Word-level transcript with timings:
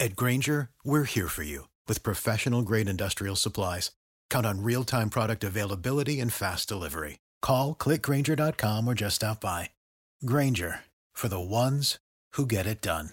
At 0.00 0.16
Grainger, 0.16 0.70
we're 0.82 1.04
here 1.04 1.28
for 1.28 1.44
you 1.44 1.68
with 1.86 2.02
professional 2.02 2.62
grade 2.62 2.88
industrial 2.88 3.36
supplies. 3.36 3.92
Count 4.28 4.44
on 4.44 4.62
real 4.62 4.84
time 4.84 5.08
product 5.08 5.44
availability 5.44 6.20
and 6.20 6.32
fast 6.32 6.68
delivery. 6.68 7.20
Call 7.40 7.74
clickgrainger.com 7.74 8.88
or 8.88 8.94
just 8.94 9.16
stop 9.16 9.40
by. 9.40 9.70
Grainger 10.26 10.80
for 11.12 11.28
the 11.28 11.40
ones 11.40 11.98
who 12.32 12.44
get 12.46 12.66
it 12.66 12.82
done. 12.82 13.10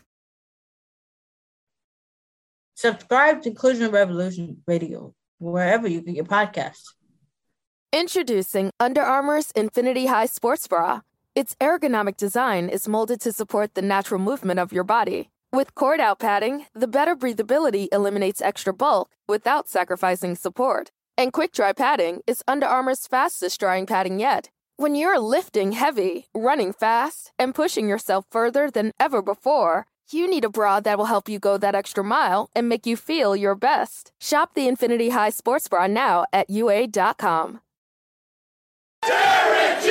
Subscribe 2.75 3.43
to 3.43 3.49
Inclusion 3.49 3.91
Revolution 3.91 4.63
Radio 4.65 5.13
wherever 5.37 5.87
you 5.87 6.01
get 6.01 6.15
your 6.15 6.25
podcasts. 6.25 6.93
Introducing 7.93 8.71
Under 8.79 9.01
Armour's 9.01 9.51
Infinity 9.51 10.07
High 10.07 10.25
Sports 10.25 10.67
Bra. 10.67 11.01
Its 11.35 11.55
ergonomic 11.61 12.17
design 12.17 12.69
is 12.69 12.87
molded 12.87 13.21
to 13.21 13.31
support 13.31 13.75
the 13.75 13.81
natural 13.83 14.19
movement 14.19 14.59
of 14.59 14.73
your 14.73 14.83
body. 14.83 15.29
With 15.53 15.75
cord 15.75 15.99
out 15.99 16.19
padding, 16.19 16.67
the 16.73 16.87
better 16.87 17.13
breathability 17.13 17.89
eliminates 17.91 18.41
extra 18.41 18.73
bulk 18.73 19.11
without 19.27 19.67
sacrificing 19.67 20.35
support. 20.35 20.91
And 21.17 21.33
quick 21.33 21.51
dry 21.51 21.73
padding 21.73 22.21
is 22.25 22.41
Under 22.47 22.65
Armour's 22.65 23.05
fastest 23.05 23.59
drying 23.59 23.85
padding 23.85 24.17
yet. 24.17 24.49
When 24.77 24.95
you're 24.95 25.19
lifting 25.19 25.73
heavy, 25.73 26.27
running 26.33 26.71
fast, 26.71 27.33
and 27.37 27.53
pushing 27.53 27.89
yourself 27.89 28.25
further 28.31 28.71
than 28.71 28.93
ever 28.97 29.21
before, 29.21 29.87
you 30.09 30.25
need 30.25 30.45
a 30.45 30.49
bra 30.49 30.79
that 30.79 30.97
will 30.97 31.11
help 31.11 31.27
you 31.27 31.37
go 31.37 31.57
that 31.57 31.75
extra 31.75 32.03
mile 32.03 32.49
and 32.55 32.69
make 32.69 32.85
you 32.85 32.95
feel 32.95 33.35
your 33.35 33.55
best. 33.55 34.13
Shop 34.21 34.53
the 34.53 34.69
Infinity 34.69 35.09
High 35.09 35.31
Sports 35.31 35.67
Bra 35.67 35.85
now 35.87 36.23
at 36.31 36.49
UA.com. 36.49 37.59
Derek! 39.05 39.90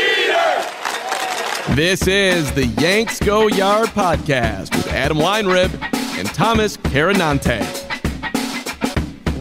This 1.69 2.08
is 2.08 2.50
the 2.53 2.66
Yanks 2.80 3.20
Go 3.20 3.46
Yard 3.46 3.90
podcast 3.90 4.74
with 4.74 4.89
Adam 4.89 5.18
Weinrib 5.18 5.70
and 6.18 6.27
Thomas 6.29 6.77
Carannante. 6.79 7.61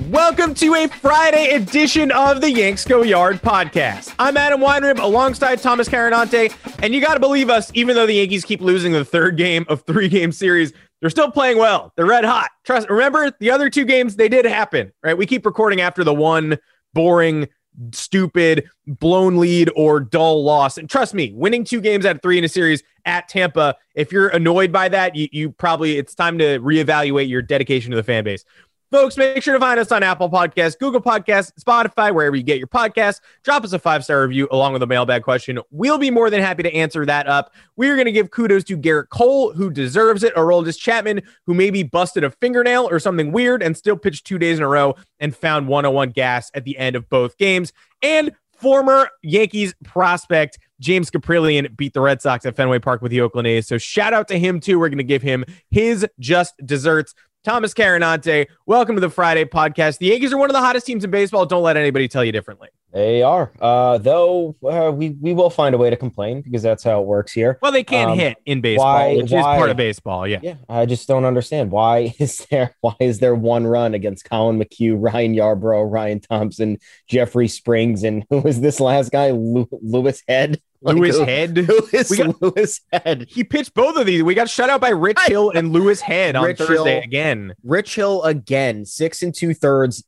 Welcome 0.09 0.53
to 0.55 0.75
a 0.75 0.87
Friday 0.87 1.55
edition 1.55 2.11
of 2.11 2.41
the 2.41 2.51
Yanks 2.51 2.85
Go 2.85 3.01
Yard 3.01 3.41
podcast. 3.41 4.13
I'm 4.19 4.37
Adam 4.37 4.59
Weinrib 4.59 4.99
alongside 5.01 5.59
Thomas 5.59 5.89
Carannante, 5.89 6.53
and 6.83 6.93
you 6.93 7.01
got 7.01 7.15
to 7.15 7.19
believe 7.19 7.49
us, 7.49 7.71
even 7.73 7.95
though 7.95 8.05
the 8.05 8.13
Yankees 8.13 8.45
keep 8.45 8.61
losing 8.61 8.91
the 8.91 9.05
third 9.05 9.35
game 9.35 9.65
of 9.67 9.81
three 9.83 10.07
game 10.09 10.31
series, 10.31 10.71
they're 11.01 11.09
still 11.09 11.31
playing 11.31 11.57
well. 11.57 11.93
They're 11.95 12.05
red 12.05 12.25
hot. 12.25 12.51
Trust. 12.63 12.89
Remember 12.89 13.31
the 13.39 13.49
other 13.49 13.71
two 13.71 13.85
games 13.85 14.17
they 14.17 14.29
did 14.29 14.45
happen, 14.45 14.91
right? 15.01 15.17
We 15.17 15.25
keep 15.25 15.45
recording 15.45 15.81
after 15.81 16.03
the 16.03 16.13
one 16.13 16.59
boring 16.93 17.47
stupid 17.91 18.69
blown 18.87 19.37
lead 19.37 19.71
or 19.75 19.99
dull 19.99 20.43
loss. 20.43 20.77
And 20.77 20.89
trust 20.89 21.13
me, 21.13 21.31
winning 21.33 21.63
two 21.63 21.81
games 21.81 22.05
out 22.05 22.17
of 22.17 22.21
three 22.21 22.37
in 22.37 22.43
a 22.43 22.49
series 22.49 22.83
at 23.05 23.27
Tampa, 23.27 23.75
if 23.95 24.11
you're 24.11 24.29
annoyed 24.29 24.71
by 24.71 24.89
that, 24.89 25.15
you, 25.15 25.27
you 25.31 25.51
probably 25.51 25.97
it's 25.97 26.15
time 26.15 26.37
to 26.39 26.59
reevaluate 26.59 27.29
your 27.29 27.41
dedication 27.41 27.91
to 27.91 27.97
the 27.97 28.03
fan 28.03 28.23
base. 28.23 28.43
Folks, 28.91 29.17
make 29.17 29.43
sure 29.43 29.53
to 29.53 29.59
find 29.59 29.79
us 29.79 29.91
on 29.91 30.01
Apple 30.01 30.31
Podcasts, 30.31 30.79
Google 30.79 30.99
Podcasts, 30.99 31.51
Spotify, 31.63 32.11
wherever 32.11 32.35
you 32.35 32.41
get 32.41 32.57
your 32.57 32.65
podcasts. 32.65 33.21
Drop 33.43 33.63
us 33.63 33.71
a 33.71 33.77
five 33.77 34.03
star 34.03 34.23
review 34.23 34.47
along 34.49 34.73
with 34.73 34.81
a 34.81 34.87
mailbag 34.87 35.21
question. 35.21 35.59
We'll 35.69 35.99
be 35.99 36.09
more 36.09 36.31
than 36.31 36.41
happy 36.41 36.63
to 36.63 36.73
answer 36.73 37.05
that 37.05 37.27
up. 37.27 37.53
We're 37.75 37.95
going 37.95 38.07
to 38.07 38.11
give 38.11 38.31
kudos 38.31 38.63
to 38.63 38.77
Gerrit 38.77 39.09
Cole, 39.09 39.53
who 39.53 39.69
deserves 39.69 40.23
it, 40.23 40.33
Aroldis 40.33 40.79
Chapman, 40.79 41.21
who 41.45 41.53
maybe 41.53 41.83
busted 41.83 42.23
a 42.23 42.31
fingernail 42.31 42.89
or 42.89 42.97
something 42.97 43.31
weird 43.31 43.61
and 43.61 43.77
still 43.77 43.95
pitched 43.95 44.25
two 44.25 44.39
days 44.39 44.57
in 44.57 44.63
a 44.63 44.67
row 44.67 44.95
and 45.19 45.35
found 45.35 45.67
101 45.67 46.09
gas 46.09 46.49
at 46.55 46.63
the 46.63 46.75
end 46.79 46.95
of 46.95 47.07
both 47.09 47.37
games. 47.37 47.71
And 48.01 48.31
former 48.59 49.09
Yankees 49.21 49.73
prospect 49.83 50.57
James 50.79 51.09
Kaprielian 51.09 51.75
beat 51.75 51.93
the 51.93 52.01
Red 52.01 52.21
Sox 52.21 52.45
at 52.45 52.55
Fenway 52.55 52.79
Park 52.79 53.01
with 53.01 53.11
the 53.11 53.21
Oakland 53.21 53.47
A's. 53.47 53.67
So 53.67 53.77
shout 53.77 54.13
out 54.13 54.27
to 54.29 54.39
him 54.39 54.59
too. 54.59 54.79
We're 54.79 54.89
going 54.89 54.97
to 54.97 55.03
give 55.03 55.21
him 55.21 55.45
his 55.69 56.05
just 56.19 56.55
desserts. 56.65 57.13
Thomas 57.45 57.73
Carannante, 57.73 58.47
welcome 58.65 58.95
to 58.95 58.99
the 58.99 59.09
Friday 59.09 59.45
podcast. 59.45 59.99
The 59.99 60.07
Yankees 60.07 60.33
are 60.33 60.37
one 60.37 60.49
of 60.49 60.53
the 60.53 60.59
hottest 60.59 60.85
teams 60.85 61.05
in 61.05 61.09
baseball. 61.11 61.45
Don't 61.45 61.63
let 61.63 61.77
anybody 61.77 62.09
tell 62.09 62.23
you 62.23 62.33
differently. 62.33 62.67
They 62.91 63.21
are, 63.21 63.53
uh, 63.61 63.97
though. 63.99 64.57
Uh, 64.61 64.91
we 64.91 65.11
we 65.21 65.31
will 65.31 65.49
find 65.49 65.73
a 65.73 65.77
way 65.77 65.89
to 65.89 65.95
complain 65.95 66.41
because 66.41 66.61
that's 66.61 66.83
how 66.83 67.01
it 67.01 67.05
works 67.05 67.31
here. 67.31 67.57
Well, 67.61 67.71
they 67.71 67.83
can't 67.83 68.11
um, 68.11 68.17
hit 68.17 68.37
in 68.45 68.59
baseball, 68.59 68.93
why, 68.93 69.15
which 69.15 69.31
why, 69.31 69.39
is 69.39 69.57
part 69.57 69.69
of 69.69 69.77
baseball. 69.77 70.27
Yeah, 70.27 70.39
yeah. 70.41 70.55
I 70.67 70.85
just 70.85 71.07
don't 71.07 71.23
understand 71.23 71.71
why 71.71 72.13
is 72.19 72.45
there 72.49 72.75
why 72.81 72.95
is 72.99 73.19
there 73.19 73.35
one 73.35 73.65
run 73.65 73.93
against 73.93 74.25
Collin 74.25 74.59
McHugh, 74.59 74.97
Ryan 74.99 75.33
Yarbrough, 75.33 75.89
Ryan 75.89 76.19
Thompson, 76.19 76.77
Jeffrey 77.07 77.47
Springs, 77.47 78.03
and 78.03 78.25
who 78.29 78.39
was 78.39 78.59
this 78.59 78.81
last 78.81 79.11
guy, 79.11 79.31
Louis 79.31 80.21
Head? 80.27 80.59
Like, 80.81 80.95
Louis 80.95 81.19
Head. 81.19 81.57
Louis, 81.57 82.17
got, 82.17 82.41
Louis 82.41 82.81
Head. 82.93 83.25
He 83.29 83.43
pitched 83.43 83.73
both 83.73 83.97
of 83.97 84.05
these. 84.05 84.23
We 84.23 84.33
got 84.33 84.49
shut 84.49 84.69
out 84.69 84.79
by 84.79 84.89
Rich 84.89 85.19
Hill 85.27 85.51
and 85.51 85.73
Louis 85.73 85.99
Head 85.99 86.37
on 86.37 86.45
Rich 86.45 86.59
Thursday 86.59 86.95
Hill, 86.95 87.03
again. 87.03 87.53
Rich 87.63 87.95
Hill 87.95 88.23
again, 88.23 88.85
six 88.85 89.21
and 89.21 89.35
two 89.35 89.53
thirds, 89.53 90.03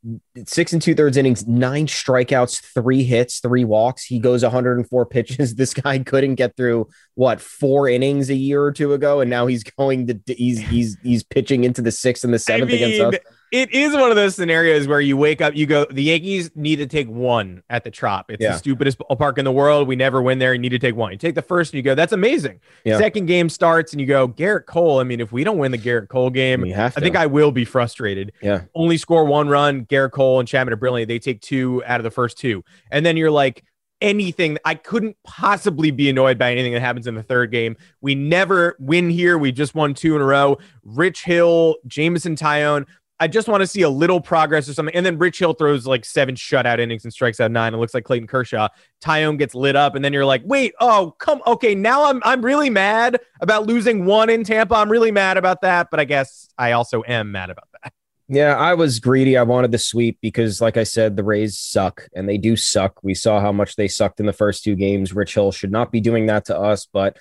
six 0.46 0.72
and 0.72 0.82
two 0.82 0.96
thirds 0.96 1.18
innings, 1.18 1.46
nine 1.46 1.88
strikeouts, 1.88 2.62
three 2.74 3.04
hits, 3.04 3.40
three 3.40 3.66
walks. 3.66 4.06
He 4.06 4.20
goes 4.20 4.44
104 4.44 5.06
pitches. 5.06 5.56
This 5.62 5.74
guy 5.76 6.00
couldn't 6.00 6.36
get 6.36 6.58
through 6.58 6.88
what 7.14 7.40
four 7.40 7.88
innings 7.88 8.32
a 8.32 8.36
year 8.36 8.64
or 8.64 8.72
two 8.72 8.94
ago, 8.94 9.20
and 9.20 9.30
now 9.30 9.46
he's 9.46 9.64
going 9.64 10.08
to 10.08 10.20
he's 10.26 10.60
he's 10.60 10.98
he's 11.04 11.24
pitching 11.24 11.66
into 11.66 11.84
the 11.84 11.92
sixth 11.92 12.24
and 12.24 12.34
the 12.34 12.40
seventh 12.40 12.72
I 12.72 12.76
mean, 12.76 12.84
against 12.84 13.02
us 13.02 13.34
it 13.52 13.74
is 13.74 13.94
one 13.94 14.10
of 14.10 14.16
those 14.16 14.36
scenarios 14.36 14.88
where 14.88 15.02
you 15.02 15.18
wake 15.18 15.42
up, 15.42 15.54
you 15.56 15.66
go, 15.66 15.86
the 15.92 16.04
Yankees 16.04 16.52
need 16.56 16.78
to 16.78 16.88
take 16.88 17.10
one 17.10 17.62
at 17.70 17.84
the 17.84 17.92
Trop. 17.92 18.32
It's 18.32 18.42
yeah. 18.42 18.54
the 18.54 18.58
stupidest 18.58 18.98
ballpark 19.00 19.38
in 19.38 19.44
the 19.44 19.52
world. 19.52 19.90
We 19.90 19.98
never 19.98 20.22
win 20.22 20.40
there. 20.40 20.54
You 20.54 20.60
need 20.60 20.70
to 20.70 20.80
take 20.80 20.96
one. 20.96 21.12
You 21.12 21.18
take 21.18 21.36
the 21.36 21.42
first 21.42 21.74
and 21.74 21.78
you 21.78 21.84
go, 21.84 21.94
that's 21.94 22.14
amazing. 22.14 22.62
Yeah. 22.86 22.98
Second 22.98 23.26
game 23.26 23.50
starts 23.50 23.92
and 23.92 24.00
you 24.00 24.08
go, 24.08 24.30
Gerrit 24.30 24.68
Cole. 24.68 25.00
I 25.00 25.04
mean, 25.04 25.20
if 25.20 25.34
we 25.34 25.44
don't 25.44 25.58
win 25.58 25.72
the 25.72 25.78
Gerrit 25.78 26.08
Cole 26.08 26.30
game, 26.30 26.64
I 26.74 26.90
think 26.90 27.18
I 27.18 27.26
will 27.26 27.52
be 27.52 27.66
frustrated. 27.66 28.32
Yeah. 28.42 28.62
Only 28.74 28.98
score 28.98 29.26
one 29.26 29.50
run. 29.50 29.86
Gerrit 29.86 30.12
Cole 30.12 30.40
and 30.40 30.48
Chapman 30.48 30.74
are 30.74 30.78
brilliant. 30.78 31.10
They 31.10 31.20
take 31.20 31.42
two 31.42 31.84
out 31.86 32.00
of 32.00 32.06
the 32.06 32.12
first 32.12 32.38
two. 32.38 32.64
And 32.90 33.06
then 33.06 33.18
you're 33.18 33.32
like, 33.32 33.66
anything. 34.02 34.58
I 34.66 34.76
couldn't 34.76 35.16
possibly 35.24 35.92
be 35.92 36.10
annoyed 36.10 36.38
by 36.38 36.52
anything 36.52 36.74
that 36.74 36.82
happens 36.82 37.08
in 37.08 37.16
the 37.16 37.24
third 37.24 37.52
game. 37.52 37.78
We 38.02 38.16
never 38.16 38.76
win 38.80 39.10
here. 39.10 39.38
We 39.38 39.52
just 39.52 39.76
won 39.76 39.94
two 39.94 40.16
in 40.16 40.22
a 40.22 40.26
row. 40.26 40.58
Rich 40.84 41.24
Hill, 41.24 41.76
Jameson 41.88 42.36
Taillon. 42.36 42.88
I 43.22 43.28
just 43.28 43.48
want 43.48 43.62
to 43.62 43.68
see 43.68 43.84
a 43.84 43.90
little 43.90 44.20
progress 44.20 44.68
or 44.68 44.74
something. 44.74 44.96
And 44.96 45.06
then 45.06 45.20
Rich 45.20 45.38
Hill 45.38 45.54
throws 45.54 45.86
like 45.86 46.06
seven 46.06 46.34
shutout 46.34 46.80
innings 46.80 47.04
and 47.04 47.14
strikes 47.14 47.40
out 47.40 47.52
nine. 47.52 47.76
It 47.76 47.78
looks 47.78 47.94
like 47.94 48.04
Clayton 48.04 48.28
Kershaw. 48.28 48.68
Taillon 49.00 49.38
gets 49.38 49.54
lit 49.54 49.76
up, 49.76 49.94
and 49.94 50.04
then 50.04 50.12
you're 50.12 50.26
like, 50.26 50.42
wait, 50.44 50.74
oh, 50.80 51.16
come, 51.20 51.40
okay, 51.46 51.76
now 51.76 52.06
I'm 52.06 52.20
I'm 52.26 52.44
really 52.44 52.72
mad 52.72 53.20
about 53.40 53.68
losing 53.68 54.06
one 54.06 54.32
in 54.32 54.44
Tampa. 54.44 54.74
I'm 54.74 54.92
really 54.92 55.12
mad 55.12 55.38
about 55.38 55.62
that, 55.62 55.90
but 55.92 56.00
I 56.00 56.06
guess 56.06 56.50
I 56.58 56.72
also 56.72 57.04
am 57.08 57.32
mad 57.32 57.52
about 57.52 57.68
that. 57.84 57.94
Yeah, 58.34 58.56
I 58.56 58.76
was 58.76 59.02
greedy. 59.02 59.36
I 59.36 59.44
wanted 59.44 59.74
the 59.74 59.78
sweep 59.78 60.18
because, 60.22 60.62
like 60.62 60.78
I 60.78 60.86
said, 60.86 61.18
the 61.18 61.24
Rays 61.24 61.58
suck, 61.58 62.08
and 62.16 62.30
they 62.30 62.38
do 62.38 62.56
suck. 62.56 63.04
We 63.04 63.14
saw 63.14 63.42
how 63.42 63.52
much 63.52 63.76
they 63.76 63.90
sucked 63.90 64.22
in 64.22 64.26
the 64.26 64.32
first 64.32 64.64
two 64.64 64.76
games. 64.76 65.14
Rich 65.14 65.34
Hill 65.34 65.52
should 65.52 65.74
not 65.74 65.92
be 65.92 66.00
doing 66.00 66.28
that 66.28 66.46
to 66.46 66.58
us, 66.58 66.88
but 66.94 67.18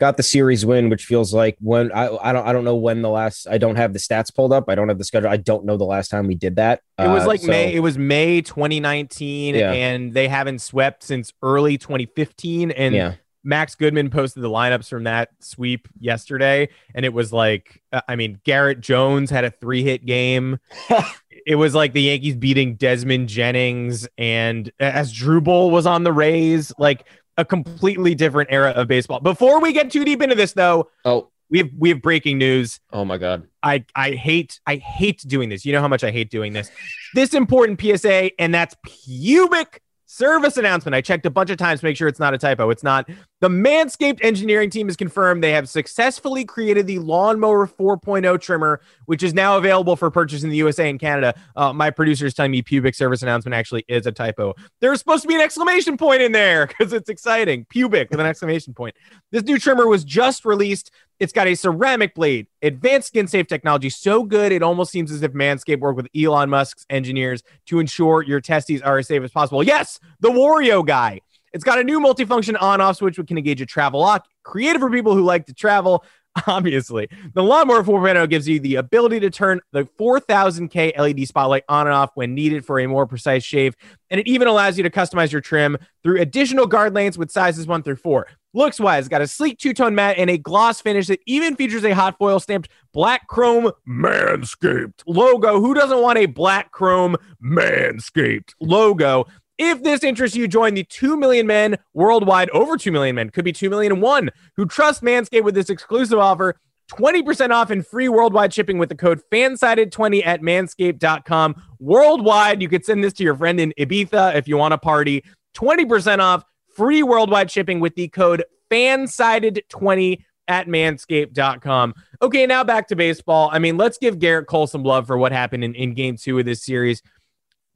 got 0.00 0.16
the 0.16 0.22
series 0.22 0.64
win, 0.64 0.88
which 0.90 1.04
feels 1.04 1.34
like 1.34 1.56
when 1.60 1.90
I, 1.92 2.08
I 2.22 2.32
don't 2.32 2.46
I 2.46 2.52
don't 2.52 2.64
know 2.64 2.76
when 2.76 3.02
the 3.02 3.08
last 3.10 3.46
I 3.48 3.58
don't 3.58 3.76
have 3.76 3.92
the 3.92 3.98
stats 3.98 4.34
pulled 4.34 4.52
up. 4.52 4.66
I 4.68 4.74
don't 4.74 4.88
have 4.88 4.98
the 4.98 5.04
schedule. 5.04 5.28
I 5.28 5.36
don't 5.38 5.64
know 5.64 5.76
the 5.76 5.84
last 5.84 6.08
time 6.08 6.26
we 6.26 6.34
did 6.34 6.56
that. 6.56 6.82
It 6.98 7.08
was 7.08 7.24
Uh, 7.24 7.26
like 7.26 7.40
so- 7.40 7.48
May. 7.48 7.74
It 7.74 7.80
was 7.80 7.98
May 7.98 8.40
2019, 8.40 9.54
Yeah. 9.54 9.72
and 9.72 10.14
they 10.14 10.28
haven't 10.28 10.60
swept 10.60 11.02
since 11.02 11.32
early 11.42 11.78
2015. 11.78 12.70
And 12.70 12.94
yeah. 12.94 13.14
Max 13.44 13.74
Goodman 13.76 14.10
posted 14.10 14.42
the 14.42 14.50
lineups 14.50 14.88
from 14.88 15.04
that 15.04 15.30
sweep 15.40 15.88
yesterday, 15.98 16.68
and 16.94 17.04
it 17.06 17.12
was 17.14 17.32
like, 17.32 17.80
uh, 17.92 18.00
I 18.08 18.16
mean, 18.16 18.40
Garrett 18.44 18.80
Jones 18.80 19.30
had 19.30 19.44
a 19.44 19.50
three 19.50 19.82
hit 19.84 20.04
game. 20.04 20.58
it 21.46 21.54
was 21.54 21.74
like 21.74 21.92
the 21.92 22.02
Yankees 22.02 22.36
beating 22.36 22.74
Desmond 22.74 23.28
Jennings, 23.28 24.06
and 24.18 24.70
Asdrubal 24.80 25.70
was 25.70 25.86
on 25.86 26.02
the 26.04 26.12
Rays, 26.12 26.72
like 26.78 27.04
a 27.38 27.44
completely 27.44 28.14
different 28.14 28.50
era 28.52 28.70
of 28.72 28.88
baseball. 28.88 29.20
Before 29.20 29.60
we 29.60 29.72
get 29.72 29.90
too 29.90 30.04
deep 30.04 30.20
into 30.20 30.34
this, 30.34 30.52
though, 30.52 30.90
Oh 31.06 31.30
we 31.50 31.58
have 31.58 31.70
we 31.78 31.88
have 31.88 32.02
breaking 32.02 32.38
news. 32.38 32.80
oh 32.92 33.04
my 33.04 33.16
god. 33.16 33.46
I 33.62 33.84
I 33.94 34.12
hate 34.12 34.60
I 34.66 34.76
hate 34.76 35.22
doing 35.26 35.48
this. 35.48 35.64
You 35.64 35.72
know 35.72 35.80
how 35.80 35.88
much 35.88 36.04
I 36.04 36.10
hate 36.10 36.30
doing 36.30 36.52
this. 36.52 36.70
This 37.14 37.32
important 37.32 37.80
PSA, 37.80 38.30
and 38.38 38.54
that's 38.54 38.76
pubic 38.84 39.80
service 40.06 40.56
announcement. 40.56 40.94
I 40.94 41.00
checked 41.00 41.26
a 41.26 41.30
bunch 41.30 41.50
of 41.50 41.56
times 41.56 41.80
to 41.80 41.86
make 41.86 41.96
sure 41.96 42.08
it's 42.08 42.20
not 42.20 42.34
a 42.34 42.38
typo. 42.38 42.70
It's 42.70 42.82
not. 42.82 43.08
The 43.40 43.48
Manscaped 43.48 44.18
engineering 44.24 44.68
team 44.68 44.88
has 44.88 44.96
confirmed 44.96 45.44
they 45.44 45.52
have 45.52 45.68
successfully 45.68 46.44
created 46.44 46.88
the 46.88 46.98
Lawnmower 46.98 47.68
4.0 47.68 48.40
trimmer, 48.40 48.80
which 49.06 49.22
is 49.22 49.32
now 49.32 49.56
available 49.56 49.94
for 49.94 50.10
purchase 50.10 50.42
in 50.42 50.50
the 50.50 50.56
USA 50.56 50.90
and 50.90 50.98
Canada. 50.98 51.34
Uh, 51.54 51.72
my 51.72 51.90
producer 51.90 52.26
is 52.26 52.34
telling 52.34 52.50
me 52.50 52.62
pubic 52.62 52.96
service 52.96 53.22
announcement 53.22 53.54
actually 53.54 53.84
is 53.86 54.06
a 54.06 54.12
typo. 54.12 54.56
There's 54.80 54.98
supposed 54.98 55.22
to 55.22 55.28
be 55.28 55.36
an 55.36 55.40
exclamation 55.40 55.96
point 55.96 56.20
in 56.20 56.32
there 56.32 56.66
because 56.78 56.92
it's 56.92 57.08
exciting. 57.08 57.64
Pubic 57.66 58.10
with 58.10 58.18
an 58.18 58.26
exclamation 58.26 58.74
point. 58.74 58.96
This 59.30 59.44
new 59.44 59.58
trimmer 59.58 59.86
was 59.86 60.02
just 60.02 60.44
released. 60.44 60.90
It's 61.20 61.32
got 61.32 61.46
a 61.46 61.54
ceramic 61.54 62.16
blade, 62.16 62.48
advanced 62.62 63.08
skin 63.08 63.28
safe 63.28 63.46
technology, 63.46 63.90
so 63.90 64.24
good 64.24 64.50
it 64.50 64.64
almost 64.64 64.90
seems 64.90 65.12
as 65.12 65.22
if 65.22 65.32
Manscaped 65.32 65.78
worked 65.78 65.96
with 65.96 66.08
Elon 66.16 66.50
Musk's 66.50 66.86
engineers 66.90 67.44
to 67.66 67.78
ensure 67.78 68.22
your 68.22 68.40
testes 68.40 68.82
are 68.82 68.98
as 68.98 69.06
safe 69.06 69.22
as 69.22 69.30
possible. 69.30 69.62
Yes, 69.62 70.00
the 70.18 70.30
Wario 70.30 70.84
guy. 70.84 71.20
It's 71.52 71.64
got 71.64 71.78
a 71.78 71.84
new 71.84 72.00
multifunction 72.00 72.60
on 72.60 72.80
off 72.80 72.96
switch 72.96 73.18
which 73.18 73.28
can 73.28 73.38
engage 73.38 73.60
a 73.60 73.66
travel 73.66 74.00
lock, 74.00 74.26
created 74.42 74.80
for 74.80 74.90
people 74.90 75.14
who 75.14 75.22
like 75.22 75.46
to 75.46 75.54
travel. 75.54 76.04
Obviously, 76.46 77.08
the 77.34 77.42
Lawnmower 77.42 77.82
4.0 77.82 78.28
gives 78.28 78.48
you 78.48 78.60
the 78.60 78.76
ability 78.76 79.20
to 79.20 79.30
turn 79.30 79.60
the 79.72 79.84
4000K 79.98 80.98
LED 80.98 81.26
spotlight 81.26 81.64
on 81.68 81.86
and 81.86 81.94
off 81.94 82.10
when 82.14 82.34
needed 82.34 82.64
for 82.64 82.78
a 82.78 82.86
more 82.86 83.06
precise 83.06 83.44
shave. 83.44 83.74
And 84.10 84.20
it 84.20 84.26
even 84.26 84.46
allows 84.48 84.76
you 84.76 84.84
to 84.84 84.90
customize 84.90 85.32
your 85.32 85.40
trim 85.40 85.78
through 86.02 86.20
additional 86.20 86.66
guard 86.66 86.94
lengths 86.94 87.18
with 87.18 87.30
sizes 87.30 87.66
one 87.66 87.82
through 87.82 87.96
four. 87.96 88.26
Looks 88.54 88.80
wise, 88.80 89.08
got 89.08 89.20
a 89.20 89.26
sleek 89.26 89.58
two 89.58 89.74
tone 89.74 89.94
matte 89.94 90.18
and 90.18 90.30
a 90.30 90.38
gloss 90.38 90.80
finish 90.80 91.06
that 91.08 91.20
even 91.26 91.54
features 91.56 91.84
a 91.84 91.94
hot 91.94 92.16
foil 92.18 92.40
stamped 92.40 92.70
black 92.92 93.26
chrome 93.28 93.70
Manscaped 93.86 95.02
logo. 95.06 95.60
Who 95.60 95.74
doesn't 95.74 96.00
want 96.00 96.18
a 96.18 96.26
black 96.26 96.72
chrome 96.72 97.16
Manscaped 97.42 98.54
logo? 98.60 99.26
If 99.58 99.82
this 99.82 100.04
interests 100.04 100.36
you, 100.36 100.46
join 100.46 100.74
the 100.74 100.84
2 100.84 101.16
million 101.16 101.46
men 101.46 101.76
worldwide, 101.92 102.48
over 102.50 102.76
2 102.76 102.92
million 102.92 103.16
men, 103.16 103.30
could 103.30 103.44
be 103.44 103.52
2 103.52 103.68
million 103.68 103.92
and 103.92 104.02
one, 104.02 104.30
who 104.56 104.66
trust 104.66 105.02
Manscaped 105.02 105.42
with 105.42 105.54
this 105.54 105.68
exclusive 105.68 106.18
offer 106.18 106.56
20% 106.92 107.50
off 107.50 107.70
and 107.70 107.86
free 107.86 108.08
worldwide 108.08 108.52
shipping 108.52 108.78
with 108.78 108.88
the 108.88 108.94
code 108.94 109.20
fansided20 109.30 110.26
at 110.26 110.40
manscaped.com. 110.40 111.62
Worldwide, 111.78 112.62
you 112.62 112.68
could 112.68 112.84
send 112.84 113.04
this 113.04 113.12
to 113.14 113.24
your 113.24 113.36
friend 113.36 113.60
in 113.60 113.74
Ibiza 113.78 114.34
if 114.34 114.48
you 114.48 114.56
want 114.56 114.72
to 114.72 114.78
party. 114.78 115.24
20% 115.54 116.20
off, 116.20 116.44
free 116.74 117.02
worldwide 117.02 117.50
shipping 117.50 117.80
with 117.80 117.94
the 117.94 118.08
code 118.08 118.44
fansided20 118.70 120.18
at 120.48 120.66
manscaped.com. 120.66 121.94
Okay, 122.22 122.46
now 122.46 122.64
back 122.64 122.88
to 122.88 122.96
baseball. 122.96 123.50
I 123.52 123.58
mean, 123.58 123.76
let's 123.76 123.98
give 123.98 124.18
Gerrit 124.18 124.46
Cole 124.46 124.66
some 124.66 124.82
love 124.82 125.06
for 125.06 125.18
what 125.18 125.30
happened 125.30 125.62
in, 125.62 125.74
in 125.74 125.94
game 125.94 126.16
two 126.16 126.38
of 126.38 126.46
this 126.46 126.64
series. 126.64 127.02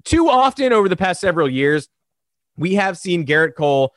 Too 0.04 0.28
often 0.28 0.72
over 0.72 0.88
the 0.88 0.96
past 0.96 1.20
several 1.20 1.48
years, 1.48 1.88
we 2.56 2.74
have 2.74 2.98
seen 2.98 3.26
Gerrit 3.26 3.54
Cole. 3.54 3.92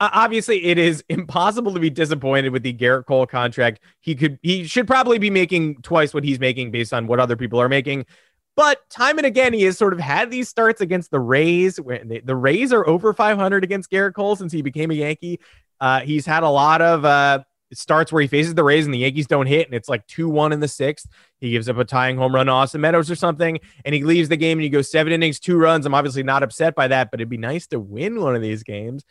Obviously, 0.00 0.64
it 0.64 0.78
is 0.78 1.04
impossible 1.08 1.74
to 1.74 1.80
be 1.80 1.90
disappointed 1.90 2.50
with 2.50 2.62
the 2.62 2.72
Gerrit 2.72 3.06
Cole 3.06 3.26
contract. 3.26 3.80
He 4.00 4.14
could, 4.14 4.38
he 4.42 4.64
should 4.64 4.86
probably 4.86 5.18
be 5.18 5.30
making 5.30 5.82
twice 5.82 6.12
what 6.12 6.24
he's 6.24 6.40
making 6.40 6.70
based 6.70 6.92
on 6.92 7.06
what 7.06 7.20
other 7.20 7.36
people 7.36 7.60
are 7.60 7.68
making. 7.68 8.06
But 8.54 8.78
time 8.90 9.16
and 9.16 9.26
again, 9.26 9.54
he 9.54 9.62
has 9.62 9.78
sort 9.78 9.94
of 9.94 9.98
had 9.98 10.30
these 10.30 10.48
starts 10.48 10.80
against 10.80 11.10
the 11.10 11.20
Rays. 11.20 11.80
Where 11.80 12.04
the, 12.04 12.20
the 12.20 12.36
Rays 12.36 12.72
are 12.72 12.86
over 12.86 13.14
500 13.14 13.64
against 13.64 13.90
Gerrit 13.90 14.14
Cole 14.14 14.36
since 14.36 14.52
he 14.52 14.60
became 14.60 14.90
a 14.90 14.94
Yankee. 14.94 15.40
Uh, 15.80 16.00
he's 16.00 16.26
had 16.26 16.42
a 16.42 16.48
lot 16.48 16.82
of 16.82 17.04
uh, 17.04 17.42
starts 17.72 18.12
where 18.12 18.22
he 18.22 18.28
faces 18.28 18.54
the 18.54 18.64
Rays 18.64 18.84
and 18.84 18.94
the 18.94 18.98
Yankees 18.98 19.26
don't 19.26 19.46
hit, 19.46 19.66
and 19.66 19.74
it's 19.74 19.88
like 19.88 20.06
2 20.06 20.28
1 20.28 20.52
in 20.52 20.60
the 20.60 20.68
sixth. 20.68 21.06
He 21.38 21.50
gives 21.50 21.68
up 21.68 21.78
a 21.78 21.84
tying 21.84 22.16
home 22.16 22.34
run 22.34 22.46
to 22.46 22.52
Austin 22.52 22.80
Meadows 22.80 23.10
or 23.10 23.16
something, 23.16 23.58
and 23.84 23.94
he 23.94 24.04
leaves 24.04 24.28
the 24.28 24.36
game 24.36 24.58
and 24.58 24.62
he 24.62 24.68
goes 24.68 24.90
seven 24.90 25.12
innings, 25.12 25.40
two 25.40 25.56
runs. 25.56 25.86
I'm 25.86 25.94
obviously 25.94 26.22
not 26.22 26.42
upset 26.42 26.74
by 26.74 26.88
that, 26.88 27.10
but 27.10 27.20
it'd 27.20 27.28
be 27.28 27.36
nice 27.36 27.66
to 27.68 27.80
win 27.80 28.20
one 28.20 28.36
of 28.36 28.42
these 28.42 28.62
games. 28.62 29.04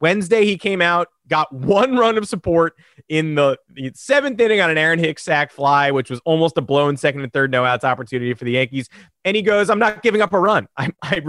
Wednesday, 0.00 0.44
he 0.44 0.56
came 0.56 0.80
out, 0.80 1.08
got 1.28 1.52
one 1.54 1.96
run 1.96 2.16
of 2.16 2.28
support 2.28 2.74
in 3.08 3.34
the, 3.34 3.58
seventh 3.94 4.40
inning 4.40 4.60
on 4.60 4.70
an 4.70 4.78
Aaron 4.78 4.98
Hicks 4.98 5.22
sack 5.22 5.50
fly, 5.50 5.90
which 5.90 6.10
was 6.10 6.20
almost 6.24 6.56
a 6.58 6.60
blown 6.60 6.96
second 6.96 7.22
and 7.22 7.32
third 7.32 7.50
no 7.50 7.64
outs 7.64 7.84
opportunity 7.84 8.32
for 8.34 8.44
the 8.44 8.52
Yankees. 8.52 8.88
And 9.24 9.34
he 9.34 9.42
goes, 9.42 9.68
I'm 9.68 9.78
not 9.78 10.02
giving 10.02 10.22
up 10.22 10.32
a 10.32 10.38
run. 10.38 10.68
I, 10.76 10.90
I. 11.02 11.22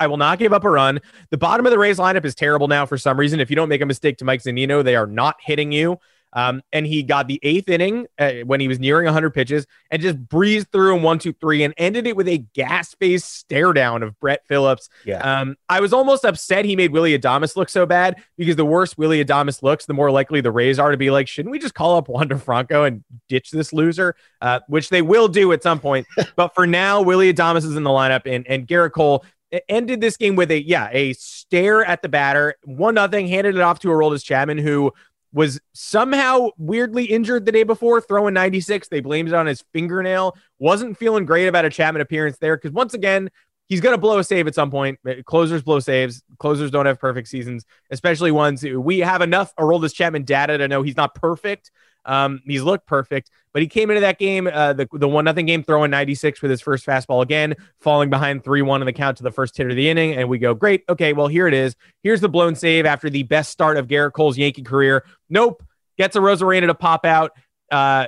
I 0.00 0.06
will 0.06 0.16
not 0.16 0.38
give 0.38 0.52
up 0.52 0.64
a 0.64 0.70
run. 0.70 1.00
The 1.30 1.38
bottom 1.38 1.66
of 1.66 1.72
the 1.72 1.78
Rays 1.78 1.98
lineup 1.98 2.24
is 2.24 2.34
terrible 2.34 2.68
now 2.68 2.86
for 2.86 2.96
some 2.96 3.18
reason. 3.18 3.40
If 3.40 3.50
you 3.50 3.56
don't 3.56 3.68
make 3.68 3.80
a 3.80 3.86
mistake 3.86 4.18
to 4.18 4.24
Mike 4.24 4.42
Zunino, 4.42 4.82
they 4.84 4.96
are 4.96 5.06
not 5.06 5.36
hitting 5.40 5.72
you. 5.72 5.98
Um, 6.34 6.62
and 6.72 6.86
he 6.86 7.02
got 7.02 7.28
the 7.28 7.38
eighth 7.42 7.68
inning 7.68 8.06
uh, 8.18 8.32
when 8.44 8.60
he 8.60 8.68
was 8.68 8.80
nearing 8.80 9.04
100 9.04 9.30
pitches 9.30 9.66
and 9.90 10.02
just 10.02 10.18
breezed 10.18 10.72
through 10.72 10.96
in 10.96 11.02
one, 11.02 11.18
two, 11.18 11.32
three, 11.32 11.62
and 11.62 11.72
ended 11.76 12.06
it 12.06 12.16
with 12.16 12.28
a 12.28 12.38
gas 12.38 12.94
face 12.94 13.24
stare 13.24 13.72
down 13.72 14.02
of 14.02 14.18
Brett 14.18 14.46
Phillips. 14.46 14.88
Yeah. 15.04 15.18
Um, 15.18 15.56
I 15.68 15.80
was 15.80 15.92
almost 15.92 16.24
upset 16.24 16.64
he 16.64 16.76
made 16.76 16.92
Willy 16.92 17.16
Adames 17.16 17.56
look 17.56 17.68
so 17.68 17.86
bad 17.86 18.22
because 18.36 18.56
the 18.56 18.64
worse 18.64 18.98
Willy 18.98 19.24
Adames 19.24 19.62
looks, 19.62 19.86
the 19.86 19.94
more 19.94 20.10
likely 20.10 20.40
the 20.40 20.50
Rays 20.50 20.78
are 20.78 20.90
to 20.90 20.96
be 20.96 21.10
like, 21.10 21.28
shouldn't 21.28 21.52
we 21.52 21.58
just 21.58 21.74
call 21.74 21.96
up 21.96 22.08
Wander 22.08 22.38
Franco 22.38 22.84
and 22.84 23.04
ditch 23.28 23.50
this 23.50 23.72
loser? 23.72 24.16
Uh, 24.40 24.60
which 24.68 24.88
they 24.88 25.02
will 25.02 25.28
do 25.28 25.52
at 25.52 25.62
some 25.62 25.78
point. 25.78 26.06
but 26.36 26.54
for 26.54 26.66
now, 26.66 27.00
Willy 27.00 27.32
Adames 27.32 27.58
is 27.58 27.76
in 27.76 27.84
the 27.84 27.90
lineup, 27.90 28.22
and 28.26 28.46
and 28.46 28.66
Gerrit 28.66 28.92
Cole 28.92 29.24
ended 29.68 30.00
this 30.00 30.16
game 30.16 30.36
with 30.36 30.50
a 30.50 30.62
yeah 30.62 30.88
a 30.92 31.12
stare 31.14 31.84
at 31.84 32.02
the 32.02 32.08
batter, 32.08 32.56
one 32.64 32.94
nothing, 32.94 33.28
handed 33.28 33.54
it 33.54 33.60
off 33.60 33.78
to 33.80 33.88
Aroldis 33.88 34.24
Chapman, 34.24 34.58
who 34.58 34.92
was 35.34 35.60
somehow 35.72 36.48
weirdly 36.56 37.04
injured 37.04 37.44
the 37.44 37.52
day 37.52 37.64
before, 37.64 38.00
throwing 38.00 38.32
96. 38.32 38.88
They 38.88 39.00
blamed 39.00 39.28
it 39.28 39.34
on 39.34 39.46
his 39.46 39.64
fingernail. 39.72 40.36
Wasn't 40.58 40.96
feeling 40.96 41.26
great 41.26 41.48
about 41.48 41.64
a 41.64 41.70
Chapman 41.70 42.00
appearance 42.00 42.38
there 42.38 42.56
because 42.56 42.70
once 42.70 42.94
again, 42.94 43.30
he's 43.68 43.80
going 43.80 43.94
to 43.94 44.00
blow 44.00 44.18
a 44.18 44.24
save 44.24 44.46
at 44.46 44.54
some 44.54 44.70
point. 44.70 45.00
Uh, 45.06 45.14
closers 45.26 45.62
blow 45.62 45.80
saves. 45.80 46.22
Closers 46.38 46.70
don't 46.70 46.86
have 46.86 47.00
perfect 47.00 47.28
seasons, 47.28 47.66
especially 47.90 48.30
ones 48.30 48.62
we 48.62 49.00
have 49.00 49.22
enough 49.22 49.54
Aroldis 49.56 49.92
Chapman 49.92 50.22
data 50.22 50.56
to 50.56 50.68
know 50.68 50.82
he's 50.82 50.96
not 50.96 51.14
perfect. 51.14 51.72
Um, 52.04 52.42
he's 52.44 52.62
looked 52.62 52.86
perfect, 52.86 53.30
but 53.52 53.62
he 53.62 53.68
came 53.68 53.90
into 53.90 54.00
that 54.00 54.18
game, 54.18 54.48
uh, 54.52 54.72
the 54.72 54.88
the 54.92 55.08
one 55.08 55.24
nothing 55.24 55.46
game, 55.46 55.62
throwing 55.62 55.90
96 55.90 56.42
with 56.42 56.50
his 56.50 56.60
first 56.60 56.86
fastball 56.86 57.22
again, 57.22 57.54
falling 57.80 58.10
behind 58.10 58.44
3 58.44 58.62
1 58.62 58.82
in 58.82 58.86
the 58.86 58.92
count 58.92 59.16
to 59.18 59.22
the 59.22 59.30
first 59.30 59.56
hit 59.56 59.70
of 59.70 59.76
the 59.76 59.88
inning. 59.88 60.14
And 60.14 60.28
we 60.28 60.38
go, 60.38 60.54
great. 60.54 60.84
Okay, 60.88 61.12
well, 61.12 61.28
here 61.28 61.46
it 61.46 61.54
is. 61.54 61.76
Here's 62.02 62.20
the 62.20 62.28
blown 62.28 62.54
save 62.54 62.86
after 62.86 63.08
the 63.08 63.22
best 63.22 63.50
start 63.50 63.76
of 63.76 63.86
Gerrit 63.86 64.12
Cole's 64.12 64.36
Yankee 64.36 64.62
career. 64.62 65.04
Nope. 65.28 65.62
Gets 65.96 66.16
Arozarena 66.16 66.66
to 66.66 66.74
pop 66.74 67.06
out, 67.06 67.32
uh, 67.70 68.06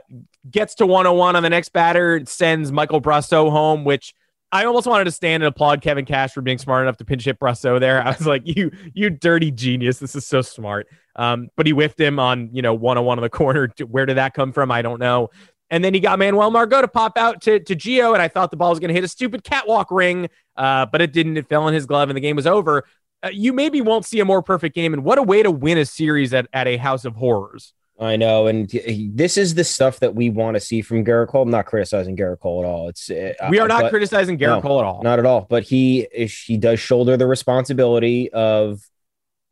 gets 0.50 0.75
to 0.76 0.87
101 0.87 1.37
on 1.37 1.43
the 1.43 1.50
next 1.50 1.69
batter, 1.73 2.25
sends 2.26 2.73
Michael 2.73 3.00
Brosseau 3.00 3.50
home, 3.50 3.85
which 3.85 4.12
I 4.53 4.65
almost 4.65 4.87
wanted 4.87 5.05
to 5.05 5.11
stand 5.11 5.43
and 5.43 5.49
applaud 5.49 5.83
Kevin 5.83 6.05
Cash 6.05 6.33
for 6.33 6.41
being 6.41 6.59
smart 6.59 6.83
enough 6.83 6.97
to 6.99 7.05
pinch 7.05 7.25
hit 7.25 7.38
Brosseau 7.38 7.79
there. 7.79 8.03
I 8.07 8.11
was 8.11 8.26
like, 8.26 8.43
you, 8.45 8.71
you 8.95 9.11
dirty 9.11 9.50
genius. 9.50 9.99
This 9.99 10.15
is 10.15 10.26
so 10.26 10.43
smart. 10.43 10.88
Um, 11.16 11.49
but 11.56 11.66
he 11.66 11.73
whiffed 11.73 11.99
him 11.99 12.18
on, 12.18 12.50
you 12.52 12.62
know, 12.62 12.75
101 12.75 12.99
on 12.99 13.04
one 13.06 13.18
on 13.18 13.23
the 13.23 13.30
corner. 13.37 13.73
Where 13.88 14.06
did 14.06 14.18
that 14.18 14.35
come 14.35 14.52
from? 14.52 14.70
I 14.70 14.82
don't 14.82 15.00
know. 15.00 15.30
And 15.68 15.82
then 15.82 15.94
he 15.94 16.00
got 16.00 16.18
Manuel 16.18 16.50
Margot 16.50 16.82
to 16.82 16.88
pop 16.88 17.18
out 17.18 17.42
to, 17.42 17.58
to 17.58 17.75
Gio, 17.75 18.12
and 18.12 18.23
I 18.23 18.28
thought 18.28 18.52
the 18.52 18.56
ball 18.56 18.70
was 18.70 18.78
going 18.78 18.88
to 18.88 18.94
hit 18.94 19.02
a 19.02 19.08
stupid 19.08 19.42
catwalk 19.42 19.90
ring, 19.90 20.28
uh, 20.56 20.87
but 20.87 21.02
it 21.02 21.12
didn't. 21.12 21.37
It 21.37 21.49
fell 21.49 21.66
in 21.66 21.75
his 21.75 21.87
glove, 21.87 22.08
and 22.08 22.16
the 22.16 22.20
game 22.20 22.37
was 22.37 22.46
over. 22.46 22.85
Uh, 23.25 23.30
you 23.32 23.52
maybe 23.52 23.80
won't 23.80 24.04
see 24.04 24.20
a 24.20 24.25
more 24.25 24.42
perfect 24.42 24.76
game, 24.76 24.92
and 24.92 25.02
what 25.02 25.18
a 25.18 25.23
way 25.23 25.42
to 25.42 25.50
win 25.50 25.78
a 25.78 25.85
series 25.85 26.32
at, 26.32 26.46
at 26.52 26.68
a 26.68 26.76
house 26.76 27.04
of 27.04 27.16
horrors. 27.16 27.73
I 27.99 28.16
know, 28.16 28.46
and 28.46 28.68
this 29.14 29.38
is 29.38 29.54
the 29.54 29.64
stuff 29.64 30.00
that 30.00 30.14
we 30.14 30.28
want 30.28 30.54
to 30.54 30.61
see 30.61 30.82
from 30.82 31.04
Gerrit 31.04 31.28
Cole. 31.28 31.42
I'm 31.42 31.50
not 31.50 31.64
criticizing 31.64 32.14
Gerrit 32.14 32.40
Cole 32.40 32.62
at 32.62 32.68
all. 32.68 32.88
It's 32.88 33.11
uh, 33.11 33.32
we 33.49 33.58
are 33.58 33.66
not 33.66 33.82
but, 33.82 33.90
criticizing 33.90 34.38
Gerrit 34.38 34.56
no, 34.56 34.62
Cole 34.62 34.78
at 34.80 34.85
all, 34.85 35.02
not 35.02 35.18
at 35.18 35.25
all. 35.25 35.46
But 35.49 35.62
he 35.62 36.06
he 36.12 36.58
does 36.58 36.78
shoulder 36.78 37.16
the 37.16 37.26
responsibility 37.26 38.30
of 38.32 38.82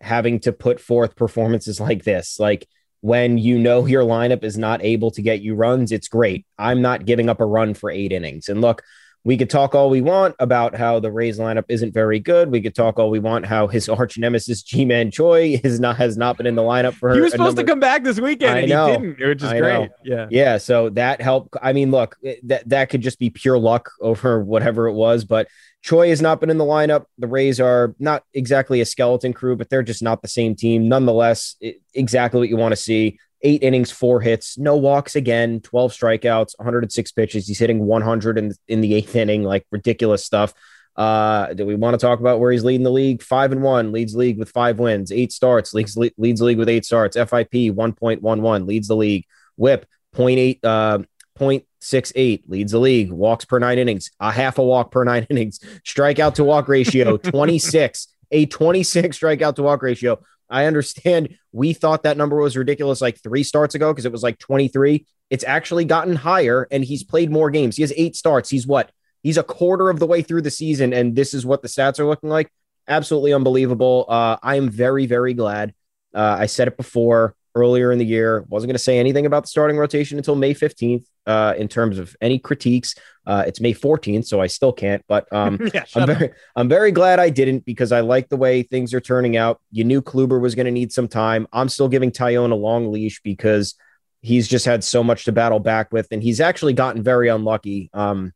having 0.00 0.40
to 0.40 0.52
put 0.52 0.80
forth 0.80 1.16
performances 1.16 1.80
like 1.80 2.04
this. 2.04 2.38
Like 2.38 2.66
when 3.00 3.38
you 3.38 3.58
know 3.58 3.86
your 3.86 4.02
lineup 4.02 4.44
is 4.44 4.56
not 4.56 4.82
able 4.82 5.10
to 5.12 5.22
get 5.22 5.42
you 5.42 5.54
runs, 5.54 5.92
it's 5.92 6.08
great. 6.08 6.46
I'm 6.58 6.82
not 6.82 7.04
giving 7.04 7.28
up 7.28 7.40
a 7.40 7.46
run 7.46 7.74
for 7.74 7.90
eight 7.90 8.12
innings. 8.12 8.48
And 8.48 8.60
look, 8.60 8.82
we 9.24 9.38
could 9.38 9.48
talk 9.48 9.74
all 9.74 9.88
we 9.88 10.02
want 10.02 10.36
about 10.38 10.76
how 10.76 11.00
the 11.00 11.10
Rays 11.10 11.38
lineup 11.38 11.64
isn't 11.68 11.94
very 11.94 12.20
good. 12.20 12.50
We 12.50 12.60
could 12.60 12.74
talk 12.74 12.98
all 12.98 13.08
we 13.08 13.18
want 13.18 13.46
how 13.46 13.66
his 13.66 13.88
arch 13.88 14.18
nemesis 14.18 14.62
Ji-Man 14.62 15.10
Choi 15.10 15.60
is 15.64 15.80
not 15.80 15.96
has 15.96 16.16
not 16.16 16.36
been 16.36 16.46
in 16.46 16.54
the 16.54 16.62
lineup 16.62 16.92
for. 16.92 17.14
He 17.14 17.20
was 17.20 17.32
supposed 17.32 17.56
number... 17.56 17.62
to 17.62 17.72
come 17.72 17.80
back 17.80 18.04
this 18.04 18.20
weekend, 18.20 18.50
I 18.50 18.58
and 18.60 18.68
know. 18.68 18.86
he 18.86 18.92
didn't, 18.92 19.28
which 19.28 19.42
is 19.42 19.48
I 19.48 19.58
great. 19.58 19.72
know. 19.72 19.88
Yeah, 20.04 20.26
yeah. 20.30 20.58
So 20.58 20.90
that 20.90 21.22
helped. 21.22 21.56
I 21.62 21.72
mean, 21.72 21.90
look, 21.90 22.16
that 22.44 22.68
that 22.68 22.90
could 22.90 23.00
just 23.00 23.18
be 23.18 23.30
pure 23.30 23.58
luck 23.58 23.90
over 24.00 24.44
whatever 24.44 24.88
it 24.88 24.92
was, 24.92 25.24
but 25.24 25.48
Choi 25.82 26.10
has 26.10 26.20
not 26.20 26.40
been 26.40 26.50
in 26.50 26.58
the 26.58 26.64
lineup. 26.64 27.06
The 27.18 27.26
Rays 27.26 27.60
are 27.60 27.94
not 27.98 28.24
exactly 28.34 28.82
a 28.82 28.86
skeleton 28.86 29.32
crew, 29.32 29.56
but 29.56 29.70
they're 29.70 29.82
just 29.82 30.02
not 30.02 30.20
the 30.20 30.28
same 30.28 30.54
team. 30.54 30.88
Nonetheless, 30.88 31.56
it, 31.60 31.80
exactly 31.94 32.40
what 32.40 32.48
you 32.50 32.56
want 32.56 32.72
to 32.72 32.76
see 32.76 33.18
eight 33.44 33.62
innings, 33.62 33.90
four 33.90 34.20
hits, 34.20 34.58
no 34.58 34.76
walks 34.76 35.14
again, 35.14 35.60
12 35.60 35.92
strikeouts, 35.92 36.58
106 36.58 37.12
pitches. 37.12 37.46
He's 37.46 37.58
hitting 37.58 37.84
100 37.84 38.38
in, 38.38 38.52
in 38.66 38.80
the 38.80 38.94
eighth 38.94 39.14
inning, 39.14 39.44
like 39.44 39.66
ridiculous 39.70 40.24
stuff. 40.24 40.54
Uh, 40.96 41.52
do 41.54 41.66
we 41.66 41.74
want 41.74 41.98
to 41.98 42.04
talk 42.04 42.20
about 42.20 42.40
where 42.40 42.50
he's 42.50 42.64
leading 42.64 42.84
the 42.84 42.90
league? 42.90 43.22
Five 43.22 43.52
and 43.52 43.62
one, 43.62 43.92
leads 43.92 44.16
league 44.16 44.38
with 44.38 44.50
five 44.50 44.78
wins, 44.78 45.12
eight 45.12 45.32
starts, 45.32 45.74
leads 45.74 45.96
leads 45.96 46.40
league 46.40 46.58
with 46.58 46.68
eight 46.68 46.84
starts. 46.84 47.16
FIP 47.16 47.52
1.11 47.52 48.66
leads 48.66 48.88
the 48.88 48.96
league. 48.96 49.24
WHIP 49.56 49.86
0.8 50.14 50.58
uh 50.64 50.98
0.68 51.38 52.42
leads 52.46 52.72
the 52.72 52.78
league. 52.78 53.10
Walks 53.10 53.44
per 53.44 53.58
nine 53.58 53.78
innings, 53.78 54.10
a 54.20 54.30
half 54.30 54.58
a 54.58 54.62
walk 54.62 54.90
per 54.92 55.04
nine 55.04 55.26
innings. 55.30 55.58
Strikeout 55.84 56.34
to 56.34 56.44
walk 56.44 56.68
ratio 56.68 57.16
26, 57.16 58.08
a 58.30 58.46
26 58.46 59.18
strikeout 59.18 59.56
to 59.56 59.62
walk 59.62 59.82
ratio. 59.82 60.20
I 60.50 60.66
understand 60.66 61.36
we 61.52 61.72
thought 61.72 62.02
that 62.02 62.16
number 62.16 62.36
was 62.36 62.56
ridiculous 62.56 63.00
like 63.00 63.22
three 63.22 63.42
starts 63.42 63.74
ago 63.74 63.92
because 63.92 64.06
it 64.06 64.12
was 64.12 64.22
like 64.22 64.38
23. 64.38 65.06
It's 65.30 65.44
actually 65.44 65.84
gotten 65.84 66.16
higher 66.16 66.66
and 66.70 66.84
he's 66.84 67.02
played 67.02 67.30
more 67.30 67.50
games. 67.50 67.76
He 67.76 67.82
has 67.82 67.92
eight 67.96 68.16
starts. 68.16 68.50
He's 68.50 68.66
what? 68.66 68.90
He's 69.22 69.38
a 69.38 69.42
quarter 69.42 69.88
of 69.88 69.98
the 69.98 70.06
way 70.06 70.20
through 70.20 70.42
the 70.42 70.50
season, 70.50 70.92
and 70.92 71.16
this 71.16 71.32
is 71.32 71.46
what 71.46 71.62
the 71.62 71.68
stats 71.68 71.98
are 71.98 72.04
looking 72.04 72.28
like. 72.28 72.52
Absolutely 72.86 73.32
unbelievable. 73.32 74.04
Uh, 74.06 74.36
I 74.42 74.56
am 74.56 74.68
very, 74.68 75.06
very 75.06 75.32
glad. 75.32 75.72
Uh, 76.12 76.36
I 76.40 76.46
said 76.46 76.68
it 76.68 76.76
before 76.76 77.34
earlier 77.54 77.90
in 77.90 77.98
the 77.98 78.04
year. 78.04 78.44
Wasn't 78.50 78.68
going 78.68 78.74
to 78.74 78.78
say 78.78 78.98
anything 78.98 79.24
about 79.24 79.44
the 79.44 79.48
starting 79.48 79.78
rotation 79.78 80.18
until 80.18 80.34
May 80.34 80.52
15th 80.52 81.06
uh, 81.26 81.54
in 81.56 81.68
terms 81.68 81.98
of 81.98 82.16
any 82.20 82.38
critiques. 82.38 82.94
Uh, 83.26 83.44
it's 83.46 83.60
May 83.60 83.72
14th, 83.72 84.26
so 84.26 84.40
I 84.40 84.46
still 84.46 84.72
can't. 84.72 85.02
But 85.08 85.30
um, 85.32 85.58
yeah, 85.74 85.84
I'm 85.94 86.06
very, 86.06 86.30
I'm 86.56 86.68
very 86.68 86.90
glad 86.90 87.18
I 87.18 87.30
didn't 87.30 87.64
because 87.64 87.92
I 87.92 88.00
like 88.00 88.28
the 88.28 88.36
way 88.36 88.62
things 88.62 88.92
are 88.92 89.00
turning 89.00 89.36
out. 89.36 89.60
You 89.70 89.84
knew 89.84 90.02
Kluber 90.02 90.40
was 90.40 90.54
going 90.54 90.66
to 90.66 90.72
need 90.72 90.92
some 90.92 91.08
time. 91.08 91.46
I'm 91.52 91.68
still 91.68 91.88
giving 91.88 92.10
Taillon 92.10 92.52
a 92.52 92.56
long 92.56 92.92
leash 92.92 93.22
because 93.22 93.74
he's 94.20 94.48
just 94.48 94.64
had 94.64 94.84
so 94.84 95.02
much 95.02 95.24
to 95.24 95.32
battle 95.32 95.60
back 95.60 95.92
with, 95.92 96.08
and 96.10 96.22
he's 96.22 96.40
actually 96.40 96.72
gotten 96.72 97.02
very 97.02 97.28
unlucky. 97.28 97.90
Um, 97.92 98.32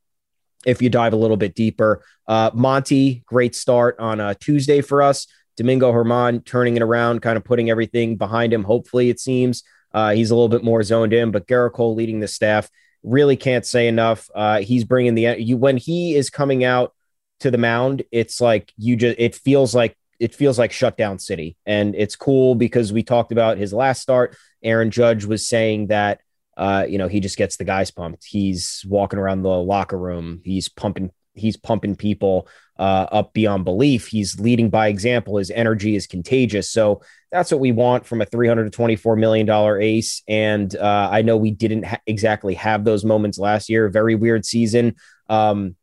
if 0.67 0.83
you 0.83 0.91
dive 0.91 1.13
a 1.13 1.17
little 1.17 1.37
bit 1.37 1.55
deeper, 1.55 2.03
uh, 2.27 2.51
Monty, 2.53 3.23
great 3.27 3.55
start 3.55 3.97
on 3.99 4.21
a 4.21 4.35
Tuesday 4.35 4.81
for 4.81 5.03
us. 5.03 5.27
Domingo 5.57 5.91
German 5.93 6.43
turning 6.43 6.77
it 6.77 6.83
around, 6.83 7.21
kind 7.21 7.37
of 7.37 7.45
putting 7.45 7.69
everything 7.69 8.17
behind 8.17 8.53
him. 8.53 8.63
Hopefully, 8.63 9.11
it 9.11 9.19
seems 9.19 9.65
uh, 9.93 10.13
he's 10.13 10.31
a 10.31 10.35
little 10.35 10.49
bit 10.49 10.65
more 10.65 10.83
zoned 10.83 11.13
in. 11.13 11.31
But 11.31 11.47
Gerrit 11.47 11.73
Cole 11.73 11.95
leading 11.95 12.21
the 12.21 12.29
staff 12.29 12.71
really 13.03 13.37
can't 13.37 13.65
say 13.65 13.89
enough. 13.89 14.29
Uh, 14.35 14.61
he's 14.61 14.85
bringing 14.85 15.15
the 15.15 15.37
you 15.39 15.57
when 15.57 15.77
he 15.77 16.15
is 16.15 16.31
coming 16.31 16.65
out 16.65 16.95
to 17.41 17.51
the 17.51 17.59
mound. 17.59 18.03
It's 18.11 18.41
like 18.41 18.73
you 18.77 18.97
just 18.97 19.17
it 19.19 19.35
feels 19.35 19.75
like 19.75 19.97
it 20.19 20.35
feels 20.35 20.59
like 20.59 20.73
shutdown 20.73 21.19
city, 21.19 21.57
and 21.67 21.95
it's 21.95 22.17
cool 22.17 22.55
because 22.55 22.93
we 22.93 23.03
talked 23.03 23.33
about 23.33 23.59
his 23.59 23.73
last 23.73 24.03
start. 24.03 24.37
Aaron 24.63 24.91
Judge 24.91 25.25
was 25.25 25.49
saying 25.49 25.89
that. 25.89 26.21
Uh, 26.57 26.85
you 26.89 26.99
know, 26.99 27.07
he 27.07 27.21
just 27.21 27.37
gets 27.37 27.57
the 27.57 27.63
guys 27.63 27.93
pumped. 27.93 28.25
He's 28.25 28.85
walking 28.89 29.21
around 29.21 29.43
the 29.43 29.49
locker 29.49 29.97
room. 29.97 30.41
He's 30.43 30.69
pumping 30.69 31.13
he's 31.39 31.57
pumping 31.57 31.97
people 31.97 32.49
uh, 32.79 33.07
up 33.11 33.33
beyond 33.33 33.65
belief. 33.65 34.07
He's 34.07 34.39
leading 34.39 34.71
by 34.71 34.89
example. 34.89 35.39
His 35.39 35.51
energy 35.51 35.97
is 35.97 36.07
contagious. 36.07 36.71
So 36.71 37.03
that's 37.31 37.51
what 37.51 37.61
we 37.61 37.73
want 37.73 38.07
from 38.07 38.23
a 38.23 38.27
$324 38.27 39.19
million 39.19 39.83
ace. 39.83 40.23
And 40.29 40.75
uh, 40.77 41.09
I 41.11 41.23
know 41.23 41.37
we 41.37 41.51
didn't 41.51 41.85
ha- 41.85 42.01
exactly 42.07 42.55
have 42.55 42.85
those 42.85 43.05
moments 43.05 43.39
last 43.39 43.69
year. 43.69 43.89
Very 43.89 44.15
weird 44.15 44.47
season. 44.47 44.97
Um, 45.29 45.77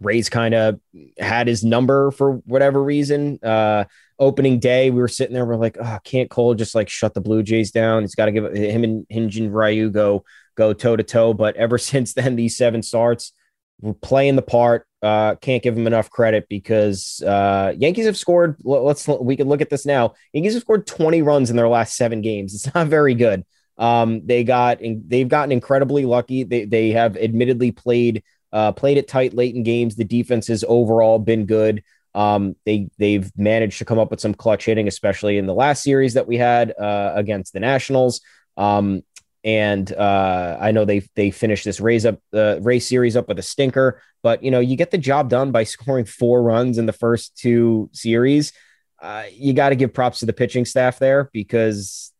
Rays 0.00 0.28
kind 0.28 0.54
of 0.54 0.80
had 1.18 1.46
his 1.46 1.64
number 1.64 2.10
for 2.10 2.34
whatever 2.46 2.82
reason. 2.82 3.38
Uh, 3.42 3.84
opening 4.18 4.58
day, 4.58 4.90
we 4.90 5.00
were 5.00 5.08
sitting 5.08 5.34
there, 5.34 5.44
we're 5.44 5.56
like, 5.56 5.76
oh, 5.80 5.98
can't 6.04 6.30
Cole 6.30 6.54
just 6.54 6.74
like 6.74 6.88
shut 6.88 7.14
the 7.14 7.20
Blue 7.20 7.42
Jays 7.42 7.70
down? 7.70 8.02
He's 8.02 8.14
got 8.14 8.26
to 8.26 8.32
give 8.32 8.52
him 8.54 8.84
and 8.84 9.06
Hyun-Jin 9.08 9.50
Ryu 9.50 9.90
go 9.90 10.24
toe 10.56 10.96
to 10.96 11.02
toe. 11.02 11.34
But 11.34 11.56
ever 11.56 11.78
since 11.78 12.14
then, 12.14 12.36
these 12.36 12.56
seven 12.56 12.82
starts, 12.82 13.32
we're 13.80 13.94
playing 13.94 14.36
the 14.36 14.42
part. 14.42 14.86
Uh, 15.06 15.36
can't 15.36 15.62
give 15.62 15.78
him 15.78 15.86
enough 15.86 16.10
credit 16.10 16.48
because 16.48 17.22
uh, 17.22 17.72
Yankees 17.78 18.06
have 18.06 18.16
scored. 18.16 18.56
Let's 18.64 19.06
we 19.06 19.36
can 19.36 19.48
look 19.48 19.60
at 19.60 19.70
this 19.70 19.86
now. 19.86 20.14
Yankees 20.32 20.54
have 20.54 20.62
scored 20.62 20.84
20 20.84 21.22
runs 21.22 21.48
in 21.48 21.56
their 21.56 21.68
last 21.68 21.96
seven 21.96 22.22
games. 22.22 22.54
It's 22.54 22.74
not 22.74 22.86
very 22.98 23.14
good. 23.14 23.44
Um, 23.78 24.26
they 24.26 24.42
got 24.42 24.78
they've 24.80 25.28
gotten 25.28 25.52
incredibly 25.52 26.06
lucky. 26.06 26.42
They 26.42 26.64
they 26.64 26.90
have 26.90 27.16
admittedly 27.16 27.70
played 27.70 28.24
uh, 28.52 28.72
played 28.72 28.96
it 28.96 29.06
tight 29.06 29.32
late 29.32 29.54
in 29.54 29.62
games. 29.62 29.94
The 29.94 30.04
defense 30.04 30.48
has 30.48 30.64
overall 30.66 31.20
been 31.20 31.46
good. 31.46 31.84
Um, 32.14 32.56
they 32.64 32.88
they've 32.98 33.30
managed 33.36 33.78
to 33.78 33.84
come 33.84 34.00
up 34.00 34.10
with 34.10 34.20
some 34.20 34.34
clutch 34.34 34.64
hitting, 34.64 34.88
especially 34.88 35.38
in 35.38 35.46
the 35.46 35.54
last 35.54 35.84
series 35.84 36.14
that 36.14 36.26
we 36.26 36.36
had 36.36 36.74
uh, 36.76 37.12
against 37.14 37.52
the 37.52 37.60
Nationals. 37.60 38.22
Um, 38.56 39.02
and 39.46 39.92
uh, 39.92 40.58
I 40.60 40.72
know 40.72 40.84
they 40.84 41.06
they 41.14 41.30
finished 41.30 41.64
this 41.64 41.80
raise 41.80 42.04
up 42.04 42.18
the 42.32 42.56
uh, 42.56 42.60
race 42.62 42.88
series 42.88 43.16
up 43.16 43.28
with 43.28 43.38
a 43.38 43.42
stinker, 43.42 44.02
but 44.22 44.42
you 44.42 44.50
know 44.50 44.58
you 44.58 44.76
get 44.76 44.90
the 44.90 44.98
job 44.98 45.30
done 45.30 45.52
by 45.52 45.62
scoring 45.64 46.04
four 46.04 46.42
runs 46.42 46.76
in 46.76 46.86
the 46.86 46.92
first 46.92 47.38
two 47.38 47.88
series. 47.92 48.52
Uh, 49.00 49.24
you 49.32 49.52
got 49.52 49.68
to 49.68 49.76
give 49.76 49.94
props 49.94 50.18
to 50.18 50.26
the 50.26 50.32
pitching 50.32 50.64
staff 50.64 50.98
there 50.98 51.30
because 51.32 52.12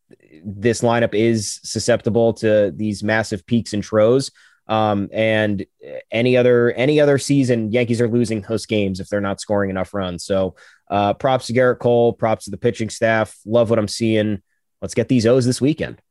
this 0.45 0.81
lineup 0.81 1.13
is 1.13 1.59
susceptible 1.63 2.31
to 2.31 2.71
these 2.73 3.03
massive 3.03 3.45
peaks 3.45 3.73
and 3.73 3.83
troughs. 3.83 4.31
Um, 4.67 5.09
and 5.11 5.65
any 6.11 6.37
other 6.37 6.71
any 6.71 7.01
other 7.01 7.17
season, 7.17 7.73
Yankees 7.73 7.99
are 7.99 8.07
losing 8.07 8.41
those 8.41 8.65
games 8.65 9.01
if 9.01 9.09
they're 9.09 9.19
not 9.19 9.41
scoring 9.41 9.69
enough 9.69 9.93
runs. 9.93 10.23
So 10.23 10.55
uh, 10.89 11.13
props 11.13 11.47
to 11.47 11.53
Gerrit 11.53 11.79
Cole, 11.79 12.13
props 12.13 12.45
to 12.45 12.51
the 12.51 12.57
pitching 12.57 12.89
staff. 12.89 13.37
Love 13.45 13.69
what 13.69 13.79
I'm 13.79 13.87
seeing. 13.89 14.41
Let's 14.81 14.93
get 14.93 15.09
these 15.09 15.25
O's 15.25 15.45
this 15.45 15.59
weekend. 15.59 16.01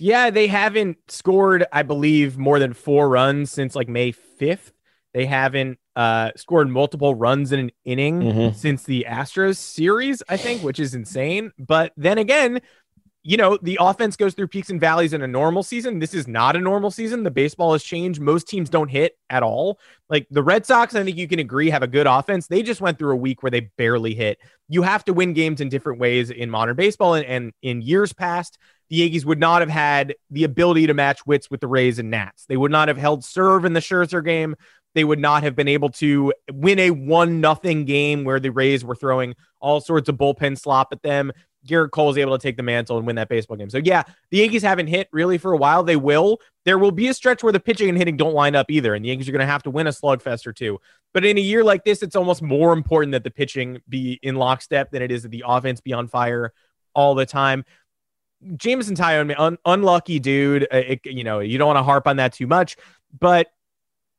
Yeah, 0.00 0.30
they 0.30 0.46
haven't 0.46 0.96
scored, 1.08 1.66
I 1.72 1.82
believe, 1.82 2.38
more 2.38 2.58
than 2.58 2.72
four 2.72 3.08
runs 3.08 3.52
since 3.52 3.74
like 3.76 3.88
May 3.88 4.12
5th. 4.12 4.72
They 5.12 5.26
haven't 5.26 5.78
uh, 5.94 6.30
scored 6.36 6.70
multiple 6.70 7.14
runs 7.14 7.52
in 7.52 7.60
an 7.60 7.70
inning 7.84 8.20
mm-hmm. 8.20 8.56
since 8.56 8.84
the 8.84 9.06
Astros 9.08 9.56
series, 9.56 10.22
I 10.28 10.36
think, 10.36 10.62
which 10.62 10.80
is 10.80 10.94
insane. 10.94 11.52
But 11.58 11.92
then 11.96 12.16
again, 12.16 12.60
you 13.22 13.36
know, 13.36 13.58
the 13.60 13.76
offense 13.78 14.16
goes 14.16 14.32
through 14.32 14.48
peaks 14.48 14.70
and 14.70 14.80
valleys 14.80 15.12
in 15.12 15.20
a 15.20 15.26
normal 15.26 15.62
season. 15.62 15.98
This 15.98 16.14
is 16.14 16.26
not 16.26 16.56
a 16.56 16.60
normal 16.60 16.90
season. 16.90 17.22
The 17.22 17.30
baseball 17.30 17.72
has 17.72 17.82
changed. 17.82 18.20
Most 18.20 18.48
teams 18.48 18.70
don't 18.70 18.88
hit 18.88 19.18
at 19.28 19.42
all. 19.42 19.78
Like 20.08 20.26
the 20.30 20.42
Red 20.42 20.64
Sox, 20.64 20.94
I 20.94 21.04
think 21.04 21.18
you 21.18 21.28
can 21.28 21.38
agree, 21.38 21.68
have 21.68 21.82
a 21.82 21.86
good 21.86 22.06
offense. 22.06 22.46
They 22.46 22.62
just 22.62 22.80
went 22.80 22.98
through 22.98 23.12
a 23.12 23.16
week 23.16 23.42
where 23.42 23.50
they 23.50 23.70
barely 23.76 24.14
hit. 24.14 24.38
You 24.68 24.80
have 24.82 25.04
to 25.04 25.12
win 25.12 25.34
games 25.34 25.60
in 25.60 25.68
different 25.68 26.00
ways 26.00 26.30
in 26.30 26.48
modern 26.48 26.76
baseball. 26.76 27.14
And, 27.14 27.26
and 27.26 27.52
in 27.60 27.82
years 27.82 28.14
past, 28.14 28.56
the 28.90 28.96
Yankees 28.96 29.24
would 29.24 29.38
not 29.38 29.62
have 29.62 29.70
had 29.70 30.14
the 30.30 30.44
ability 30.44 30.88
to 30.88 30.94
match 30.94 31.24
wits 31.24 31.50
with 31.50 31.60
the 31.60 31.68
Rays 31.68 31.98
and 31.98 32.10
Nats. 32.10 32.44
They 32.46 32.56
would 32.56 32.72
not 32.72 32.88
have 32.88 32.98
held 32.98 33.24
serve 33.24 33.64
in 33.64 33.72
the 33.72 33.80
Scherzer 33.80 34.24
game. 34.24 34.56
They 34.94 35.04
would 35.04 35.20
not 35.20 35.44
have 35.44 35.54
been 35.54 35.68
able 35.68 35.90
to 35.90 36.32
win 36.52 36.80
a 36.80 36.90
one 36.90 37.40
nothing 37.40 37.84
game 37.84 38.24
where 38.24 38.40
the 38.40 38.50
Rays 38.50 38.84
were 38.84 38.96
throwing 38.96 39.36
all 39.60 39.80
sorts 39.80 40.08
of 40.08 40.16
bullpen 40.16 40.58
slop 40.58 40.88
at 40.90 41.02
them. 41.02 41.32
Gerrit 41.66 41.90
Cole 41.90 42.10
is 42.10 42.18
able 42.18 42.36
to 42.36 42.42
take 42.42 42.56
the 42.56 42.62
mantle 42.62 42.96
and 42.96 43.06
win 43.06 43.16
that 43.16 43.28
baseball 43.28 43.56
game. 43.56 43.70
So 43.70 43.78
yeah, 43.78 44.02
the 44.30 44.38
Yankees 44.38 44.62
haven't 44.62 44.86
hit 44.86 45.08
really 45.12 45.38
for 45.38 45.52
a 45.52 45.56
while. 45.56 45.84
They 45.84 45.96
will. 45.96 46.40
There 46.64 46.78
will 46.78 46.90
be 46.90 47.08
a 47.08 47.14
stretch 47.14 47.42
where 47.42 47.52
the 47.52 47.60
pitching 47.60 47.88
and 47.88 47.98
hitting 47.98 48.16
don't 48.16 48.34
line 48.34 48.56
up 48.56 48.70
either, 48.70 48.94
and 48.94 49.04
the 49.04 49.10
Yankees 49.10 49.28
are 49.28 49.32
going 49.32 49.40
to 49.40 49.46
have 49.46 49.62
to 49.64 49.70
win 49.70 49.86
a 49.86 49.90
slugfest 49.90 50.46
or 50.46 50.52
two. 50.52 50.80
But 51.12 51.24
in 51.24 51.36
a 51.36 51.40
year 51.40 51.62
like 51.62 51.84
this, 51.84 52.02
it's 52.02 52.16
almost 52.16 52.42
more 52.42 52.72
important 52.72 53.12
that 53.12 53.24
the 53.24 53.30
pitching 53.30 53.82
be 53.88 54.18
in 54.22 54.36
lockstep 54.36 54.90
than 54.90 55.02
it 55.02 55.12
is 55.12 55.22
that 55.22 55.30
the 55.30 55.44
offense 55.46 55.80
be 55.80 55.92
on 55.92 56.08
fire 56.08 56.52
all 56.94 57.14
the 57.14 57.26
time. 57.26 57.64
Jameson 58.56 58.96
Taillon, 58.96 59.34
un- 59.38 59.58
unlucky 59.64 60.18
dude. 60.18 60.64
Uh, 60.64 60.76
it, 60.78 61.00
you 61.04 61.24
know, 61.24 61.40
you 61.40 61.58
don't 61.58 61.66
want 61.66 61.78
to 61.78 61.82
harp 61.82 62.06
on 62.06 62.16
that 62.16 62.32
too 62.32 62.46
much, 62.46 62.76
but 63.18 63.48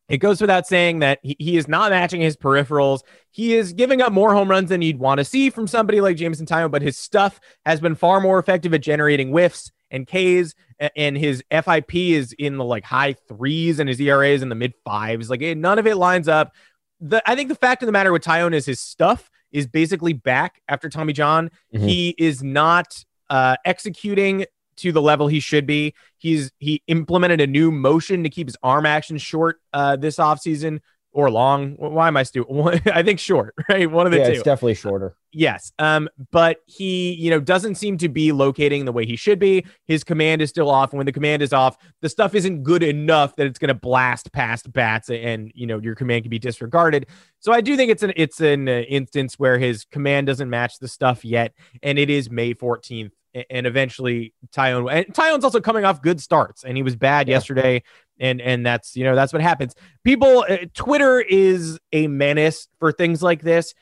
it 0.09 0.17
goes 0.17 0.41
without 0.41 0.67
saying 0.67 0.99
that 0.99 1.19
he, 1.23 1.35
he 1.39 1.57
is 1.57 1.67
not 1.67 1.91
matching 1.91 2.21
his 2.21 2.35
peripherals. 2.35 3.01
He 3.29 3.55
is 3.55 3.73
giving 3.73 4.01
up 4.01 4.11
more 4.11 4.33
home 4.33 4.49
runs 4.49 4.69
than 4.69 4.81
you'd 4.81 4.99
want 4.99 5.19
to 5.19 5.25
see 5.25 5.49
from 5.49 5.67
somebody 5.67 6.01
like 6.01 6.17
Jameson 6.17 6.45
Taillon, 6.45 6.69
but 6.69 6.81
his 6.81 6.97
stuff 6.97 7.39
has 7.65 7.79
been 7.79 7.95
far 7.95 8.19
more 8.19 8.37
effective 8.37 8.73
at 8.73 8.81
generating 8.81 9.29
whiffs 9.29 9.71
and 9.89 10.07
Ks, 10.07 10.53
and 10.95 11.17
his 11.17 11.43
FIP 11.51 11.95
is 11.95 12.33
in 12.33 12.57
the 12.57 12.63
like 12.63 12.83
high 12.83 13.13
threes, 13.27 13.79
and 13.79 13.87
his 13.87 13.99
ERA 13.99 14.29
is 14.29 14.41
in 14.41 14.49
the 14.49 14.55
mid 14.55 14.73
fives. 14.83 15.29
Like 15.29 15.41
it, 15.41 15.57
none 15.57 15.79
of 15.79 15.87
it 15.87 15.95
lines 15.95 16.27
up. 16.27 16.53
The 16.99 17.21
I 17.29 17.35
think 17.35 17.49
the 17.49 17.55
fact 17.55 17.81
of 17.81 17.87
the 17.87 17.91
matter 17.91 18.11
with 18.11 18.23
Taillon 18.23 18.53
is 18.53 18.65
his 18.65 18.79
stuff 18.79 19.29
is 19.51 19.67
basically 19.67 20.13
back 20.13 20.61
after 20.67 20.89
Tommy 20.89 21.13
John. 21.13 21.51
Mm-hmm. 21.73 21.87
He 21.87 22.15
is 22.17 22.41
not 22.41 23.05
uh, 23.31 23.55
executing 23.65 24.45
to 24.77 24.91
the 24.91 25.01
level 25.01 25.27
he 25.27 25.39
should 25.39 25.65
be. 25.65 25.95
He's 26.17 26.51
he 26.59 26.83
implemented 26.88 27.41
a 27.41 27.47
new 27.47 27.71
motion 27.71 28.23
to 28.23 28.29
keep 28.29 28.47
his 28.47 28.57
arm 28.61 28.85
action 28.85 29.17
short 29.17 29.59
uh, 29.73 29.95
this 29.95 30.17
offseason. 30.17 30.81
or 31.13 31.29
long. 31.29 31.75
Why 31.75 32.07
am 32.07 32.15
I 32.15 32.23
stupid? 32.23 32.88
I 32.93 33.03
think 33.03 33.19
short, 33.19 33.53
right? 33.69 33.89
One 33.89 34.05
of 34.05 34.11
the 34.11 34.19
yeah, 34.19 34.27
two. 34.27 34.31
it's 34.33 34.43
definitely 34.43 34.75
shorter. 34.75 35.15
Yes. 35.33 35.71
Um, 35.79 36.09
but 36.31 36.57
he, 36.65 37.13
you 37.13 37.29
know, 37.29 37.39
doesn't 37.39 37.75
seem 37.75 37.97
to 38.00 38.09
be 38.09 38.31
locating 38.31 38.85
the 38.85 38.91
way 38.91 39.05
he 39.05 39.15
should 39.15 39.39
be. 39.39 39.65
His 39.88 40.03
command 40.03 40.41
is 40.41 40.50
still 40.50 40.69
off. 40.69 40.91
And 40.91 40.97
when 40.97 41.05
the 41.05 41.11
command 41.11 41.41
is 41.41 41.53
off, 41.53 41.77
the 42.01 42.09
stuff 42.09 42.35
isn't 42.35 42.63
good 42.63 42.83
enough 42.83 43.35
that 43.35 43.45
it's 43.45 43.59
going 43.59 43.69
to 43.69 43.73
blast 43.73 44.31
past 44.31 44.71
bats 44.71 45.09
and, 45.09 45.51
you 45.55 45.67
know, 45.67 45.79
your 45.79 45.95
command 45.95 46.23
can 46.23 46.29
be 46.29 46.39
disregarded. 46.39 47.07
So 47.39 47.53
I 47.53 47.61
do 47.61 47.75
think 47.75 47.91
it's 47.91 48.03
an 48.03 48.13
it's 48.15 48.39
an 48.39 48.67
uh, 48.67 48.83
instance 48.88 49.39
where 49.39 49.57
his 49.57 49.85
command 49.85 50.27
doesn't 50.27 50.50
match 50.50 50.79
the 50.79 50.88
stuff 50.88 51.23
yet. 51.25 51.53
And 51.81 51.97
it 51.97 52.09
is 52.09 52.29
May 52.29 52.53
14th. 52.53 53.11
And 53.50 53.65
eventually 53.65 54.33
Taillon 54.53 54.91
and 54.91 55.05
Taillon's 55.13 55.43
also 55.43 55.61
coming 55.61 55.85
off 55.85 56.01
good 56.01 56.19
starts 56.19 56.63
and 56.65 56.75
he 56.75 56.83
was 56.83 56.95
bad 56.95 57.27
yeah. 57.27 57.35
yesterday. 57.35 57.83
And 58.19 58.41
and 58.41 58.65
that's 58.65 58.95
you 58.95 59.03
know 59.03 59.15
that's 59.15 59.33
what 59.33 59.41
happens. 59.41 59.73
People 60.03 60.45
uh, 60.47 60.57
Twitter 60.73 61.19
is 61.19 61.79
a 61.91 62.07
menace 62.07 62.67
for 62.79 62.91
things 62.91 63.23
like 63.23 63.41
this 63.41 63.73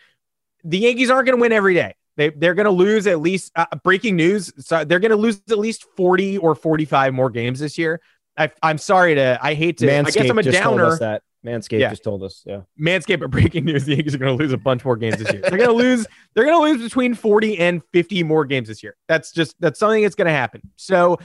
the 0.63 0.77
Yankees 0.77 1.10
aren't 1.10 1.25
going 1.25 1.38
to 1.38 1.41
win 1.41 1.51
every 1.51 1.74
day. 1.74 1.96
They, 2.18 2.29
they're 2.29 2.53
going 2.53 2.65
to 2.65 2.72
lose 2.72 3.08
at 3.08 3.22
least 3.22 3.51
uh, 3.56 3.65
breaking 3.84 4.15
news. 4.15 4.51
So 4.60 4.84
they're 4.84 5.00
going 5.00 5.12
to 5.12 5.18
lose 5.18 5.41
at 5.50 5.58
least 5.58 5.86
40 5.96 6.38
or 6.39 6.56
45 6.56 7.13
more 7.13 7.29
games 7.29 7.60
this 7.60 7.77
year. 7.77 8.01
I, 8.38 8.51
am 8.62 8.77
sorry 8.77 9.15
to, 9.15 9.39
I 9.41 9.53
hate 9.53 9.77
to, 9.79 9.88
Manscaped 9.88 10.08
I 10.08 10.12
guess 10.12 10.29
I'm 10.29 10.38
a 10.38 10.44
downer. 10.44 11.22
Manscaped 11.46 11.79
yeah. 11.79 11.89
just 11.89 12.03
told 12.03 12.24
us. 12.24 12.43
Yeah. 12.46 12.62
Manscaped, 12.79 13.19
but 13.19 13.31
breaking 13.31 13.65
news, 13.65 13.86
the 13.86 13.96
Yankees 13.96 14.13
are 14.15 14.17
going 14.17 14.38
to 14.38 14.43
lose 14.43 14.51
a 14.51 14.58
bunch 14.58 14.84
more 14.84 14.98
games 14.98 15.17
this 15.17 15.31
year. 15.31 15.41
They're 15.41 15.58
going 15.58 15.69
to 15.69 15.75
lose, 15.75 16.05
they're 16.34 16.46
going 16.46 16.58
to 16.58 16.72
lose 16.72 16.84
between 16.84 17.13
40 17.13 17.60
and 17.60 17.81
50 17.93 18.24
more 18.24 18.46
games 18.46 18.67
this 18.67 18.84
year. 18.84 18.96
That's 19.08 19.31
just, 19.31 19.55
that's 19.60 19.79
something 19.79 20.03
that's 20.03 20.15
going 20.15 20.27
to 20.27 20.31
happen. 20.31 20.62
So 20.75 21.17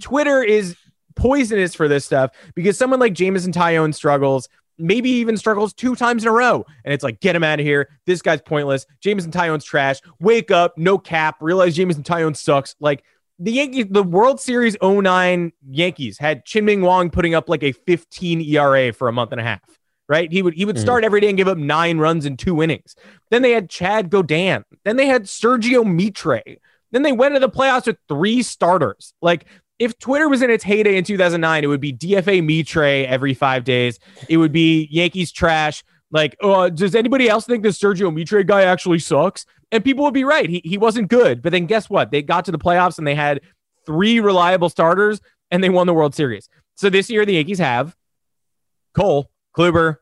Twitter 0.00 0.42
is 0.42 0.76
poisonous 1.16 1.74
for 1.74 1.88
this 1.88 2.04
stuff 2.04 2.30
because 2.54 2.78
someone 2.78 3.00
like 3.00 3.12
Jameson 3.12 3.52
Taillon 3.52 3.94
struggles 3.94 4.48
maybe 4.78 5.10
even 5.10 5.36
struggles 5.36 5.74
two 5.74 5.96
times 5.96 6.22
in 6.22 6.28
a 6.28 6.32
row. 6.32 6.64
And 6.84 6.94
it's 6.94 7.02
like, 7.02 7.20
get 7.20 7.34
him 7.34 7.42
out 7.42 7.58
of 7.58 7.66
here. 7.66 7.88
This 8.06 8.22
guy's 8.22 8.40
pointless. 8.40 8.86
Jameson 9.00 9.32
Taillon's 9.32 9.64
trash. 9.64 10.00
Wake 10.20 10.50
up, 10.50 10.78
no 10.78 10.98
cap. 10.98 11.36
Realize 11.40 11.74
Jameson 11.74 12.04
Taillon 12.04 12.36
sucks. 12.36 12.76
Like 12.78 13.02
the 13.38 13.52
Yankees, 13.52 13.86
the 13.90 14.02
World 14.02 14.40
Series 14.40 14.76
09 14.82 15.52
Yankees 15.70 16.18
had 16.18 16.44
Chien-Ming 16.44 16.82
Wang 16.82 17.10
putting 17.10 17.34
up 17.34 17.48
like 17.48 17.62
a 17.62 17.72
15 17.72 18.40
ERA 18.40 18.92
for 18.92 19.08
a 19.08 19.12
month 19.12 19.32
and 19.32 19.40
a 19.40 19.44
half. 19.44 19.60
Right, 20.10 20.32
he 20.32 20.40
would 20.40 20.54
he 20.54 20.64
would 20.64 20.76
mm. 20.76 20.80
start 20.80 21.04
every 21.04 21.20
day 21.20 21.28
and 21.28 21.36
give 21.36 21.48
up 21.48 21.58
nine 21.58 21.98
runs 21.98 22.24
in 22.24 22.38
two 22.38 22.62
innings. 22.62 22.96
Then 23.30 23.42
they 23.42 23.50
had 23.50 23.68
Chad 23.68 24.08
Gaudin. 24.08 24.64
Then 24.86 24.96
they 24.96 25.04
had 25.04 25.24
Sergio 25.24 25.84
Mitre. 25.84 26.40
Then 26.92 27.02
they 27.02 27.12
went 27.12 27.34
to 27.34 27.40
the 27.40 27.50
playoffs 27.50 27.84
with 27.84 27.98
three 28.08 28.42
starters. 28.42 29.12
Like 29.20 29.44
if 29.78 29.98
Twitter 29.98 30.26
was 30.26 30.40
in 30.40 30.50
its 30.50 30.64
heyday 30.64 30.96
in 30.96 31.04
2009, 31.04 31.62
it 31.62 31.66
would 31.66 31.80
be 31.80 31.92
DFA 31.92 32.42
Mitre 32.42 33.06
every 33.06 33.34
five 33.34 33.64
days. 33.64 33.98
It 34.30 34.38
would 34.38 34.50
be 34.50 34.88
Yankees 34.90 35.30
trash. 35.30 35.84
Like, 36.10 36.36
uh, 36.42 36.70
does 36.70 36.94
anybody 36.94 37.28
else 37.28 37.44
think 37.44 37.62
this 37.62 37.78
Sergio 37.78 38.12
Mitre 38.12 38.42
guy 38.42 38.62
actually 38.62 38.98
sucks? 38.98 39.44
And 39.70 39.84
people 39.84 40.04
would 40.04 40.14
be 40.14 40.24
right. 40.24 40.48
He, 40.48 40.62
he 40.64 40.78
wasn't 40.78 41.08
good. 41.08 41.42
But 41.42 41.52
then 41.52 41.66
guess 41.66 41.90
what? 41.90 42.10
They 42.10 42.22
got 42.22 42.44
to 42.46 42.52
the 42.52 42.58
playoffs 42.58 42.98
and 42.98 43.06
they 43.06 43.14
had 43.14 43.40
three 43.84 44.20
reliable 44.20 44.68
starters 44.68 45.20
and 45.50 45.62
they 45.62 45.68
won 45.68 45.86
the 45.86 45.94
World 45.94 46.14
Series. 46.14 46.48
So 46.76 46.88
this 46.88 47.10
year, 47.10 47.26
the 47.26 47.34
Yankees 47.34 47.58
have 47.58 47.96
Cole, 48.94 49.30
Kluber, 49.56 49.96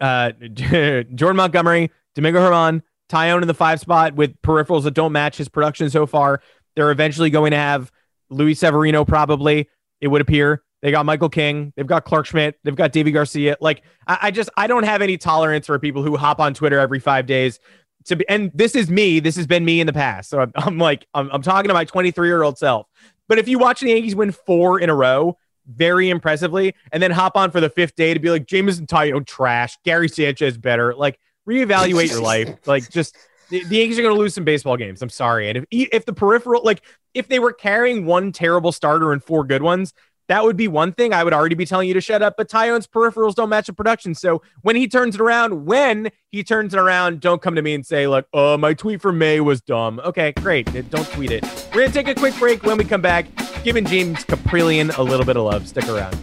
uh, 0.00 0.32
Jordan 0.54 1.36
Montgomery, 1.36 1.90
Domingo 2.14 2.40
German, 2.40 2.82
Taillon 3.08 3.42
in 3.42 3.48
the 3.48 3.54
five 3.54 3.78
spot 3.80 4.14
with 4.14 4.40
peripherals 4.42 4.84
that 4.84 4.94
don't 4.94 5.12
match 5.12 5.36
his 5.36 5.48
production 5.48 5.90
so 5.90 6.06
far. 6.06 6.42
They're 6.74 6.90
eventually 6.90 7.30
going 7.30 7.50
to 7.50 7.58
have 7.58 7.92
Luis 8.30 8.60
Severino, 8.60 9.04
probably, 9.04 9.68
it 10.00 10.08
would 10.08 10.22
appear. 10.22 10.62
They 10.80 10.90
got 10.90 11.06
Michael 11.06 11.28
King. 11.28 11.72
They've 11.76 11.86
got 11.86 12.04
Clarke 12.04 12.26
Schmidt. 12.26 12.58
They've 12.64 12.74
got 12.74 12.92
Deivi 12.92 13.12
Garcia. 13.12 13.56
Like, 13.60 13.82
I, 14.06 14.18
I, 14.22 14.30
just, 14.32 14.50
I 14.56 14.66
don't 14.66 14.82
have 14.82 15.00
any 15.00 15.16
tolerance 15.16 15.66
for 15.66 15.78
people 15.78 16.02
who 16.02 16.16
hop 16.16 16.40
on 16.40 16.54
Twitter 16.54 16.78
every 16.80 16.98
five 16.98 17.26
days 17.26 17.60
to 18.06 18.16
be, 18.16 18.28
and 18.28 18.50
this 18.54 18.74
is 18.74 18.90
me. 18.90 19.20
This 19.20 19.36
has 19.36 19.46
been 19.46 19.64
me 19.64 19.80
in 19.80 19.86
the 19.86 19.92
past. 19.92 20.30
So 20.30 20.40
I'm, 20.40 20.52
I'm 20.54 20.78
like, 20.78 21.06
I'm, 21.14 21.30
I'm 21.32 21.42
talking 21.42 21.68
to 21.68 21.74
my 21.74 21.84
23 21.84 22.28
year 22.28 22.42
old 22.42 22.58
self. 22.58 22.86
But 23.28 23.38
if 23.38 23.48
you 23.48 23.58
watch 23.58 23.80
the 23.80 23.88
Yankees 23.88 24.14
win 24.14 24.32
four 24.32 24.80
in 24.80 24.90
a 24.90 24.94
row, 24.94 25.38
very 25.66 26.10
impressively, 26.10 26.74
and 26.92 27.02
then 27.02 27.10
hop 27.10 27.36
on 27.36 27.50
for 27.50 27.60
the 27.60 27.70
fifth 27.70 27.94
day 27.94 28.14
to 28.14 28.20
be 28.20 28.30
like, 28.30 28.46
Jameson 28.46 28.86
Taillon 28.86 29.26
trash, 29.26 29.78
Gary 29.84 30.08
Sanchez 30.08 30.58
better, 30.58 30.94
like, 30.94 31.18
reevaluate 31.48 32.10
your 32.10 32.20
life. 32.20 32.54
Like, 32.66 32.90
just, 32.90 33.16
the, 33.50 33.64
the 33.64 33.76
Yankees 33.76 33.98
are 33.98 34.02
going 34.02 34.14
to 34.14 34.20
lose 34.20 34.34
some 34.34 34.44
baseball 34.44 34.76
games. 34.76 35.02
I'm 35.02 35.08
sorry. 35.08 35.48
And 35.48 35.58
if, 35.58 35.64
if 35.70 36.04
the 36.04 36.12
peripheral, 36.12 36.62
like, 36.64 36.82
if 37.14 37.28
they 37.28 37.38
were 37.38 37.52
carrying 37.52 38.06
one 38.06 38.32
terrible 38.32 38.72
starter 38.72 39.12
and 39.12 39.22
four 39.22 39.44
good 39.44 39.62
ones, 39.62 39.92
that 40.32 40.44
would 40.44 40.56
be 40.56 40.66
one 40.66 40.94
thing 40.94 41.12
I 41.12 41.24
would 41.24 41.34
already 41.34 41.54
be 41.54 41.66
telling 41.66 41.88
you 41.88 41.92
to 41.92 42.00
shut 42.00 42.22
up. 42.22 42.36
But 42.38 42.48
Taillon's 42.48 42.86
peripherals 42.86 43.34
don't 43.34 43.50
match 43.50 43.66
the 43.66 43.74
production. 43.74 44.14
So 44.14 44.40
when 44.62 44.76
he 44.76 44.88
turns 44.88 45.14
it 45.14 45.20
around, 45.20 45.66
when 45.66 46.10
he 46.30 46.42
turns 46.42 46.72
it 46.72 46.80
around, 46.80 47.20
don't 47.20 47.42
come 47.42 47.54
to 47.54 47.60
me 47.60 47.74
and 47.74 47.84
say, 47.84 48.06
like, 48.06 48.24
oh, 48.32 48.56
my 48.56 48.72
tweet 48.72 49.02
for 49.02 49.12
May 49.12 49.40
was 49.40 49.60
dumb. 49.60 50.00
Okay, 50.02 50.32
great. 50.32 50.72
Don't 50.88 51.06
tweet 51.10 51.30
it. 51.30 51.44
We're 51.74 51.82
going 51.82 51.88
to 51.88 51.92
take 51.92 52.08
a 52.08 52.14
quick 52.14 52.34
break. 52.38 52.62
When 52.62 52.78
we 52.78 52.84
come 52.84 53.02
back, 53.02 53.26
giving 53.62 53.84
James 53.84 54.24
Kaprielian 54.24 54.96
a 54.96 55.02
little 55.02 55.26
bit 55.26 55.36
of 55.36 55.44
love. 55.44 55.68
Stick 55.68 55.86
around. 55.86 56.16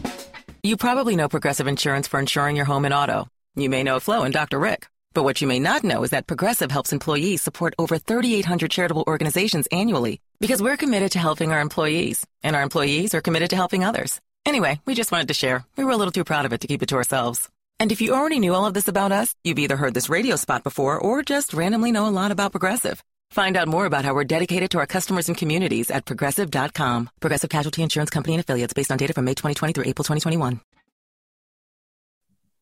You 0.64 0.76
probably 0.76 1.16
know 1.16 1.30
Progressive 1.30 1.68
Insurance 1.68 2.08
for 2.08 2.20
insuring 2.20 2.56
your 2.56 2.66
home 2.66 2.86
and 2.86 2.94
auto. 2.96 3.28
You 3.56 3.70
may 3.70 3.84
know 3.84 4.00
Flo 4.00 4.24
and 4.24 4.34
Dr. 4.34 4.58
Rick. 4.58 4.88
But 5.14 5.24
what 5.24 5.40
you 5.40 5.48
may 5.48 5.60
not 5.60 5.84
know 5.84 6.02
is 6.04 6.10
that 6.10 6.26
Progressive 6.26 6.72
helps 6.72 6.92
employees 6.92 7.44
support 7.44 7.76
over 7.78 8.00
3,800 8.00 8.72
charitable 8.72 9.04
organizations 9.06 9.68
annually 9.72 10.20
because 10.40 10.62
we're 10.62 10.78
committed 10.78 11.12
to 11.14 11.20
helping 11.20 11.52
our 11.52 11.60
employees, 11.60 12.26
and 12.44 12.56
our 12.56 12.62
employees 12.62 13.14
are 13.14 13.22
committed 13.22 13.50
to 13.52 13.56
helping 13.56 13.84
others. 13.84 14.22
Anyway, 14.46 14.80
we 14.86 14.96
just 14.96 15.12
wanted 15.12 15.28
to 15.28 15.34
share. 15.34 15.66
We 15.76 15.84
were 15.84 15.92
a 15.92 15.98
little 15.98 16.12
too 16.12 16.24
proud 16.24 16.46
of 16.46 16.54
it 16.54 16.62
to 16.62 16.68
keep 16.68 16.82
it 16.82 16.90
to 16.90 16.96
ourselves. 16.96 17.50
And 17.80 17.92
if 17.92 18.02
you 18.02 18.14
already 18.14 18.40
knew 18.40 18.54
all 18.54 18.66
of 18.66 18.74
this 18.74 18.88
about 18.88 19.12
us, 19.12 19.36
you've 19.44 19.60
either 19.60 19.78
heard 19.78 19.94
this 19.94 20.10
radio 20.10 20.36
spot 20.36 20.64
before 20.64 20.98
or 20.98 21.24
just 21.24 21.54
randomly 21.54 21.92
know 21.92 22.08
a 22.08 22.10
lot 22.10 22.32
about 22.32 22.52
Progressive. 22.52 23.04
Find 23.32 23.56
out 23.56 23.68
more 23.68 23.86
about 23.86 24.06
how 24.06 24.16
we're 24.16 24.24
dedicated 24.24 24.72
to 24.72 24.80
our 24.80 24.88
customers 24.88 25.30
and 25.30 25.38
communities 25.38 25.92
at 25.92 26.06
progressive.com. 26.06 27.10
Progressive 27.20 27.50
Casualty 27.50 27.84
Insurance 27.84 28.10
Company 28.10 28.34
and 28.36 28.44
affiliates 28.44 28.74
based 28.74 28.92
on 28.92 28.98
data 28.98 29.14
from 29.14 29.26
May 29.26 29.34
2020 29.34 29.74
through 29.74 29.86
April 29.86 30.04
2021. 30.04 30.60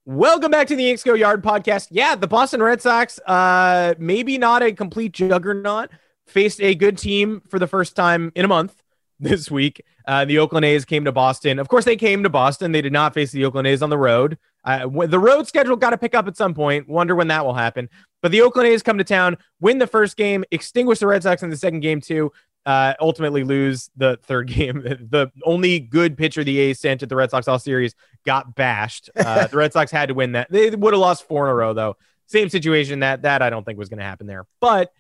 Welcome 0.05 0.51
back 0.51 0.67
to 0.67 0.75
the 0.75 0.83
Yanks 0.83 1.03
Go 1.03 1.15
Yard 1.15 1.43
podcast. 1.43 1.87
Yeah, 1.91 2.15
the 2.15 2.27
Boston 2.27 2.61
Red 2.61 2.81
Sox, 2.81 3.19
uh, 3.25 3.93
maybe 3.97 4.37
not 4.37 4.63
a 4.63 4.71
complete 4.71 5.11
juggernaut, 5.11 5.89
faced 6.27 6.61
a 6.61 6.75
good 6.75 6.97
team 6.97 7.41
for 7.49 7.59
the 7.59 7.67
first 7.67 7.95
time 7.95 8.31
in 8.35 8.45
a 8.45 8.47
month 8.47 8.81
this 9.19 9.49
week. 9.49 9.83
Uh, 10.05 10.25
the 10.25 10.37
Oakland 10.37 10.65
A's 10.65 10.85
came 10.85 11.05
to 11.05 11.11
Boston. 11.11 11.59
Of 11.59 11.67
course, 11.67 11.85
they 11.85 11.95
came 11.95 12.23
to 12.23 12.29
Boston. 12.29 12.71
They 12.71 12.81
did 12.81 12.93
not 12.93 13.13
face 13.13 13.31
the 13.31 13.43
Oakland 13.45 13.67
A's 13.67 13.81
on 13.81 13.89
the 13.89 13.97
road. 13.97 14.37
Uh, 14.63 14.87
the 15.05 15.19
road 15.19 15.47
schedule 15.47 15.75
got 15.75 15.89
to 15.91 15.97
pick 15.97 16.15
up 16.15 16.27
at 16.27 16.37
some 16.37 16.53
point. 16.53 16.87
Wonder 16.87 17.15
when 17.15 17.27
that 17.29 17.45
will 17.45 17.53
happen. 17.53 17.89
But 18.21 18.31
the 18.31 18.41
Oakland 18.41 18.67
A's 18.67 18.83
come 18.83 18.97
to 18.97 19.03
town, 19.03 19.37
win 19.59 19.77
the 19.77 19.87
first 19.87 20.17
game, 20.17 20.43
extinguish 20.51 20.99
the 20.99 21.07
Red 21.07 21.23
Sox 21.23 21.43
in 21.43 21.49
the 21.49 21.57
second 21.57 21.81
game 21.81 22.01
too 22.01 22.31
uh, 22.67 22.93
ultimately 22.99 23.45
lose 23.45 23.89
the 23.95 24.19
third 24.23 24.47
game. 24.53 24.81
The 24.83 25.31
only 25.45 25.79
good 25.79 26.17
pitcher 26.17 26.43
the 26.43 26.59
A's 26.59 26.79
sent 26.79 27.01
at 27.01 27.09
the 27.09 27.15
Red 27.15 27.31
Sox 27.31 27.47
all 27.47 27.57
series 27.57 27.95
got 28.25 28.53
bashed. 28.53 29.09
Uh, 29.15 29.47
the 29.51 29.57
Red 29.57 29.73
Sox 29.73 29.89
had 29.89 30.09
to 30.09 30.13
win 30.13 30.33
that. 30.33 30.51
They 30.51 30.69
would 30.69 30.93
have 30.93 30.99
lost 30.99 31.27
four 31.27 31.45
in 31.45 31.51
a 31.51 31.55
row 31.55 31.73
though. 31.73 31.95
Same 32.27 32.49
situation. 32.49 32.99
That 32.99 33.21
that 33.21 33.41
I 33.41 33.49
don't 33.49 33.63
think 33.65 33.79
was 33.79 33.87
going 33.87 33.99
to 33.99 34.05
happen 34.05 34.27
there. 34.27 34.45
But 34.59 34.91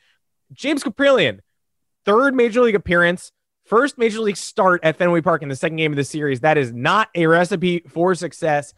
James 0.53 0.83
Kaprielian, 0.83 1.39
third 2.05 2.35
major 2.35 2.61
league 2.61 2.75
appearance, 2.75 3.31
first 3.65 3.97
major 3.97 4.19
league 4.19 4.37
start 4.37 4.81
at 4.83 4.95
Fenway 4.97 5.21
Park 5.21 5.41
in 5.41 5.49
the 5.49 5.55
second 5.55 5.77
game 5.77 5.91
of 5.91 5.97
the 5.97 6.03
series. 6.03 6.41
That 6.41 6.57
is 6.57 6.73
not 6.73 7.09
a 7.15 7.27
recipe 7.27 7.83
for 7.89 8.15
success. 8.15 8.73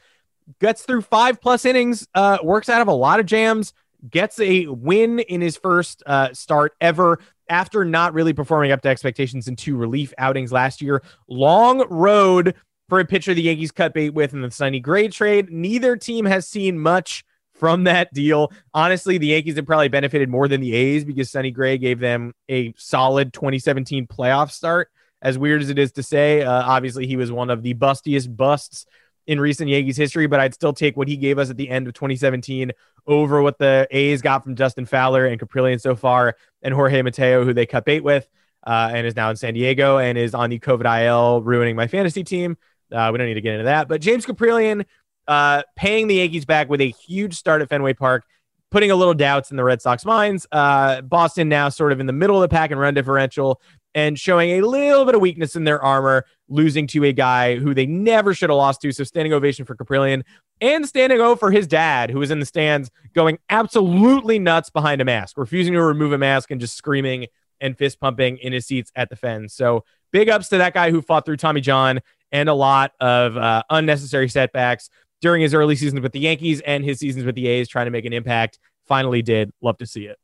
Gets 0.60 0.84
through 0.84 1.02
five 1.02 1.40
plus 1.40 1.66
innings, 1.66 2.08
uh, 2.16 2.40
works 2.44 2.70
out 2.70 2.82
of 2.82 2.88
a 2.88 2.94
lot 2.94 3.20
of 3.20 3.26
jams, 3.26 3.74
gets 4.10 4.40
a 4.40 4.66
win 4.66 5.20
in 5.20 5.42
his 5.42 5.58
first 5.58 6.02
uh, 6.06 6.34
start 6.34 6.74
ever 6.82 7.20
after 7.50 7.84
not 7.84 8.14
really 8.14 8.34
performing 8.34 8.72
up 8.72 8.82
to 8.82 8.90
expectations 8.90 9.48
in 9.48 9.56
two 9.56 9.76
relief 9.76 10.14
outings 10.18 10.52
last 10.52 10.82
year. 10.82 11.04
Long 11.28 11.88
road 11.90 12.56
for 12.88 13.00
a 13.00 13.06
pitcher 13.06 13.34
the 13.34 13.44
Yankees 13.44 13.72
cut 13.72 13.94
bait 13.94 14.12
with 14.12 14.34
in 14.34 14.42
the 14.42 14.52
Sonny 14.52 14.80
Gray 14.80 15.08
trade. 15.08 15.52
Neither 15.52 15.96
team 15.96 16.26
has 16.26 16.48
seen 16.48 16.80
much 16.80 17.24
from 17.60 17.84
that 17.84 18.12
deal. 18.14 18.52
Honestly, 18.74 19.18
the 19.18 19.28
Yankees 19.28 19.58
have 19.58 19.66
probably 19.66 19.90
benefited 19.90 20.30
more 20.30 20.48
than 20.48 20.62
the 20.62 20.74
A's 20.74 21.04
because 21.04 21.30
Sonny 21.30 21.52
Gray 21.52 21.78
gave 21.78 22.00
them 22.00 22.34
a 22.50 22.74
solid 22.78 23.34
2017 23.34 24.08
playoff 24.08 24.52
start. 24.52 24.90
As 25.22 25.38
weird 25.38 25.62
as 25.62 25.70
it 25.70 25.78
is 25.78 25.92
to 25.94 26.04
say, 26.04 26.42
uh, 26.42 26.64
obviously 26.64 27.06
he 27.06 27.18
was 27.18 27.30
one 27.30 27.50
of 27.50 27.62
the 27.62 27.74
bustiest 27.74 28.36
busts 28.36 28.86
in 29.28 29.40
recent 29.40 29.70
Yankees 29.70 29.98
history, 29.98 30.26
but 30.28 30.40
I'd 30.40 30.54
still 30.54 30.74
take 30.74 30.96
what 30.96 31.10
he 31.10 31.18
gave 31.18 31.38
us 31.38 31.50
at 31.50 31.58
the 31.58 31.70
end 31.70 31.88
of 31.88 31.94
2017 31.94 32.72
over 33.06 33.42
what 33.42 33.58
the 33.60 33.86
A's 33.92 34.22
got 34.22 34.44
from 34.44 34.56
Dustin 34.56 34.86
Fowler 34.86 35.26
and 35.26 35.40
Kaprielian 35.40 35.82
so 35.82 35.96
far, 35.96 36.36
and 36.62 36.74
Jorge 36.74 37.02
Mateo, 37.02 37.44
who 37.44 37.54
they 37.54 37.66
cut 37.66 37.84
bait 37.84 38.04
with, 38.04 38.28
uh, 38.66 38.90
and 38.94 39.06
is 39.06 39.16
now 39.16 39.30
in 39.30 39.36
San 39.36 39.54
Diego 39.54 39.98
and 39.98 40.18
is 40.18 40.34
on 40.34 40.50
the 40.50 40.60
COVID 40.60 41.06
IL, 41.06 41.42
ruining 41.42 41.76
my 41.76 41.88
fantasy 41.88 42.24
team. 42.24 42.58
Uh, 42.92 43.10
we 43.12 43.18
don't 43.18 43.28
need 43.28 43.36
to 43.36 43.42
get 43.42 43.54
into 43.54 43.66
that, 43.66 43.88
but 43.88 44.02
James 44.02 44.26
Kaprielian 44.26 44.86
uh, 45.30 45.62
paying 45.76 46.08
the 46.08 46.16
Yankees 46.16 46.44
back 46.44 46.70
with 46.70 46.82
a 46.82 46.90
huge 46.90 47.36
start 47.36 47.62
at 47.62 47.70
Fenway 47.70 47.94
Park, 47.94 48.26
putting 48.72 48.90
a 48.90 48.96
little 48.96 49.14
doubts 49.14 49.52
in 49.52 49.58
the 49.58 49.64
Red 49.64 49.80
Sox 49.80 50.04
minds. 50.04 50.48
Uh, 50.52 51.02
Boston 51.02 51.48
now 51.48 51.70
sort 51.70 51.92
of 51.92 52.00
in 52.00 52.08
the 52.08 52.14
middle 52.14 52.36
of 52.36 52.42
the 52.42 52.54
pack 52.54 52.72
and 52.72 52.80
run 52.80 52.96
differential 52.96 53.62
and 53.94 54.20
showing 54.20 54.52
a 54.52 54.62
little 54.62 55.06
bit 55.06 55.14
of 55.16 55.22
weakness 55.22 55.56
in 55.56 55.64
their 55.64 55.82
armor 55.82 56.26
losing 56.48 56.88
to 56.88 57.06
a 57.06 57.14
guy 57.14 57.58
who 57.58 57.76
they 57.76 57.86
never 57.86 58.34
should 58.34 58.50
have 58.50 58.58
lost 58.58 58.82
to. 58.82 58.92
So 58.92 59.04
standing 59.04 59.32
ovation 59.32 59.66
for 59.66 59.76
Kaprielian 59.76 60.24
and 60.62 60.88
standing 60.88 61.22
O 61.22 61.36
for 61.36 61.52
his 61.52 61.68
dad, 61.68 62.10
who 62.10 62.20
was 62.20 62.32
in 62.32 62.40
the 62.40 62.46
stands 62.46 62.90
going 63.14 63.38
absolutely 63.52 64.40
nuts 64.40 64.72
behind 64.72 65.00
a 65.00 65.06
mask, 65.06 65.38
refusing 65.38 65.74
to 65.74 65.84
remove 65.84 66.12
a 66.12 66.18
mask 66.18 66.50
and 66.50 66.60
just 66.60 66.76
screaming 66.76 67.28
and 67.62 67.78
fist 67.78 68.00
pumping 68.00 68.38
in 68.38 68.54
his 68.54 68.66
seats 68.66 68.92
at 68.96 69.10
the 69.10 69.16
fence. 69.16 69.54
So 69.54 69.84
big 70.12 70.28
ups 70.28 70.50
to 70.50 70.58
that 70.58 70.74
guy 70.74 70.90
who 70.90 71.04
fought 71.04 71.26
through 71.26 71.38
Tommy 71.38 71.62
John 71.62 72.00
and 72.32 72.50
a 72.50 72.54
lot 72.54 72.94
of 73.00 73.38
uh, 73.38 73.64
unnecessary 73.70 74.30
setbacks 74.30 74.90
during 75.22 75.42
his 75.42 75.54
early 75.54 75.76
seasons 75.76 76.02
with 76.02 76.12
the 76.14 76.20
Yankees 76.20 76.62
and 76.62 76.84
his 76.84 77.00
seasons 77.00 77.26
with 77.26 77.36
the 77.36 77.48
A's, 77.48 77.68
trying 77.68 77.86
to 77.86 77.92
make 77.92 78.06
an 78.06 78.14
impact. 78.14 78.60
Finally 78.88 79.22
did. 79.22 79.52
Love 79.62 79.78
to 79.78 79.86
see 79.86 80.06
it. 80.06 80.18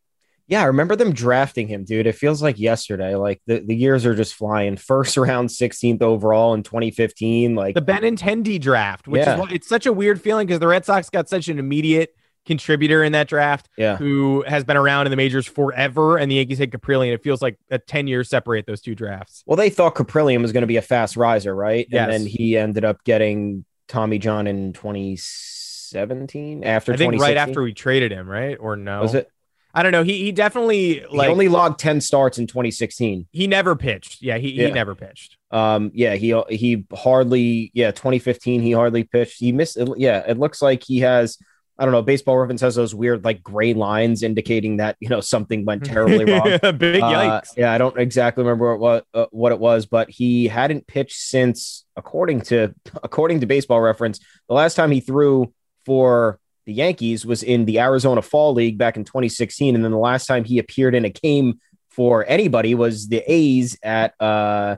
Yeah, 0.47 0.61
I 0.61 0.65
remember 0.65 0.95
them 0.95 1.11
drafting 1.11 1.67
him, 1.67 1.85
dude. 1.85 2.05
It 2.05 2.13
feels 2.13 2.41
like 2.41 2.59
yesterday. 2.59 3.15
Like 3.15 3.41
the, 3.47 3.59
the 3.61 3.75
years 3.75 4.05
are 4.05 4.13
just 4.13 4.35
flying. 4.35 4.77
First 4.77 5.17
round, 5.17 5.49
16th 5.49 6.03
overall 6.03 6.53
in 6.53 6.61
2015. 6.61 7.55
Like 7.55 7.73
the 7.73 7.81
Benintendi 7.81 8.61
draft, 8.61 9.07
which 9.07 9.21
Yeah. 9.25 9.41
is 9.43 9.51
it's 9.51 9.67
such 9.67 9.87
a 9.87 9.93
weird 9.93 10.21
feeling 10.21 10.45
because 10.45 10.59
the 10.59 10.67
Red 10.67 10.85
Sox 10.85 11.09
got 11.09 11.27
such 11.27 11.47
an 11.47 11.57
immediate 11.57 12.15
contributor 12.45 13.03
in 13.03 13.11
that 13.13 13.27
draft 13.27 13.67
Yeah. 13.75 13.97
who 13.97 14.43
has 14.47 14.63
been 14.63 14.77
around 14.77 15.07
in 15.07 15.09
the 15.09 15.15
majors 15.17 15.47
forever. 15.47 16.17
And 16.17 16.29
the 16.29 16.35
Yankees 16.35 16.59
had 16.59 16.69
Caprilli, 16.69 17.05
and 17.05 17.13
it 17.13 17.23
feels 17.23 17.41
like 17.41 17.57
a 17.71 17.79
10 17.79 18.05
years 18.07 18.29
separate 18.29 18.67
those 18.67 18.81
two 18.81 18.93
drafts. 18.93 19.43
Well, 19.47 19.57
they 19.57 19.71
thought 19.71 19.95
Kaprielian 19.95 20.43
was 20.43 20.51
going 20.51 20.61
to 20.61 20.67
be 20.67 20.77
a 20.77 20.81
fast 20.83 21.17
riser, 21.17 21.55
right? 21.55 21.87
Yes. 21.89 22.03
And 22.03 22.11
then 22.13 22.27
he 22.27 22.55
ended 22.55 22.85
up 22.85 23.03
getting 23.03 23.65
Tommy 23.87 24.17
John 24.17 24.47
in 24.47 24.73
2017 24.73 26.63
after 26.63 26.93
I 26.93 26.97
think 26.97 27.21
right 27.21 27.37
after 27.37 27.61
we 27.61 27.73
traded 27.73 28.11
him, 28.11 28.27
right? 28.29 28.57
Or 28.59 28.75
no? 28.75 29.01
was 29.01 29.13
it? 29.15 29.29
I 29.73 29.83
don't 29.83 29.91
know. 29.91 30.03
He 30.03 30.23
he 30.23 30.31
definitely 30.31 31.01
He 31.01 31.05
like 31.17 31.29
only 31.29 31.49
logged 31.49 31.79
10 31.79 31.99
starts 31.99 32.37
in 32.37 32.47
2016. 32.47 33.27
he 33.31 33.47
never 33.47 33.75
pitched. 33.75 34.21
Yeah, 34.21 34.37
he, 34.37 34.51
he 34.51 34.71
never 34.71 34.95
pitched. 34.95 35.37
Um, 35.51 35.91
yeah, 35.93 36.15
he 36.15 36.33
he 36.49 36.85
hardly, 36.93 37.71
yeah, 37.73 37.91
2015, 37.91 38.61
he 38.61 38.71
hardly 38.71 39.03
pitched. 39.03 39.37
He 39.37 39.51
missed, 39.51 39.77
yeah, 39.97 40.23
it 40.27 40.37
looks 40.37 40.61
like 40.61 40.83
he 40.83 40.99
has. 40.99 41.37
I 41.77 41.83
don't 41.85 41.91
know. 41.91 42.01
Baseball 42.01 42.37
Reference 42.37 42.61
has 42.61 42.75
those 42.75 42.95
weird 42.95 43.25
like 43.25 43.43
gray 43.43 43.73
lines 43.73 44.23
indicating 44.23 44.77
that 44.77 44.95
you 44.99 45.09
know 45.09 45.19
something 45.21 45.65
went 45.65 45.83
terribly 45.93 46.23
wrong. 46.25 46.43
Big 46.77 47.01
Uh, 47.01 47.09
yikes. 47.41 47.49
yeah, 47.57 47.71
I 47.73 47.77
don't 47.77 47.97
exactly 47.99 48.43
remember 48.43 48.77
what 48.77 49.05
uh, 49.13 49.25
what 49.31 49.51
it 49.51 49.59
was, 49.59 49.85
but 49.85 50.09
he 50.09 50.47
hadn't 50.47 50.87
pitched 50.87 51.17
since, 51.19 51.85
according 51.95 52.41
to 52.41 52.73
according 53.03 53.41
to 53.41 53.45
Baseball 53.45 53.81
Reference, 53.81 54.19
the 54.47 54.55
last 54.55 54.75
time 54.75 54.91
he 54.91 54.99
threw 55.01 55.53
for 55.85 56.39
the 56.65 56.73
Yankees 56.73 57.25
was 57.25 57.43
in 57.43 57.65
the 57.65 57.79
Arizona 57.79 58.21
Fall 58.21 58.53
League 58.53 58.77
back 58.77 58.95
in 58.97 59.03
2016, 59.03 59.75
and 59.75 59.83
then 59.83 59.91
the 59.91 59.97
last 59.97 60.25
time 60.25 60.43
he 60.43 60.57
appeared 60.59 60.95
in 60.95 61.05
a 61.05 61.09
game 61.09 61.59
for 61.89 62.25
anybody 62.27 62.73
was 62.75 63.07
the 63.07 63.21
A's 63.31 63.77
at 63.83 64.13
uh 64.21 64.77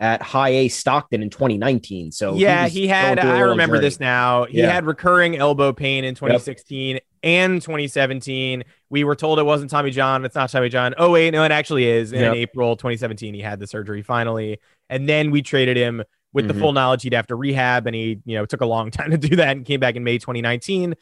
at 0.00 0.20
High 0.22 0.50
A 0.50 0.68
Stockton 0.68 1.22
in 1.22 1.30
2019. 1.30 2.12
So 2.12 2.34
yeah, 2.34 2.64
was 2.64 2.72
he 2.72 2.86
had. 2.86 3.16
going 3.16 3.26
through 3.28 3.30
a 3.34 3.38
I 3.38 3.40
remember 3.50 3.76
journey. 3.76 3.86
this 3.86 4.00
now. 4.00 4.44
He 4.44 4.58
Yeah. 4.58 4.70
had 4.70 4.84
recurring 4.84 5.36
elbow 5.36 5.72
pain 5.72 6.04
in 6.04 6.14
2016 6.14 6.98
and 7.22 7.62
2017. 7.62 8.62
We 8.90 9.04
were 9.04 9.16
told 9.16 9.38
it 9.38 9.44
wasn't 9.44 9.70
Tommy 9.70 9.90
John. 9.90 10.24
It's 10.24 10.34
not 10.34 10.50
Tommy 10.50 10.68
John. 10.68 10.94
Oh 10.98 11.10
wait, 11.12 11.30
no, 11.32 11.44
it 11.44 11.50
actually 11.52 11.86
is. 11.86 12.12
In 12.12 12.20
Yep. 12.20 12.34
April 12.34 12.76
2017, 12.76 13.32
he 13.34 13.40
had 13.40 13.58
the 13.58 13.66
surgery 13.66 14.02
finally, 14.02 14.58
and 14.90 15.08
then 15.08 15.30
we 15.30 15.40
traded 15.42 15.76
him 15.76 16.02
with 16.32 16.46
the 16.48 16.52
Mhm. 16.54 16.60
full 16.60 16.72
knowledge 16.72 17.02
he'd 17.02 17.14
have 17.14 17.26
to 17.28 17.34
rehab, 17.36 17.86
and 17.86 17.96
he, 17.96 18.18
you 18.26 18.36
know, 18.36 18.44
took 18.44 18.60
a 18.60 18.66
long 18.66 18.90
time 18.90 19.10
to 19.12 19.16
do 19.18 19.36
that, 19.36 19.56
and 19.56 19.64
came 19.64 19.80
back 19.80 19.96
in 19.96 20.04
May 20.04 20.18
2019, 20.18 20.94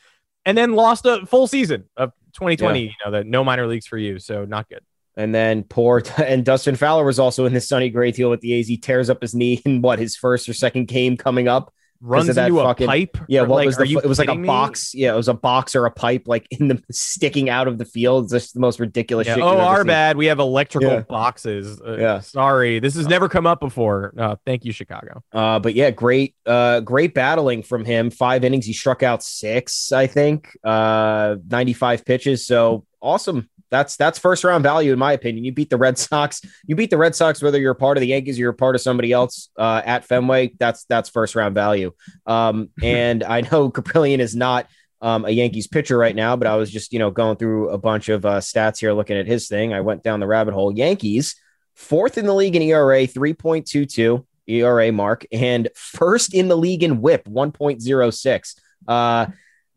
and 0.46 0.56
then 0.56 0.74
lost 0.74 1.04
a 1.06 1.26
full 1.26 1.48
season 1.48 1.84
of 1.96 2.12
2020. 2.34 2.82
You 2.84 2.90
know, 3.04 3.10
the 3.10 3.24
no 3.24 3.42
minor 3.42 3.66
leagues 3.66 3.86
for 3.88 3.98
you, 3.98 4.20
so 4.20 4.44
not 4.44 4.68
good. 4.68 4.80
And 5.16 5.34
then 5.34 5.62
poor 5.64 6.02
and 6.18 6.44
Dustin 6.44 6.76
Fowler 6.76 7.04
was 7.04 7.18
also 7.18 7.44
in 7.46 7.52
this 7.54 7.68
Sonny 7.68 7.90
Gray 7.90 8.10
deal 8.10 8.30
with 8.30 8.40
the 8.40 8.52
A's. 8.54 8.66
He 8.68 8.76
tears 8.76 9.08
up 9.10 9.22
his 9.22 9.34
knee 9.34 9.62
in 9.66 9.80
what 9.82 9.98
his 9.98 10.16
first 10.16 10.48
or 10.48 10.54
second 10.54 10.86
game 10.88 11.16
coming 11.16 11.48
up. 11.48 11.72
Runs 12.00 12.28
of 12.28 12.34
that 12.34 12.48
into 12.48 12.60
fucking- 12.62 12.84
a 12.84 12.86
pipe. 12.88 13.16
Yeah, 13.28 13.42
what 13.42 13.56
like, 13.56 13.66
was 13.66 13.76
the? 13.78 13.84
It 13.84 14.04
was 14.04 14.18
like 14.18 14.28
a 14.28 14.34
me? 14.34 14.46
box. 14.46 14.94
Yeah, 14.94 15.14
it 15.14 15.16
was 15.16 15.28
a 15.28 15.32
box 15.32 15.74
or 15.74 15.86
a 15.86 15.90
pipe, 15.90 16.24
like 16.26 16.46
in 16.50 16.68
the 16.68 16.82
sticking 16.90 17.48
out 17.48 17.66
of 17.66 17.78
the 17.78 17.86
field. 17.86 18.24
It's 18.24 18.32
just 18.32 18.52
the 18.52 18.60
most 18.60 18.78
ridiculous 18.78 19.26
Yeah. 19.26 19.36
shit. 19.36 19.42
Oh, 19.42 19.56
our 19.58 19.78
seen. 19.78 19.86
bad. 19.86 20.16
We 20.18 20.26
have 20.26 20.38
electrical 20.38 20.90
Yeah. 20.90 21.00
boxes. 21.00 21.80
Uh, 21.80 21.96
Yeah. 21.96 22.20
Sorry, 22.20 22.78
this 22.78 22.94
has 22.96 23.06
never 23.08 23.26
come 23.30 23.46
up 23.46 23.58
before. 23.58 24.12
Uh, 24.18 24.36
thank 24.44 24.66
you, 24.66 24.72
Chicago. 24.72 25.22
Uh, 25.32 25.60
but 25.60 25.74
yeah, 25.74 25.92
great, 25.92 26.34
uh, 26.44 26.80
great 26.80 27.14
battling 27.14 27.62
from 27.62 27.86
him. 27.86 28.10
Five 28.10 28.44
innings, 28.44 28.66
he 28.66 28.74
struck 28.74 29.02
out 29.02 29.22
six, 29.22 29.90
I 29.90 30.06
think. 30.06 30.48
Uh, 30.62 31.36
ninety-five 31.48 32.04
pitches. 32.04 32.46
So 32.46 32.84
awesome. 33.04 33.48
That's 33.70 33.96
that's 33.96 34.18
first 34.18 34.44
round 34.44 34.62
value 34.62 34.92
in 34.92 34.98
my 34.98 35.12
opinion. 35.12 35.44
You 35.44 35.52
beat 35.52 35.70
the 35.70 35.76
Red 35.76 35.98
Sox. 35.98 36.40
You 36.66 36.74
beat 36.74 36.90
the 36.90 36.98
Red 36.98 37.14
Sox 37.14 37.42
whether 37.42 37.58
you're 37.58 37.72
a 37.72 37.76
part 37.76 37.96
of 37.96 38.00
the 38.00 38.08
Yankees 38.08 38.38
or 38.38 38.42
you're 38.42 38.50
a 38.50 38.54
part 38.54 38.74
of 38.74 38.80
somebody 38.80 39.12
else 39.12 39.50
uh, 39.56 39.82
at 39.84 40.04
Fenway. 40.04 40.54
That's 40.58 40.84
that's 40.86 41.08
first 41.08 41.34
round 41.34 41.54
value. 41.54 41.92
Um, 42.26 42.70
and 42.82 43.22
I 43.22 43.42
know 43.42 43.70
Kaprielian 43.70 44.18
is 44.18 44.34
not 44.34 44.66
um, 45.00 45.24
a 45.24 45.30
Yankees 45.30 45.66
pitcher 45.66 45.98
right 45.98 46.16
now, 46.16 46.34
but 46.34 46.46
I 46.46 46.56
was 46.56 46.70
just 46.70 46.92
you 46.92 46.98
know 46.98 47.10
going 47.10 47.36
through 47.36 47.70
a 47.70 47.78
bunch 47.78 48.08
of 48.08 48.24
uh, 48.24 48.40
stats 48.40 48.78
here, 48.78 48.92
looking 48.92 49.18
at 49.18 49.26
his 49.26 49.48
thing. 49.48 49.72
I 49.72 49.82
went 49.82 50.02
down 50.02 50.20
the 50.20 50.26
rabbit 50.26 50.54
hole. 50.54 50.72
Yankees 50.72 51.36
fourth 51.74 52.16
in 52.16 52.26
the 52.26 52.34
league 52.34 52.56
in 52.56 52.62
ERA, 52.62 53.06
three 53.06 53.34
point 53.34 53.66
two 53.66 53.86
two. 53.86 54.26
ERA 54.46 54.92
mark 54.92 55.24
and 55.32 55.68
first 55.74 56.34
in 56.34 56.48
the 56.48 56.56
league 56.56 56.82
in 56.82 57.00
whip 57.00 57.24
1.06. 57.24 58.54
Uh, 58.86 59.26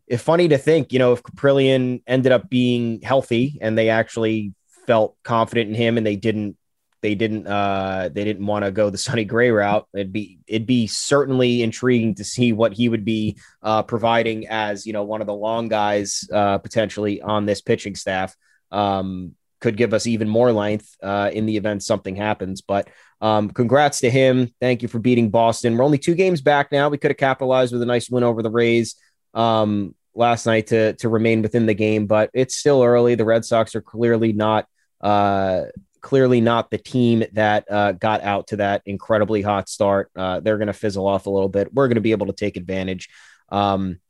it's 0.08 0.22
funny 0.22 0.48
to 0.48 0.58
think, 0.58 0.92
you 0.92 0.98
know, 0.98 1.12
if 1.12 1.22
Kaprielian 1.22 2.02
ended 2.06 2.32
up 2.32 2.48
being 2.48 3.00
healthy 3.02 3.58
and 3.60 3.76
they 3.76 3.90
actually 3.90 4.54
felt 4.86 5.16
confident 5.22 5.68
in 5.68 5.74
him 5.74 5.98
and 5.98 6.06
they 6.06 6.16
didn't 6.16 6.56
they 7.00 7.14
didn't 7.14 7.46
uh 7.46 8.08
they 8.12 8.24
didn't 8.24 8.44
want 8.44 8.64
to 8.64 8.72
go 8.72 8.90
the 8.90 8.98
Sonny 9.06 9.24
Gray 9.24 9.50
route, 9.50 9.86
it'd 9.94 10.12
be 10.12 10.40
it'd 10.46 10.66
be 10.66 10.86
certainly 10.86 11.62
intriguing 11.62 12.14
to 12.16 12.24
see 12.24 12.52
what 12.52 12.72
he 12.72 12.88
would 12.88 13.04
be 13.04 13.38
uh 13.62 13.82
providing 13.82 14.48
as, 14.48 14.86
you 14.86 14.92
know, 14.92 15.04
one 15.04 15.20
of 15.20 15.26
the 15.26 15.34
long 15.34 15.68
guys 15.68 16.28
uh 16.32 16.58
potentially 16.58 17.20
on 17.20 17.46
this 17.46 17.60
pitching 17.60 17.94
staff. 17.94 18.34
Um 18.72 19.34
could 19.60 19.76
give 19.76 19.92
us 19.92 20.06
even 20.06 20.28
more 20.28 20.52
length 20.52 20.96
uh 21.02 21.30
in 21.32 21.44
the 21.44 21.56
event 21.56 21.82
something 21.82 22.16
happens, 22.16 22.62
but 22.62 22.88
um, 23.20 23.50
congrats 23.50 24.00
to 24.00 24.10
him. 24.10 24.54
Thank 24.60 24.82
you 24.82 24.86
for 24.86 25.00
beating 25.00 25.30
Boston. 25.30 25.76
We're 25.76 25.84
only 25.84 25.98
two 25.98 26.14
games 26.14 26.40
back 26.40 26.70
now. 26.70 26.88
We 26.88 26.98
could 26.98 27.10
have 27.10 27.18
capitalized 27.18 27.72
with 27.72 27.82
a 27.82 27.86
nice 27.86 28.08
win 28.08 28.22
over 28.22 28.42
the 28.42 28.50
Rays 28.50 28.94
um, 29.38 29.94
last 30.14 30.46
night 30.46 30.66
to 30.68 30.94
to 30.94 31.08
remain 31.08 31.42
within 31.42 31.66
the 31.66 31.74
game, 31.74 32.06
but 32.06 32.30
it's 32.34 32.56
still 32.56 32.82
early. 32.82 33.14
The 33.14 33.24
Red 33.24 33.44
Sox 33.44 33.74
are 33.74 33.80
clearly 33.80 34.32
not 34.32 34.66
uh, 35.00 35.66
clearly 36.00 36.40
not 36.40 36.70
the 36.70 36.78
team 36.78 37.24
that 37.32 37.70
uh, 37.70 37.92
got 37.92 38.22
out 38.22 38.48
to 38.48 38.56
that 38.56 38.82
incredibly 38.84 39.42
hot 39.42 39.68
start. 39.68 40.10
Uh, 40.16 40.40
they're 40.40 40.58
going 40.58 40.66
to 40.66 40.72
fizzle 40.72 41.06
off 41.06 41.26
a 41.26 41.30
little 41.30 41.48
bit. 41.48 41.72
We're 41.72 41.88
going 41.88 41.94
to 41.96 42.02
be 42.02 42.12
able 42.12 42.26
to 42.26 42.32
take 42.32 42.56
advantage. 42.56 43.08
Um, 43.48 44.00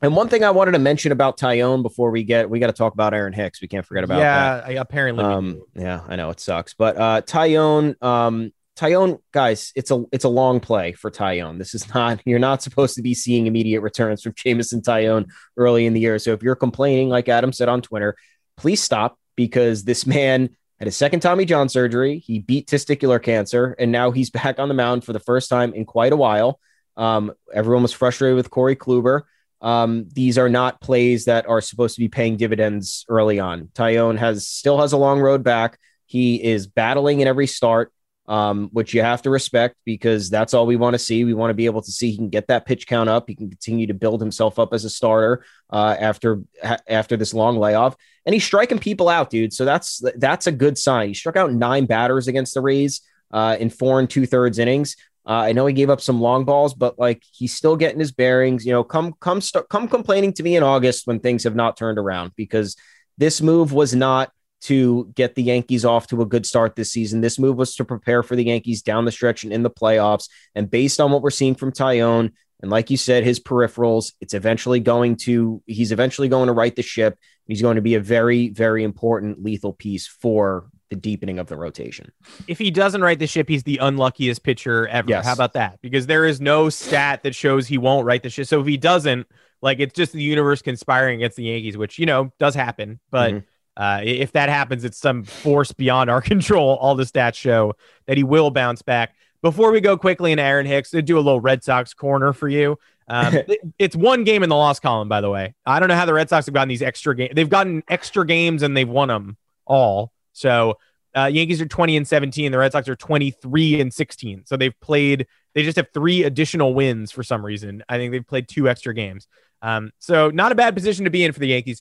and 0.00 0.14
one 0.14 0.28
thing 0.28 0.44
I 0.44 0.52
wanted 0.52 0.72
to 0.72 0.78
mention 0.78 1.10
about 1.10 1.38
Taillon 1.38 1.82
before 1.82 2.12
we 2.12 2.22
get 2.22 2.48
we 2.48 2.60
got 2.60 2.68
to 2.68 2.72
talk 2.72 2.94
about 2.94 3.14
Aaron 3.14 3.32
Hicks. 3.32 3.60
We 3.60 3.66
can't 3.66 3.84
forget 3.84 4.04
about 4.04 4.20
that. 4.20 4.72
yeah, 4.72 4.80
apparently. 4.80 5.24
Um, 5.24 5.62
yeah, 5.74 6.02
I 6.06 6.14
know 6.14 6.30
it 6.30 6.38
sucks, 6.38 6.74
but 6.74 6.96
uh, 6.96 7.22
Taillon, 7.22 8.00
um, 8.00 8.52
Taillon, 8.78 9.18
guys, 9.32 9.72
it's 9.74 9.90
a 9.90 10.04
it's 10.12 10.24
a 10.24 10.28
long 10.28 10.60
play 10.60 10.92
for 10.92 11.10
Taillon. 11.10 11.58
This 11.58 11.74
is 11.74 11.92
not 11.92 12.20
you're 12.24 12.38
not 12.38 12.62
supposed 12.62 12.94
to 12.94 13.02
be 13.02 13.12
seeing 13.12 13.46
immediate 13.46 13.80
returns 13.80 14.22
from 14.22 14.34
Jameson 14.34 14.82
Taillon 14.82 15.26
early 15.56 15.84
in 15.84 15.94
the 15.94 16.00
year. 16.00 16.18
So 16.18 16.32
if 16.32 16.42
you're 16.42 16.54
complaining, 16.54 17.08
like 17.08 17.28
Adam 17.28 17.52
said 17.52 17.68
on 17.68 17.82
Twitter, 17.82 18.16
please 18.56 18.80
stop 18.80 19.18
because 19.34 19.84
this 19.84 20.06
man 20.06 20.50
had 20.78 20.86
his 20.86 20.96
second 20.96 21.20
Tommy 21.20 21.44
John 21.44 21.68
surgery. 21.68 22.20
He 22.20 22.38
beat 22.38 22.68
testicular 22.68 23.20
cancer, 23.20 23.74
and 23.78 23.90
now 23.90 24.12
he's 24.12 24.30
back 24.38 24.60
on 24.60 24.68
the 24.68 24.74
mound 24.74 25.04
for 25.04 25.12
the 25.12 25.20
first 25.20 25.50
time 25.50 25.74
in 25.74 25.84
quite 25.84 26.12
a 26.12 26.16
while. 26.16 26.60
Um, 26.96 27.32
everyone 27.52 27.82
was 27.82 27.92
frustrated 27.92 28.36
with 28.36 28.50
Corey 28.50 28.76
Kluber. 28.76 29.22
Um, 29.60 30.08
these 30.12 30.38
are 30.38 30.48
not 30.48 30.80
plays 30.80 31.24
that 31.24 31.48
are 31.48 31.60
supposed 31.60 31.96
to 31.96 32.00
be 32.00 32.08
paying 32.08 32.36
dividends 32.36 33.04
early 33.08 33.40
on. 33.40 33.70
Taillon 33.74 34.18
has 34.18 34.46
still 34.46 34.80
has 34.80 34.92
a 34.92 34.96
long 34.96 35.18
road 35.18 35.42
back. 35.42 35.80
He 36.06 36.42
is 36.42 36.68
battling 36.68 37.20
in 37.20 37.28
every 37.28 37.48
start, 37.48 37.92
um, 38.28 38.68
which 38.72 38.92
you 38.92 39.00
have 39.00 39.22
to 39.22 39.30
respect 39.30 39.74
because 39.84 40.28
that's 40.28 40.52
all 40.52 40.66
we 40.66 40.76
want 40.76 40.92
to 40.92 40.98
see. 40.98 41.24
We 41.24 41.32
want 41.32 41.50
to 41.50 41.54
be 41.54 41.64
able 41.64 41.80
to 41.80 41.90
see 41.90 42.10
he 42.10 42.16
can 42.16 42.28
get 42.28 42.46
that 42.48 42.66
pitch 42.66 42.86
count 42.86 43.08
up. 43.08 43.24
He 43.26 43.34
can 43.34 43.48
continue 43.48 43.86
to 43.86 43.94
build 43.94 44.20
himself 44.20 44.58
up 44.58 44.74
as 44.74 44.84
a 44.84 44.90
starter 44.90 45.44
uh, 45.70 45.96
after 45.98 46.42
ha- 46.62 46.78
after 46.86 47.16
this 47.16 47.32
long 47.32 47.58
layoff, 47.58 47.96
and 48.26 48.34
he's 48.34 48.44
striking 48.44 48.78
people 48.78 49.08
out, 49.08 49.30
dude. 49.30 49.54
So 49.54 49.64
that's 49.64 50.02
that's 50.16 50.46
a 50.46 50.52
good 50.52 50.76
sign. 50.76 51.08
He 51.08 51.14
struck 51.14 51.36
out 51.36 51.52
nine 51.52 51.86
batters 51.86 52.28
against 52.28 52.52
the 52.52 52.60
Rays 52.60 53.00
uh, 53.32 53.56
in 53.58 53.70
four 53.70 53.98
and 53.98 54.08
two 54.08 54.26
thirds 54.26 54.58
innings. 54.58 54.96
Uh, 55.26 55.42
I 55.42 55.52
know 55.52 55.66
he 55.66 55.74
gave 55.74 55.90
up 55.90 56.00
some 56.00 56.20
long 56.20 56.44
balls, 56.44 56.74
but 56.74 56.98
like 56.98 57.22
he's 57.32 57.54
still 57.54 57.76
getting 57.76 57.98
his 57.98 58.12
bearings. 58.12 58.66
You 58.66 58.72
know, 58.72 58.84
come 58.84 59.14
come 59.20 59.40
st- 59.40 59.68
come 59.70 59.88
complaining 59.88 60.34
to 60.34 60.42
me 60.42 60.56
in 60.56 60.62
August 60.62 61.06
when 61.06 61.20
things 61.20 61.44
have 61.44 61.56
not 61.56 61.78
turned 61.78 61.98
around 61.98 62.32
because 62.36 62.76
this 63.16 63.40
move 63.40 63.72
was 63.72 63.94
not 63.94 64.32
to 64.62 65.10
get 65.14 65.34
the 65.34 65.42
Yankees 65.42 65.84
off 65.84 66.08
to 66.08 66.20
a 66.22 66.26
good 66.26 66.44
start 66.44 66.76
this 66.76 66.90
season. 66.92 67.20
This 67.20 67.38
move 67.38 67.56
was 67.56 67.74
to 67.76 67.84
prepare 67.84 68.22
for 68.22 68.34
the 68.36 68.44
Yankees 68.44 68.82
down 68.82 69.04
the 69.04 69.12
stretch 69.12 69.44
and 69.44 69.52
in 69.52 69.62
the 69.62 69.70
playoffs. 69.70 70.28
And 70.54 70.70
based 70.70 71.00
on 71.00 71.10
what 71.12 71.22
we're 71.22 71.30
seeing 71.30 71.54
from 71.54 71.72
Taillon, 71.72 72.32
and 72.60 72.70
like 72.70 72.90
you 72.90 72.96
said, 72.96 73.22
his 73.22 73.38
peripherals, 73.38 74.14
it's 74.20 74.34
eventually 74.34 74.80
going 74.80 75.14
to 75.18 75.62
he's 75.66 75.92
eventually 75.92 76.28
going 76.28 76.48
to 76.48 76.52
right 76.52 76.74
the 76.74 76.82
ship. 76.82 77.16
He's 77.46 77.62
going 77.62 77.76
to 77.76 77.82
be 77.82 77.94
a 77.94 78.00
very, 78.00 78.48
very 78.48 78.82
important 78.82 79.42
lethal 79.42 79.72
piece 79.72 80.08
for 80.08 80.68
the 80.90 80.96
deepening 80.96 81.38
of 81.38 81.46
the 81.46 81.56
rotation. 81.56 82.10
If 82.48 82.58
he 82.58 82.70
doesn't 82.70 83.00
right 83.02 83.18
the 83.18 83.26
ship, 83.28 83.48
he's 83.48 83.62
the 83.62 83.78
unluckiest 83.78 84.42
pitcher 84.42 84.88
ever. 84.88 85.08
Yes. 85.08 85.24
How 85.24 85.34
about 85.34 85.52
that? 85.52 85.78
Because 85.82 86.06
there 86.06 86.24
is 86.24 86.40
no 86.40 86.68
stat 86.68 87.22
that 87.22 87.34
shows 87.34 87.66
he 87.68 87.78
won't 87.78 88.06
right 88.06 88.22
the 88.22 88.30
ship. 88.30 88.46
So 88.46 88.60
if 88.60 88.66
he 88.66 88.76
doesn't, 88.76 89.26
like 89.62 89.78
it's 89.80 89.94
just 89.94 90.12
the 90.12 90.22
universe 90.22 90.60
conspiring 90.62 91.16
against 91.16 91.36
the 91.36 91.44
Yankees, 91.44 91.76
which 91.76 91.98
you 91.98 92.06
know 92.06 92.32
does 92.40 92.54
happen. 92.54 92.98
But 93.10 93.34
Mhm. 93.34 93.44
Uh, 93.78 94.00
if 94.02 94.32
that 94.32 94.48
happens, 94.48 94.84
it's 94.84 94.98
some 94.98 95.22
force 95.22 95.72
beyond 95.72 96.10
our 96.10 96.20
control. 96.20 96.76
All 96.76 96.96
the 96.96 97.04
stats 97.04 97.36
show 97.36 97.74
that 98.06 98.16
he 98.16 98.24
will 98.24 98.50
bounce 98.50 98.82
back. 98.82 99.14
Before 99.40 99.70
we 99.70 99.80
go 99.80 99.96
quickly 99.96 100.32
into 100.32 100.42
Aaron 100.42 100.66
Hicks, 100.66 100.90
to 100.90 101.00
do 101.00 101.16
a 101.16 101.20
little 101.20 101.40
Red 101.40 101.62
Sox 101.62 101.94
corner 101.94 102.32
for 102.32 102.48
you. 102.48 102.76
Um, 103.06 103.36
it's 103.78 103.94
one 103.94 104.24
game 104.24 104.42
in 104.42 104.48
the 104.48 104.56
loss 104.56 104.80
column, 104.80 105.08
by 105.08 105.20
the 105.20 105.30
way. 105.30 105.54
I 105.64 105.78
don't 105.78 105.88
know 105.88 105.94
how 105.94 106.06
the 106.06 106.14
Red 106.14 106.28
Sox 106.28 106.46
have 106.46 106.54
gotten 106.54 106.68
these 106.68 106.82
extra 106.82 107.14
games. 107.14 107.32
They've 107.34 107.48
gotten 107.48 107.84
extra 107.88 108.26
games 108.26 108.64
and 108.64 108.76
they've 108.76 108.88
won 108.88 109.08
them 109.08 109.36
all. 109.64 110.12
So 110.32 110.78
uh, 111.16 111.26
Yankees 111.26 111.60
are 111.60 111.66
20 111.66 111.96
and 111.96 112.06
17. 112.06 112.50
The 112.50 112.58
Red 112.58 112.72
Sox 112.72 112.88
are 112.88 112.96
23 112.96 113.80
and 113.80 113.94
16. 113.94 114.42
So 114.46 114.56
they've 114.56 114.78
played, 114.80 115.28
they 115.54 115.62
just 115.62 115.76
have 115.76 115.88
three 115.94 116.24
additional 116.24 116.74
wins 116.74 117.12
for 117.12 117.22
some 117.22 117.46
reason. 117.46 117.84
I 117.88 117.96
think 117.96 118.10
they've 118.10 118.26
played 118.26 118.48
two 118.48 118.68
extra 118.68 118.92
games. 118.92 119.28
Um, 119.62 119.92
so 119.98 120.30
not 120.30 120.52
a 120.52 120.56
bad 120.56 120.74
position 120.74 121.04
to 121.04 121.10
be 121.10 121.24
in 121.24 121.32
for 121.32 121.40
the 121.40 121.48
Yankees. 121.48 121.80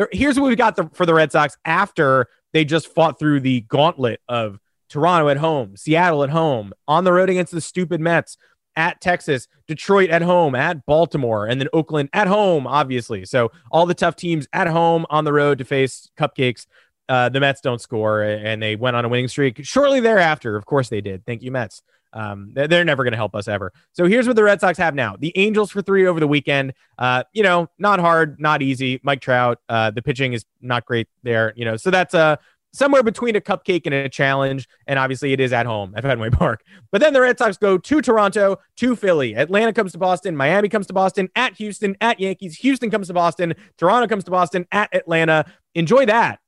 There, 0.00 0.08
here's 0.12 0.40
what 0.40 0.48
we've 0.48 0.56
got 0.56 0.76
the, 0.76 0.88
for 0.94 1.04
the 1.04 1.12
Red 1.12 1.30
Sox 1.30 1.58
after 1.62 2.26
they 2.54 2.64
just 2.64 2.88
fought 2.88 3.18
through 3.18 3.40
the 3.40 3.60
gauntlet 3.60 4.22
of 4.30 4.58
Toronto 4.88 5.28
at 5.28 5.36
home, 5.36 5.76
Seattle 5.76 6.24
at 6.24 6.30
home, 6.30 6.72
on 6.88 7.04
the 7.04 7.12
road 7.12 7.28
against 7.28 7.52
the 7.52 7.60
stupid 7.60 8.00
Mets, 8.00 8.38
at 8.76 9.02
Texas, 9.02 9.46
Detroit 9.66 10.08
at 10.08 10.22
home, 10.22 10.54
at 10.54 10.86
Baltimore, 10.86 11.46
and 11.46 11.60
then 11.60 11.68
Oakland 11.74 12.08
at 12.14 12.28
home, 12.28 12.66
obviously. 12.66 13.26
So 13.26 13.52
all 13.70 13.84
the 13.84 13.92
tough 13.92 14.16
teams 14.16 14.48
at 14.54 14.68
home 14.68 15.04
on 15.10 15.24
the 15.24 15.34
road 15.34 15.58
to 15.58 15.66
face 15.66 16.08
cupcakes. 16.18 16.64
Uh, 17.06 17.28
the 17.28 17.40
Mets 17.40 17.60
don't 17.60 17.78
score, 17.78 18.22
and 18.22 18.62
they 18.62 18.76
went 18.76 18.96
on 18.96 19.04
a 19.04 19.08
winning 19.10 19.28
streak 19.28 19.62
shortly 19.66 20.00
thereafter. 20.00 20.56
Of 20.56 20.64
course, 20.64 20.88
they 20.88 21.02
did. 21.02 21.26
Thank 21.26 21.42
you, 21.42 21.50
Mets. 21.50 21.82
Um, 22.12 22.50
they're, 22.54 22.84
never 22.84 23.04
going 23.04 23.12
to 23.12 23.16
help 23.16 23.34
us 23.34 23.46
ever. 23.46 23.72
So 23.92 24.06
here's 24.06 24.26
what 24.26 24.36
the 24.36 24.42
Red 24.42 24.60
Sox 24.60 24.78
have 24.78 24.94
now: 24.94 25.16
the 25.18 25.32
Angels 25.36 25.70
for 25.70 25.82
three 25.82 26.06
over 26.06 26.20
the 26.20 26.26
weekend. 26.26 26.72
Uh, 26.98 27.24
you 27.32 27.42
know, 27.42 27.68
not 27.78 28.00
hard, 28.00 28.40
not 28.40 28.62
easy. 28.62 29.00
Mike 29.02 29.20
Trout, 29.20 29.58
uh, 29.68 29.90
the 29.90 30.02
pitching 30.02 30.32
is 30.32 30.44
not 30.60 30.84
great 30.84 31.08
there. 31.22 31.52
You 31.56 31.64
know, 31.64 31.76
so 31.76 31.90
that's 31.90 32.14
uh 32.14 32.36
somewhere 32.72 33.02
between 33.02 33.36
a 33.36 33.40
cupcake 33.40 33.82
and 33.84 33.94
a 33.94 34.08
challenge. 34.08 34.68
And 34.86 34.98
obviously, 34.98 35.32
it 35.32 35.40
is 35.40 35.52
at 35.52 35.66
home 35.66 35.92
at 35.96 36.02
Fenway 36.02 36.30
Park. 36.32 36.62
But 36.90 37.00
then 37.00 37.12
the 37.12 37.20
Red 37.20 37.38
Sox 37.38 37.56
go 37.56 37.78
to 37.78 38.02
Toronto, 38.02 38.58
to 38.76 38.96
Philly. 38.96 39.34
Atlanta 39.34 39.72
comes 39.72 39.92
to 39.92 39.98
Boston. 39.98 40.36
Miami 40.36 40.68
comes 40.68 40.86
to 40.88 40.92
Boston. 40.92 41.28
At 41.36 41.54
Houston. 41.54 41.96
At 42.00 42.20
Yankees. 42.20 42.56
Houston 42.56 42.90
comes 42.90 43.08
to 43.08 43.14
Boston. 43.14 43.54
Toronto 43.76 44.08
comes 44.08 44.24
to 44.24 44.30
Boston. 44.30 44.66
At 44.72 44.94
Atlanta. 44.94 45.46
Enjoy 45.74 46.06
that. 46.06 46.40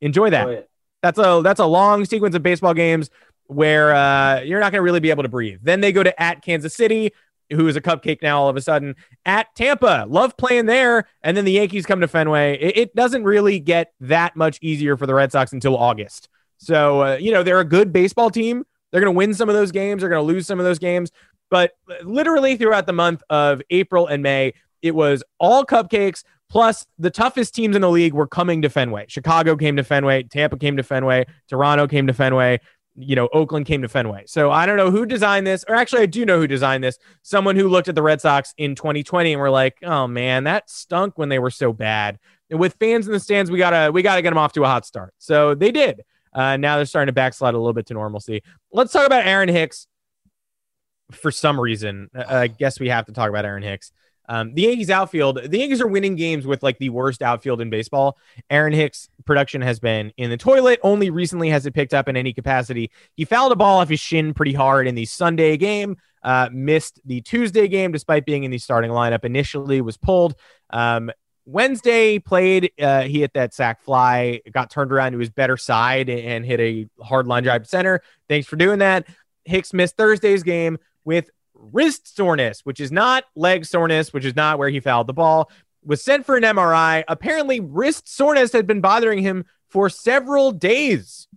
Enjoy 0.00 0.30
that. 0.30 0.68
That's 1.02 1.18
a 1.18 1.40
that's 1.44 1.60
a 1.60 1.66
long 1.66 2.04
sequence 2.04 2.34
of 2.34 2.42
baseball 2.42 2.74
games 2.74 3.08
where 3.48 3.94
uh, 3.94 4.40
you're 4.40 4.60
not 4.60 4.72
going 4.72 4.78
to 4.78 4.82
really 4.82 5.00
be 5.00 5.10
able 5.10 5.24
to 5.24 5.28
breathe. 5.28 5.60
Then 5.62 5.80
they 5.80 5.92
go 5.92 6.02
to 6.02 6.22
at 6.22 6.42
Kansas 6.42 6.74
City, 6.74 7.12
who 7.50 7.66
is 7.66 7.76
a 7.76 7.80
cupcake 7.80 8.22
now 8.22 8.40
all 8.40 8.48
of 8.48 8.56
a 8.56 8.60
sudden. 8.60 8.94
At 9.26 9.54
Tampa, 9.54 10.06
love 10.08 10.36
playing 10.36 10.66
there, 10.66 11.08
and 11.22 11.36
then 11.36 11.44
the 11.44 11.52
Yankees 11.52 11.86
come 11.86 12.00
to 12.00 12.08
Fenway. 12.08 12.58
It, 12.58 12.76
it 12.76 12.94
doesn't 12.94 13.24
really 13.24 13.58
get 13.58 13.92
that 14.00 14.36
much 14.36 14.58
easier 14.62 14.96
for 14.96 15.06
the 15.06 15.14
Red 15.14 15.32
Sox 15.32 15.52
until 15.52 15.76
August. 15.76 16.28
So 16.58 17.02
uh, 17.02 17.16
you 17.16 17.32
know 17.32 17.42
they're 17.42 17.60
a 17.60 17.64
good 17.64 17.92
baseball 17.92 18.30
team. 18.30 18.64
They're 18.90 19.00
going 19.00 19.12
to 19.12 19.16
win 19.16 19.34
some 19.34 19.48
of 19.48 19.54
those 19.54 19.72
games. 19.72 20.00
They're 20.00 20.10
going 20.10 20.22
to 20.22 20.32
lose 20.32 20.46
some 20.46 20.58
of 20.58 20.64
those 20.64 20.78
games. 20.78 21.10
But 21.50 21.72
literally 22.02 22.56
throughout 22.56 22.86
the 22.86 22.92
month 22.92 23.22
of 23.30 23.62
April 23.70 24.06
and 24.06 24.22
May, 24.22 24.54
it 24.82 24.94
was 24.94 25.22
all 25.38 25.64
cupcakes. 25.64 26.24
Plus, 26.50 26.86
the 26.98 27.10
toughest 27.10 27.54
teams 27.54 27.76
in 27.76 27.82
the 27.82 27.90
league 27.90 28.14
were 28.14 28.26
coming 28.26 28.62
to 28.62 28.70
Fenway. 28.70 29.04
Chicago 29.08 29.54
came 29.54 29.76
to 29.76 29.84
Fenway. 29.84 30.22
Tampa 30.22 30.56
came 30.56 30.78
to 30.78 30.82
Fenway. 30.82 31.26
Toronto 31.48 31.86
came 31.86 32.06
to 32.06 32.14
Fenway. 32.14 32.60
You 33.00 33.14
know, 33.16 33.28
Oakland 33.32 33.66
came 33.66 33.82
to 33.82 33.88
Fenway. 33.88 34.24
So 34.26 34.50
I 34.50 34.66
don't 34.66 34.76
know 34.76 34.90
who 34.90 35.06
designed 35.06 35.46
this, 35.46 35.64
or 35.68 35.74
actually, 35.74 36.02
I 36.02 36.06
do 36.06 36.26
know 36.26 36.38
who 36.38 36.46
designed 36.46 36.82
this. 36.82 36.98
Someone 37.22 37.56
who 37.56 37.68
looked 37.68 37.88
at 37.88 37.94
the 37.94 38.02
Red 38.02 38.20
Sox 38.20 38.54
in 38.58 38.74
2020 38.74 39.32
and 39.32 39.40
were 39.40 39.50
like, 39.50 39.76
"Oh 39.82 40.06
man, 40.06 40.44
that 40.44 40.68
stunk 40.68 41.16
when 41.16 41.28
they 41.28 41.38
were 41.38 41.50
so 41.50 41.72
bad." 41.72 42.18
And 42.50 42.58
with 42.58 42.76
fans 42.80 43.06
in 43.06 43.12
the 43.12 43.20
stands, 43.20 43.50
we 43.50 43.58
gotta 43.58 43.92
we 43.92 44.02
gotta 44.02 44.22
get 44.22 44.30
them 44.30 44.38
off 44.38 44.52
to 44.54 44.64
a 44.64 44.66
hot 44.66 44.84
start. 44.84 45.14
So 45.18 45.54
they 45.54 45.70
did. 45.70 46.02
Uh, 46.32 46.56
now 46.56 46.76
they're 46.76 46.86
starting 46.86 47.08
to 47.08 47.12
backslide 47.12 47.54
a 47.54 47.58
little 47.58 47.72
bit 47.72 47.86
to 47.86 47.94
normalcy. 47.94 48.42
Let's 48.72 48.92
talk 48.92 49.06
about 49.06 49.26
Aaron 49.26 49.48
Hicks. 49.48 49.86
For 51.10 51.30
some 51.30 51.58
reason, 51.58 52.10
I 52.14 52.48
guess 52.48 52.78
we 52.78 52.90
have 52.90 53.06
to 53.06 53.12
talk 53.12 53.30
about 53.30 53.46
Aaron 53.46 53.62
Hicks. 53.62 53.92
Um, 54.28 54.54
the 54.54 54.62
Yankees 54.62 54.90
outfield, 54.90 55.40
the 55.42 55.58
Yankees 55.58 55.80
are 55.80 55.86
winning 55.86 56.14
games 56.14 56.46
with 56.46 56.62
like 56.62 56.78
the 56.78 56.90
worst 56.90 57.22
outfield 57.22 57.60
in 57.60 57.70
baseball. 57.70 58.18
Aaron 58.50 58.72
Hicks' 58.72 59.08
production 59.24 59.62
has 59.62 59.80
been 59.80 60.12
in 60.16 60.30
the 60.30 60.36
toilet. 60.36 60.80
Only 60.82 61.10
recently 61.10 61.48
has 61.48 61.66
it 61.66 61.74
picked 61.74 61.94
up 61.94 62.08
in 62.08 62.16
any 62.16 62.32
capacity. 62.32 62.90
He 63.14 63.24
fouled 63.24 63.52
a 63.52 63.56
ball 63.56 63.78
off 63.78 63.88
his 63.88 64.00
shin 64.00 64.34
pretty 64.34 64.52
hard 64.52 64.86
in 64.86 64.94
the 64.94 65.06
Sunday 65.06 65.56
game. 65.56 65.96
Uh, 66.22 66.48
missed 66.52 67.00
the 67.06 67.20
Tuesday 67.20 67.68
game 67.68 67.92
despite 67.92 68.26
being 68.26 68.44
in 68.44 68.50
the 68.50 68.58
starting 68.58 68.90
lineup. 68.90 69.24
Initially 69.24 69.80
was 69.80 69.96
pulled. 69.96 70.34
Um, 70.70 71.10
Wednesday 71.46 72.18
played. 72.18 72.72
Uh, 72.78 73.02
he 73.02 73.20
hit 73.20 73.32
that 73.32 73.54
sack 73.54 73.80
fly, 73.80 74.40
got 74.52 74.70
turned 74.70 74.92
around 74.92 75.12
to 75.12 75.18
his 75.18 75.30
better 75.30 75.56
side 75.56 76.10
and 76.10 76.44
hit 76.44 76.60
a 76.60 76.86
hard 77.02 77.26
line 77.26 77.42
drive 77.42 77.66
center. 77.66 78.02
Thanks 78.28 78.46
for 78.46 78.56
doing 78.56 78.80
that. 78.80 79.06
Hicks 79.46 79.72
missed 79.72 79.96
Thursday's 79.96 80.42
game 80.42 80.78
with 81.06 81.30
wrist 81.58 82.16
soreness, 82.16 82.60
which 82.60 82.80
is 82.80 82.90
not 82.90 83.24
leg 83.34 83.64
soreness, 83.64 84.12
which 84.12 84.24
is 84.24 84.36
not 84.36 84.58
where 84.58 84.68
he 84.68 84.80
fouled 84.80 85.06
the 85.06 85.12
ball. 85.12 85.50
Was 85.84 86.02
sent 86.02 86.26
for 86.26 86.36
an 86.36 86.42
MRI. 86.42 87.04
Apparently, 87.08 87.60
wrist 87.60 88.08
soreness 88.08 88.52
had 88.52 88.66
been 88.66 88.80
bothering 88.80 89.20
him 89.22 89.44
for 89.68 89.88
several 89.88 90.52
days. 90.52 91.28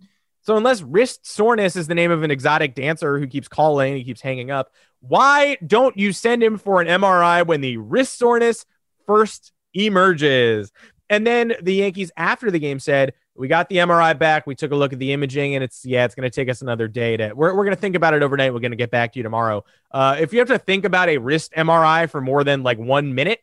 So, 0.42 0.56
unless 0.56 0.82
wrist 0.82 1.26
soreness 1.26 1.76
is 1.76 1.86
the 1.86 1.94
name 1.94 2.10
of 2.10 2.22
an 2.22 2.30
exotic 2.30 2.74
dancer 2.74 3.18
who 3.18 3.26
keeps 3.26 3.48
calling, 3.48 3.96
he 3.96 4.04
keeps 4.04 4.20
hanging 4.20 4.50
up, 4.50 4.72
why 5.00 5.56
don't 5.66 5.96
you 5.96 6.12
send 6.12 6.42
him 6.42 6.58
for 6.58 6.80
an 6.80 6.88
MRI 6.88 7.46
when 7.46 7.60
the 7.60 7.76
wrist 7.76 8.18
soreness 8.18 8.64
first 9.06 9.52
emerges? 9.74 10.72
And 11.08 11.26
then 11.26 11.54
the 11.62 11.74
Yankees, 11.74 12.10
after 12.16 12.50
the 12.50 12.58
game, 12.58 12.78
said, 12.78 13.12
We 13.34 13.48
got 13.48 13.68
the 13.68 13.76
MRI 13.76 14.18
back. 14.18 14.46
We 14.46 14.54
took 14.54 14.72
a 14.72 14.76
look 14.76 14.92
at 14.92 14.98
the 14.98 15.12
imaging, 15.12 15.54
and 15.54 15.64
it's, 15.64 15.84
yeah, 15.86 16.04
it's 16.04 16.14
going 16.14 16.30
to 16.30 16.34
take 16.34 16.50
us 16.50 16.60
another 16.60 16.86
day 16.86 17.16
to, 17.16 17.32
we're, 17.32 17.54
we're 17.54 17.64
going 17.64 17.74
to 17.74 17.80
think 17.80 17.96
about 17.96 18.12
it 18.12 18.22
overnight. 18.22 18.52
We're 18.52 18.60
going 18.60 18.72
to 18.72 18.76
get 18.76 18.90
back 18.90 19.12
to 19.12 19.18
you 19.18 19.22
tomorrow. 19.22 19.64
Uh, 19.90 20.16
if 20.20 20.32
you 20.32 20.38
have 20.40 20.48
to 20.48 20.58
think 20.58 20.84
about 20.84 21.08
a 21.08 21.16
wrist 21.18 21.52
MRI 21.56 22.10
for 22.10 22.20
more 22.20 22.44
than 22.44 22.62
like 22.62 22.78
one 22.78 23.14
minute, 23.14 23.40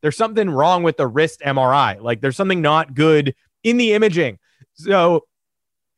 there's 0.00 0.16
something 0.16 0.48
wrong 0.50 0.82
with 0.82 0.96
the 0.96 1.06
wrist 1.06 1.40
MRI. 1.40 2.00
Like 2.00 2.20
there's 2.20 2.36
something 2.36 2.60
not 2.60 2.94
good 2.94 3.34
in 3.64 3.76
the 3.78 3.94
imaging. 3.94 4.38
So 4.74 5.26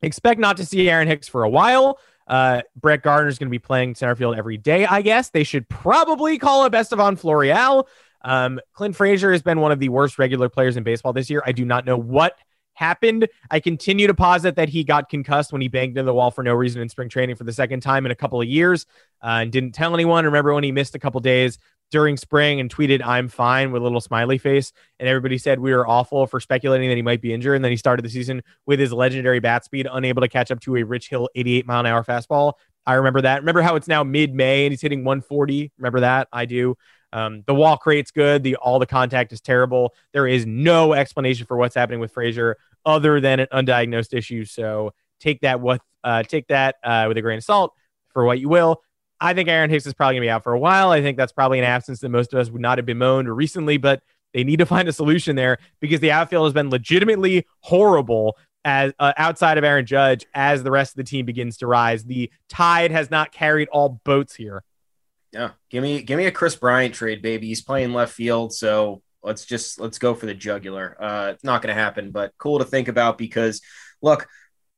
expect 0.03 0.41
not 0.41 0.59
to 0.59 0.67
see 0.67 0.89
Aaron 0.89 1.09
Hicks 1.09 1.29
for 1.29 1.43
a 1.43 1.49
while. 1.49 1.99
Uh, 2.27 2.63
Brett 2.77 3.03
Gardner 3.03 3.29
is 3.29 3.39
going 3.39 3.49
to 3.49 3.51
be 3.51 3.59
playing 3.59 3.95
center 3.95 4.15
field 4.15 4.37
every 4.37 4.57
day, 4.57 4.87
I 4.87 5.03
guess. 5.03 5.31
They 5.31 5.45
should 5.45 5.69
probably 5.69 6.39
call 6.39 6.63
up 6.63 6.75
Estevan 6.75 7.17
Florial. 7.17 7.87
Um, 8.23 8.61
Clint 8.73 8.97
Frazier 8.97 9.33
has 9.33 9.43
been 9.43 9.61
one 9.61 9.73
of 9.73 9.79
the 9.79 9.91
worst 9.91 10.19
regular 10.19 10.49
players 10.49 10.77
in 10.77 10.83
baseball 10.83 11.13
this 11.13 11.29
year. 11.29 11.43
I 11.45 11.53
do 11.53 11.65
not 11.65 11.85
know 11.85 11.99
what 11.99 12.39
happened. 12.75 13.29
I 13.51 13.61
continue 13.61 14.07
to 14.07 14.15
posit 14.15 14.57
that 14.57 14.69
he 14.69 14.85
got 14.85 15.09
concussed 15.09 15.53
when 15.53 15.63
he 15.63 15.69
banged 15.69 15.97
into 15.97 16.05
the 16.05 16.15
wall 16.15 16.31
for 16.31 16.43
no 16.43 16.55
reason 16.55 16.83
in 16.83 16.89
spring 16.89 17.09
training 17.09 17.37
for 17.37 17.45
the 17.45 17.53
second 17.53 17.81
time 17.81 18.05
in 18.05 18.13
a 18.13 18.17
couple 18.17 18.41
of 18.41 18.47
years 18.47 18.87
uh, 19.23 19.39
and 19.43 19.53
didn't 19.53 19.73
tell 19.73 19.95
anyone. 19.95 20.25
Remember 20.25 20.53
when 20.53 20.65
he 20.65 20.73
missed 20.73 20.95
a 20.95 20.99
couple 20.99 21.21
days 21.21 21.59
during 21.91 22.17
spring 22.17 22.61
and 22.61 22.75
tweeted, 22.75 23.05
I'm 23.05 23.29
fine 23.29 23.71
with 23.71 23.81
a 23.81 23.85
little 23.85 24.01
smiley 24.01 24.39
face. 24.39 24.73
And 24.99 25.09
everybody 25.09 25.39
said 25.39 25.61
we 25.61 25.73
were 25.73 25.87
awful 25.87 26.27
for 26.27 26.41
speculating 26.41 26.89
that 26.89 26.97
he 26.97 27.03
might 27.03 27.21
be 27.21 27.33
injured. 27.33 27.57
And 27.57 27.65
then 27.65 27.71
he 27.71 27.77
started 27.77 28.05
the 28.05 28.11
season 28.11 28.43
with 28.67 28.81
his 28.81 28.93
legendary 28.93 29.41
bat 29.41 29.65
speed, 29.65 29.87
unable 29.91 30.23
to 30.23 30.29
catch 30.29 30.51
up 30.51 30.61
to 30.61 30.77
a 30.77 30.83
Rich 30.83 31.09
Hill 31.09 31.29
88 31.35 31.67
mile 31.67 31.81
an 31.81 31.87
hour 31.87 32.05
fastball. 32.05 32.55
I 32.87 32.95
remember 32.95 33.23
that. 33.23 33.41
Remember 33.41 33.63
how 33.63 33.77
it's 33.77 33.89
now 33.89 34.03
mid 34.03 34.35
May 34.35 34.67
and 34.67 34.73
he's 34.73 34.83
hitting 34.83 35.05
140? 35.05 35.73
Remember 35.79 36.01
that? 36.01 36.29
I 36.33 36.45
do. 36.45 36.77
Um, 37.15 37.45
the 37.47 37.55
walk 37.55 37.87
rate's 37.87 38.11
good. 38.11 38.43
The 38.43 38.57
all 38.57 38.81
the 38.81 38.87
contact 38.87 39.33
is 39.33 39.41
terrible. 39.41 39.95
There 40.13 40.27
is 40.27 40.45
no 40.45 40.93
explanation 40.93 41.47
for 41.47 41.57
what's 41.57 41.75
happening 41.75 42.01
with 42.01 42.13
Frazier 42.13 42.57
other 42.85 43.21
than 43.21 43.41
an 43.41 43.47
undiagnosed 43.53 44.13
issue. 44.13 44.45
So 44.45 44.93
take 45.21 45.41
that 45.43 45.61
with 45.61 45.81
uh, 46.03 46.25
take 46.25 46.49
that 46.49 46.75
uh, 46.83 47.05
with 47.07 47.17
a 47.17 47.23
grain 47.23 47.39
of 47.39 47.45
salt 47.45 47.73
for 48.13 48.25
what 48.25 48.41
you 48.41 48.49
will. 48.49 48.83
I 49.21 49.33
think 49.33 49.49
Aaron 49.49 49.71
Hicks 49.71 49.87
is 49.87 49.95
probably 49.95 50.17
gonna 50.17 50.25
be 50.25 50.31
out 50.31 50.43
for 50.43 50.53
a 50.53 50.59
while. 50.59 50.91
I 50.91 51.01
think 51.01 51.17
that's 51.17 51.33
probably 51.33 51.61
an 51.61 51.65
absence 51.65 52.01
that 52.01 52.09
most 52.09 52.35
of 52.35 52.41
us 52.41 52.51
would 52.51 52.61
not 52.61 52.79
have 52.79 52.85
bemoaned 52.85 53.35
recently, 53.35 53.77
but 53.77 54.03
they 54.33 54.43
need 54.43 54.59
to 54.59 54.67
find 54.75 54.89
a 54.89 54.93
solution 54.93 55.37
there 55.37 55.59
because 55.81 56.01
the 56.01 56.11
outfield 56.11 56.47
has 56.47 56.53
been 56.53 56.69
legitimately 56.69 57.47
horrible 57.61 58.37
as 58.65 58.93
uh, 58.99 59.13
outside 59.17 59.57
of 59.57 59.63
Aaron 59.63 59.87
Judge 59.87 60.27
as 60.35 60.65
the 60.65 60.71
rest 60.71 60.93
of 60.93 60.97
the 60.97 61.05
team 61.05 61.27
begins 61.27 61.59
to 61.59 61.69
rise. 61.69 62.05
The 62.05 62.31
tide 62.49 62.91
has 62.91 63.11
not 63.11 63.31
carried 63.31 63.69
all 63.69 64.01
boats 64.05 64.35
here. 64.35 64.65
Yeah, 65.35 65.51
give 65.69 65.83
me 65.83 66.03
give 66.03 66.17
me 66.17 66.27
a 66.27 66.33
Kris 66.33 66.55
Bryant 66.55 66.95
trade, 66.95 67.21
baby. 67.21 67.49
He's 67.49 67.63
playing 67.63 67.93
left 67.93 68.15
field, 68.15 68.55
so 68.55 69.03
let's 69.21 69.45
just 69.45 69.81
let's 69.81 69.99
go 69.99 70.15
for 70.15 70.27
the 70.27 70.35
jugular. 70.35 70.97
Uh, 71.01 71.33
it's 71.33 71.43
not 71.43 71.61
going 71.61 71.75
to 71.75 71.81
happen, 71.81 72.13
but 72.13 72.33
cool 72.39 72.61
to 72.61 72.65
think 72.65 72.87
about 72.87 73.19
because 73.19 73.61
look, 74.01 74.29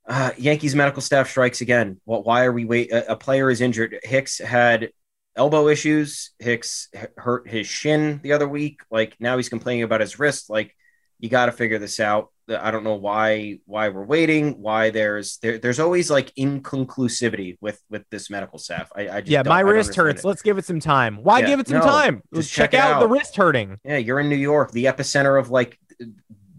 uh, 0.09 0.31
Yankees 0.39 0.75
medical 0.75 1.03
staff 1.03 1.29
strikes 1.29 1.61
again. 1.61 2.01
Well, 2.07 2.23
why 2.23 2.45
are 2.45 2.53
we 2.53 2.65
wait? 2.65 2.91
A, 2.91 3.13
a 3.13 3.17
player 3.17 3.51
is 3.51 3.61
injured. 3.61 3.99
Hicks 4.03 4.39
had 4.39 4.91
elbow 5.37 5.69
issues. 5.69 6.31
Hicks 6.39 6.89
hurt 7.19 7.47
his 7.47 7.67
shin 7.67 8.21
the 8.23 8.33
other 8.33 8.49
week. 8.49 8.81
Like 8.91 9.15
now 9.21 9.37
he's 9.37 9.51
complaining 9.51 9.83
about 9.83 10.01
his 10.01 10.19
wrist. 10.19 10.49
Like 10.49 10.75
you 11.19 11.29
got 11.29 11.47
to 11.47 11.53
figure 11.53 11.79
this 11.79 12.01
out. 12.01 12.33
I 12.49 12.71
don't 12.71 12.85
know 12.85 12.95
why 12.95 13.59
why 13.67 13.89
we're 13.89 14.05
waiting. 14.05 14.61
Why 14.61 14.91
there's 14.91 15.39
there, 15.39 15.59
there's 15.59 15.81
always 15.81 16.11
like 16.11 16.33
inconclusivity 16.37 17.57
with 17.61 17.83
with 17.91 18.09
this 18.11 18.31
medical 18.31 18.59
staff. 18.59 18.91
I, 18.95 19.09
I 19.09 19.21
just 19.21 19.31
yeah, 19.31 19.43
my 19.45 19.59
I 19.59 19.61
wrist 19.61 19.95
hurts. 19.95 20.25
it. 20.25 20.29
Let's 20.29 20.43
give 20.43 20.59
it 20.59 20.65
some 20.65 20.81
time. 20.81 21.19
Why 21.23 21.41
Yeah, 21.41 21.47
give 21.47 21.61
it 21.61 21.69
some 21.69 21.79
no, 21.79 21.85
time? 21.85 22.23
Let's 22.31 22.47
just 22.47 22.57
check, 22.57 22.71
check 22.73 22.81
it 22.81 22.81
out 22.81 23.01
the 23.01 23.09
wrist 23.09 23.37
hurting. 23.37 23.79
Yeah, 23.85 23.97
you're 23.97 24.21
in 24.21 24.29
New 24.29 24.37
York, 24.37 24.71
the 24.73 24.85
epicenter 24.85 25.39
of 25.39 25.51
like 25.51 25.79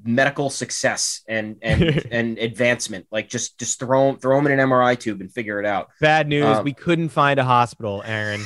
medical 0.03 0.49
success 0.49 1.21
and 1.27 1.57
and 1.61 2.05
and 2.11 2.37
advancement. 2.37 3.07
Like 3.11 3.29
just 3.29 3.57
just 3.59 3.79
throw 3.79 4.15
throw 4.15 4.37
them 4.37 4.47
in 4.47 4.59
an 4.59 4.69
MRI 4.69 4.99
tube 4.99 5.21
and 5.21 5.31
figure 5.31 5.59
it 5.59 5.65
out. 5.65 5.89
Bad 6.01 6.27
news. 6.27 6.45
Um, 6.45 6.63
we 6.63 6.73
couldn't 6.73 7.09
find 7.09 7.39
a 7.39 7.43
hospital, 7.43 8.03
Aaron. 8.05 8.43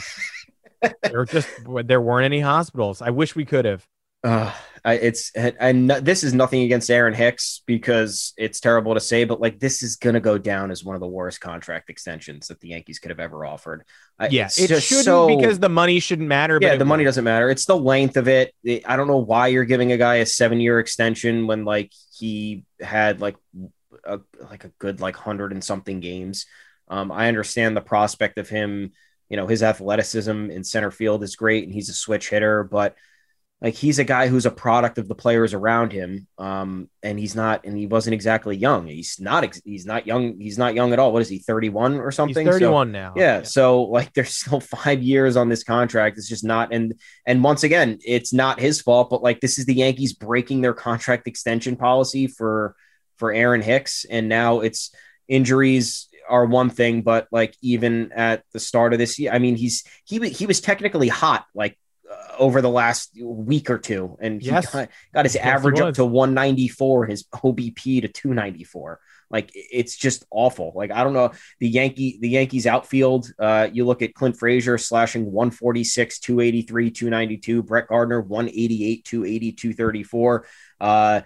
there 1.03 1.25
just 1.25 1.47
there 1.85 2.01
weren't 2.01 2.25
any 2.25 2.39
hospitals. 2.39 3.01
I 3.01 3.11
wish 3.11 3.35
we 3.35 3.45
could 3.45 3.65
have. 3.65 3.87
Uh, 4.23 4.53
it's 4.83 5.31
and 5.35 5.89
this 5.91 6.23
is 6.23 6.33
nothing 6.33 6.63
against 6.63 6.89
Aaron 6.89 7.13
Hicks 7.13 7.61
because 7.67 8.33
it's 8.37 8.59
terrible 8.59 8.95
to 8.95 8.99
say, 8.99 9.25
but 9.25 9.39
like 9.39 9.59
this 9.59 9.83
is 9.83 9.95
gonna 9.95 10.19
go 10.19 10.37
down 10.39 10.71
as 10.71 10.83
one 10.83 10.95
of 10.95 11.01
the 11.01 11.07
worst 11.07 11.39
contract 11.39 11.89
extensions 11.89 12.47
that 12.47 12.59
the 12.59 12.69
Yankees 12.69 12.97
could 12.97 13.09
have 13.11 13.19
ever 13.19 13.45
offered. 13.45 13.83
I- 14.17 14.27
Yeah, 14.29 14.45
it's 14.45 14.59
it 14.59 14.67
just 14.69 14.87
shouldn't 14.87 15.05
so- 15.05 15.27
because 15.27 15.59
the 15.59 15.69
money 15.69 15.99
shouldn't 15.99 16.27
matter. 16.27 16.57
yeah, 16.59 16.69
but 16.69 16.75
it 16.75 16.79
the 16.79 16.85
money 16.85 17.03
doesn't 17.03 17.23
matter. 17.23 17.49
It's 17.51 17.65
the 17.65 17.77
length 17.77 18.17
of 18.17 18.27
it. 18.27 18.53
It- 18.63 18.83
I 18.89 18.95
don't 18.95 19.07
know 19.07 19.17
why 19.17 19.47
you're 19.47 19.65
giving 19.65 19.91
a 19.91 19.97
guy 19.97 20.15
a 20.15 20.25
seven 20.25 20.59
year 20.59 20.79
extension 20.79 21.45
when 21.45 21.63
like 21.63 21.91
he 22.17 22.65
had 22.79 23.21
like 23.21 23.35
a 24.03 24.19
like 24.49 24.63
a 24.65 24.71
good 24.79 24.99
like 24.99 25.15
hundred 25.15 25.51
and 25.51 25.63
something 25.63 25.99
games. 25.99 26.47
Um, 26.87 27.11
I 27.11 27.27
understand 27.27 27.77
the 27.77 27.81
prospect 27.81 28.39
of 28.39 28.49
him. 28.49 28.93
You 29.29 29.37
know, 29.37 29.45
his 29.47 29.61
athleticism 29.63 30.49
in 30.49 30.63
center 30.63 30.89
field 30.91 31.23
is 31.23 31.35
great, 31.35 31.63
and 31.65 31.73
he's 31.73 31.89
a 31.89 31.93
switch 31.93 32.29
hitter, 32.29 32.63
but 32.63 32.95
like 33.61 33.75
he's 33.75 33.99
a 33.99 34.03
guy 34.03 34.27
who's 34.27 34.47
a 34.47 34.51
product 34.51 34.97
of 34.97 35.07
the 35.07 35.13
players 35.13 35.53
around 35.53 35.91
him. 35.91 36.27
Um, 36.39 36.89
and 37.03 37.19
he's 37.19 37.35
not, 37.35 37.63
and 37.63 37.77
he 37.77 37.85
wasn't 37.85 38.15
exactly 38.15 38.57
young. 38.57 38.87
He's 38.87 39.19
not. 39.19 39.43
ex- 39.43 39.61
He's 39.63 39.85
not 39.85 40.07
young. 40.07 40.39
He's 40.39 40.57
not 40.57 40.73
young 40.73 40.93
at 40.93 40.99
all. 40.99 41.13
What 41.13 41.21
is 41.21 41.29
he? 41.29 41.37
Thirty 41.37 41.69
one 41.69 41.99
or 41.99 42.09
He's 42.09 42.15
something? 42.15 42.45
So- 42.47 42.53
31 42.53 42.91
now. 42.91 43.13
yeah, 43.15 43.43
so 43.43 43.83
like 43.83 44.13
there's 44.15 44.33
still 44.33 44.59
five 44.61 45.03
years 45.03 45.37
on 45.37 45.47
this 45.49 45.63
contract. 45.63 46.17
It's 46.17 46.27
just 46.27 46.43
not 46.43 46.73
and 46.73 46.95
and 47.27 47.43
once 47.43 47.63
again, 47.63 47.99
it's 48.03 48.33
not 48.33 48.59
his 48.59 48.81
fault, 48.81 49.09
but 49.11 49.21
like 49.21 49.41
this 49.41 49.59
is 49.59 49.65
the 49.65 49.75
Yankees 49.75 50.13
breaking 50.13 50.61
their 50.61 50.73
contract 50.73 51.27
extension 51.27 51.75
policy 51.75 52.25
for 52.27 52.75
for 53.17 53.31
Aaron 53.31 53.61
Hicks, 53.61 54.05
and 54.09 54.27
now 54.27 54.61
it's 54.61 54.91
injuries 55.27 56.07
are 56.27 56.45
one 56.45 56.69
thing, 56.69 57.01
but 57.01 57.27
like 57.31 57.55
even 57.61 58.11
at 58.13 58.43
the 58.53 58.59
start 58.59 58.93
of 58.93 58.99
this 58.99 59.19
year, 59.19 59.31
I 59.31 59.37
mean 59.39 59.55
he's 59.55 59.83
he 60.05 60.17
he 60.29 60.45
was 60.47 60.61
technically 60.61 61.07
hot 61.09 61.45
like 61.53 61.77
over 62.37 62.61
the 62.61 62.69
last 62.69 63.11
week 63.21 63.69
or 63.69 63.77
two, 63.77 64.17
and 64.21 64.41
he 64.41 64.47
Yes. 64.47 64.71
got, 64.71 64.89
got 65.13 65.25
his 65.25 65.35
Yes, 65.35 65.45
average 65.45 65.79
up 65.79 65.93
to 65.95 66.05
194, 66.05 67.05
his 67.07 67.23
OBP 67.33 68.01
to 68.01 68.07
294. 68.07 68.99
Like 69.29 69.51
it's 69.53 69.95
just 69.95 70.25
awful. 70.29 70.73
Like 70.75 70.91
I 70.91 71.03
don't 71.05 71.13
know 71.13 71.31
the 71.59 71.69
Yankee 71.69 72.17
the 72.19 72.27
Yankees 72.29 72.67
outfield. 72.67 73.31
Uh, 73.39 73.69
you 73.71 73.85
look 73.85 74.01
at 74.01 74.13
Clint 74.13 74.37
Frazier 74.37 74.77
slashing 74.77 75.31
146, 75.31 76.19
283, 76.19 76.91
292. 76.91 77.63
Brett 77.63 77.87
Gardner 77.87 78.19
188, 78.19 79.05
280, 79.05 79.51
234. 79.53 80.45
Uh, 80.81 81.21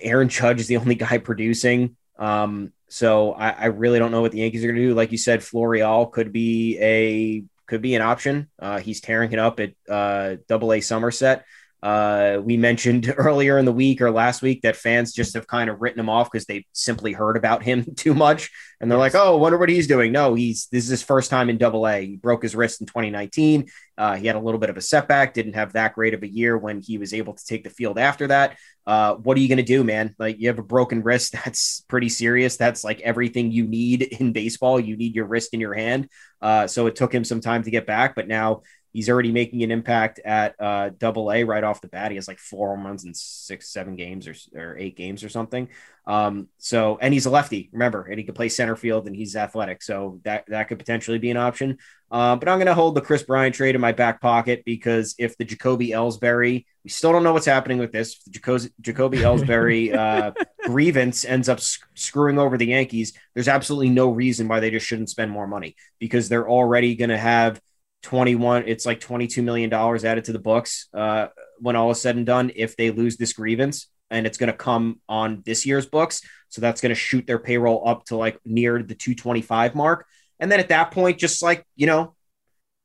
Aaron 0.00 0.28
Judge 0.28 0.60
is 0.60 0.68
the 0.68 0.76
only 0.76 0.94
guy 0.94 1.18
producing. 1.18 1.96
Um, 2.18 2.72
so 2.88 3.32
I, 3.32 3.50
I 3.50 3.64
really 3.66 3.98
don't 3.98 4.10
know 4.12 4.20
what 4.22 4.32
the 4.32 4.38
Yankees 4.38 4.62
are 4.64 4.68
going 4.68 4.76
to 4.76 4.88
do. 4.88 4.94
Like 4.94 5.12
you 5.12 5.18
said, 5.18 5.40
Florial 5.40 6.10
could 6.10 6.32
be 6.32 6.78
a 6.80 7.42
could 7.68 7.82
be 7.82 7.94
an 7.94 8.02
option. 8.02 8.48
Uh, 8.58 8.78
he's 8.78 9.00
tearing 9.00 9.32
it 9.32 9.38
up 9.38 9.60
at 9.60 9.72
uh, 9.88 10.36
Double 10.48 10.72
A 10.72 10.80
Somerset. 10.80 11.44
Uh, 11.82 12.40
we 12.42 12.56
mentioned 12.56 13.12
earlier 13.16 13.58
in 13.58 13.64
the 13.64 13.72
week 13.72 14.00
or 14.00 14.10
last 14.10 14.42
week 14.42 14.62
that 14.62 14.76
fans 14.76 15.12
just 15.12 15.34
have 15.34 15.46
kind 15.46 15.70
of 15.70 15.80
written 15.80 16.00
him 16.00 16.08
off 16.08 16.30
because 16.30 16.46
they 16.46 16.66
simply 16.72 17.12
heard 17.12 17.36
about 17.36 17.62
him 17.62 17.86
too 17.96 18.14
much, 18.14 18.50
and 18.80 18.90
they're 18.90 18.98
like, 18.98 19.14
"Oh, 19.14 19.36
wonder 19.36 19.58
what 19.58 19.68
he's 19.68 19.86
doing." 19.86 20.12
No, 20.12 20.34
he's 20.34 20.66
this 20.72 20.84
is 20.84 20.90
his 20.90 21.02
first 21.02 21.30
time 21.30 21.48
in 21.50 21.58
Double 21.58 21.86
A. 21.86 22.04
He 22.04 22.16
broke 22.16 22.42
his 22.42 22.56
wrist 22.56 22.80
in 22.80 22.86
2019. 22.86 23.66
Uh, 23.96 24.16
he 24.16 24.26
had 24.26 24.36
a 24.36 24.40
little 24.40 24.60
bit 24.60 24.70
of 24.70 24.76
a 24.76 24.80
setback. 24.80 25.34
Didn't 25.34 25.54
have 25.54 25.72
that 25.72 25.94
great 25.94 26.14
of 26.14 26.22
a 26.22 26.28
year 26.28 26.56
when 26.56 26.80
he 26.80 26.98
was 26.98 27.12
able 27.12 27.34
to 27.34 27.44
take 27.44 27.64
the 27.64 27.70
field 27.70 27.98
after 27.98 28.28
that. 28.28 28.56
Uh, 28.86 29.16
what 29.16 29.36
are 29.36 29.40
you 29.40 29.48
going 29.48 29.58
to 29.58 29.62
do, 29.62 29.84
man? 29.84 30.14
Like 30.18 30.38
you 30.38 30.48
have 30.48 30.58
a 30.58 30.62
broken 30.62 31.02
wrist. 31.02 31.32
That's 31.44 31.84
pretty 31.88 32.08
serious. 32.08 32.56
That's 32.56 32.84
like 32.84 33.00
everything 33.00 33.52
you 33.52 33.66
need 33.66 34.02
in 34.02 34.32
baseball. 34.32 34.80
You 34.80 34.96
need 34.96 35.14
your 35.14 35.26
wrist 35.26 35.52
in 35.52 35.60
your 35.60 35.74
hand. 35.74 36.08
Uh, 36.40 36.66
so 36.66 36.86
it 36.86 36.96
took 36.96 37.12
him 37.12 37.24
some 37.24 37.40
time 37.40 37.64
to 37.64 37.70
get 37.70 37.86
back, 37.86 38.14
but 38.14 38.28
now 38.28 38.62
he's 38.92 39.08
already 39.08 39.32
making 39.32 39.62
an 39.62 39.70
impact 39.70 40.18
at 40.24 40.54
uh, 40.60 40.90
Double 40.98 41.30
A 41.32 41.44
right 41.44 41.64
off 41.64 41.80
the 41.80 41.88
bat. 41.88 42.10
He 42.10 42.16
has 42.16 42.28
like 42.28 42.38
four 42.38 42.74
home 42.74 42.86
runs 42.86 43.04
in 43.04 43.14
six, 43.14 43.70
seven 43.70 43.96
games 43.96 44.26
or, 44.26 44.34
or 44.54 44.76
eight 44.78 44.96
games 44.96 45.22
or 45.22 45.28
something. 45.28 45.68
Um, 46.06 46.48
so 46.56 46.98
and 47.02 47.12
he's 47.12 47.26
a 47.26 47.30
lefty, 47.30 47.68
remember, 47.72 48.02
and 48.02 48.18
he 48.18 48.24
can 48.24 48.34
play 48.34 48.48
center 48.48 48.76
field 48.76 49.06
and 49.06 49.14
he's 49.14 49.36
athletic. 49.36 49.82
So 49.82 50.20
that 50.24 50.44
that 50.48 50.68
could 50.68 50.78
potentially 50.78 51.18
be 51.18 51.30
an 51.30 51.36
option. 51.36 51.78
Uh, 52.10 52.36
but 52.36 52.48
I'm 52.48 52.56
going 52.56 52.66
to 52.66 52.74
hold 52.74 52.94
the 52.94 53.02
Kris 53.02 53.22
Bryant 53.22 53.54
trade 53.54 53.74
in 53.74 53.80
my 53.82 53.92
back 53.92 54.22
pocket 54.22 54.62
because 54.64 55.14
if 55.18 55.36
the 55.36 55.44
Jacoby 55.44 55.90
Ellsbury, 55.90 56.64
we 56.82 56.90
still 56.90 57.12
don't 57.12 57.22
know 57.22 57.34
what's 57.34 57.44
happening 57.44 57.76
with 57.76 57.92
this. 57.92 58.16
If 58.16 58.24
the 58.24 58.30
Jacoby, 58.30 58.68
Jacoby 58.80 59.18
Ellsbury 59.18 59.94
uh, 59.94 60.32
grievance 60.64 61.26
ends 61.26 61.50
up 61.50 61.60
sc- 61.60 61.86
screwing 61.94 62.38
over 62.38 62.56
the 62.56 62.66
Yankees, 62.66 63.12
there's 63.34 63.48
absolutely 63.48 63.90
no 63.90 64.08
reason 64.08 64.48
why 64.48 64.60
they 64.60 64.70
just 64.70 64.86
shouldn't 64.86 65.10
spend 65.10 65.30
more 65.30 65.46
money 65.46 65.76
because 65.98 66.30
they're 66.30 66.48
already 66.48 66.94
going 66.94 67.10
to 67.10 67.18
have 67.18 67.60
21. 68.02 68.64
It's 68.66 68.86
like 68.86 69.00
22 69.00 69.42
million 69.42 69.70
dollars 69.70 70.04
added 70.04 70.24
to 70.24 70.32
the 70.32 70.38
books 70.38 70.88
uh, 70.94 71.28
when 71.58 71.76
all 71.76 71.90
is 71.90 72.00
said 72.00 72.16
and 72.16 72.26
done. 72.26 72.52
If 72.54 72.76
they 72.76 72.90
lose 72.90 73.16
this 73.16 73.32
grievance, 73.32 73.88
and 74.10 74.26
it's 74.26 74.38
going 74.38 74.50
to 74.50 74.56
come 74.56 75.00
on 75.08 75.42
this 75.44 75.66
year's 75.66 75.86
books, 75.86 76.22
so 76.48 76.60
that's 76.60 76.80
going 76.80 76.90
to 76.90 76.94
shoot 76.94 77.26
their 77.26 77.38
payroll 77.38 77.86
up 77.86 78.04
to 78.06 78.16
like 78.16 78.38
near 78.44 78.82
the 78.82 78.94
225 78.94 79.74
mark. 79.74 80.06
And 80.40 80.50
then 80.50 80.60
at 80.60 80.68
that 80.68 80.92
point, 80.92 81.18
just 81.18 81.42
like, 81.42 81.64
you 81.76 81.86
know, 81.86 82.14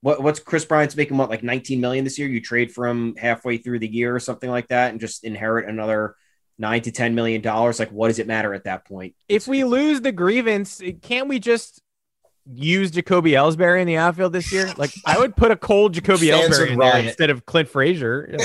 what, 0.02 0.22
what's 0.22 0.40
Kris 0.40 0.66
Bryant's 0.66 0.98
making 0.98 1.16
what, 1.18 1.30
like 1.30 1.44
19 1.44 1.80
million 1.80 2.04
this 2.04 2.20
year? 2.20 2.28
You 2.28 2.42
trade 2.42 2.74
from 2.74 3.16
halfway 3.16 3.58
through 3.58 3.80
the 3.80 3.88
year 3.88 4.14
or 4.14 4.20
something 4.20 4.50
like 4.50 4.68
that 4.68 4.92
and 4.92 5.00
just 5.00 5.24
inherit 5.24 5.70
another 5.70 6.16
nine 6.58 6.82
to 6.82 6.92
10 6.92 7.16
million 7.16 7.42
dollars. 7.42 7.80
Like, 7.80 7.92
what 7.92 8.10
does 8.10 8.20
it 8.20 8.28
matter 8.28 8.54
at 8.54 8.66
that 8.66 8.86
point? 8.86 9.16
If 9.30 9.48
we 9.48 9.64
lose 9.64 10.02
the 10.02 10.12
grievance, 10.12 10.82
can't 11.02 11.30
we 11.30 11.40
just 11.40 11.82
use 12.46 12.92
Jacoby 12.92 13.32
Ellsbury 13.32 13.82
in 13.82 13.88
the 13.88 13.98
outfield 13.98 14.34
this 14.34 14.52
year? 14.52 14.72
Like 14.78 14.92
I 15.06 15.20
would 15.20 15.36
put 15.36 15.52
a 15.52 15.56
cold 15.56 15.94
Jacoby 15.94 16.30
Fans 16.30 16.58
Ellsbury 16.58 16.72
in 16.72 16.80
there 16.80 16.98
instead 16.98 17.30
of 17.30 17.46
Clint 17.46 17.70
Frazier. 17.70 18.38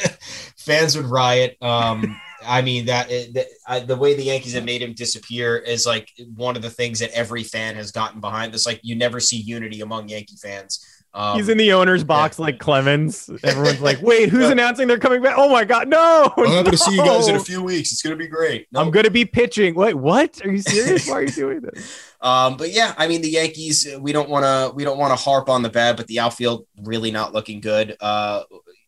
fans 0.56 0.96
would 0.96 1.06
riot. 1.06 1.56
Um, 1.62 2.20
I 2.46 2.62
mean 2.62 2.86
that, 2.86 3.08
that 3.08 3.46
I, 3.66 3.80
the 3.80 3.96
way 3.96 4.14
the 4.14 4.24
Yankees 4.24 4.54
have 4.54 4.64
made 4.64 4.82
him 4.82 4.92
disappear 4.92 5.56
is 5.56 5.86
like 5.86 6.10
one 6.34 6.56
of 6.56 6.62
the 6.62 6.70
things 6.70 7.00
that 7.00 7.10
every 7.12 7.42
fan 7.42 7.76
has 7.76 7.90
gotten 7.90 8.20
behind. 8.20 8.52
This 8.52 8.66
like 8.66 8.80
you 8.82 8.94
never 8.94 9.20
see 9.20 9.38
unity 9.38 9.80
among 9.80 10.08
Yankee 10.08 10.36
fans. 10.36 10.84
Um, 11.16 11.38
He's 11.38 11.48
in 11.48 11.56
the 11.56 11.72
owner's 11.72 12.04
box 12.04 12.38
like 12.38 12.58
Clemens. 12.58 13.30
Everyone's 13.42 13.80
like, 13.80 13.98
"Wait, 14.02 14.28
who's 14.28 14.50
announcing 14.50 14.86
they're 14.86 14.98
coming 14.98 15.22
back?" 15.22 15.36
Oh 15.38 15.48
my 15.48 15.64
god, 15.64 15.88
no! 15.88 16.30
I'm 16.36 16.44
going 16.44 16.64
to 16.66 16.76
see 16.76 16.94
you 16.94 17.02
guys 17.02 17.26
in 17.26 17.36
a 17.36 17.40
few 17.40 17.62
weeks. 17.62 17.90
It's 17.90 18.02
gonna 18.02 18.16
be 18.16 18.28
great. 18.28 18.68
I'm 18.74 18.90
going 18.90 19.06
to 19.06 19.10
be 19.10 19.24
pitching. 19.24 19.74
Wait, 19.74 19.94
what? 19.94 20.44
Are 20.44 20.50
you 20.50 20.60
serious? 20.60 21.08
Why 21.08 21.14
are 21.14 21.22
you 21.22 21.32
doing 21.32 21.60
this? 21.60 22.02
Um, 22.18 22.56
but 22.56 22.72
yeah, 22.72 22.94
I 22.96 23.08
mean 23.08 23.20
the 23.20 23.28
Yankees. 23.28 23.86
We 24.00 24.10
don't 24.10 24.28
want 24.28 24.44
to. 24.44 24.74
We 24.74 24.84
don't 24.84 24.98
want 24.98 25.16
to 25.16 25.22
harp 25.22 25.50
on 25.50 25.62
the 25.62 25.68
bad, 25.68 25.96
but 25.96 26.06
the 26.06 26.18
outfield 26.18 26.66
really 26.82 27.10
not 27.10 27.34
looking 27.34 27.60
good. 27.60 27.94
Uh, 28.00 28.42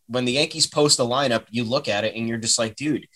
when 0.06 0.24
the 0.24 0.32
Yankees 0.32 0.66
post 0.66 0.98
a 0.98 1.02
lineup, 1.02 1.44
you 1.50 1.62
look 1.62 1.88
at 1.88 2.04
it 2.04 2.16
and 2.16 2.26
you're 2.26 2.38
just 2.38 2.58
like, 2.58 2.74
dude, 2.74 3.06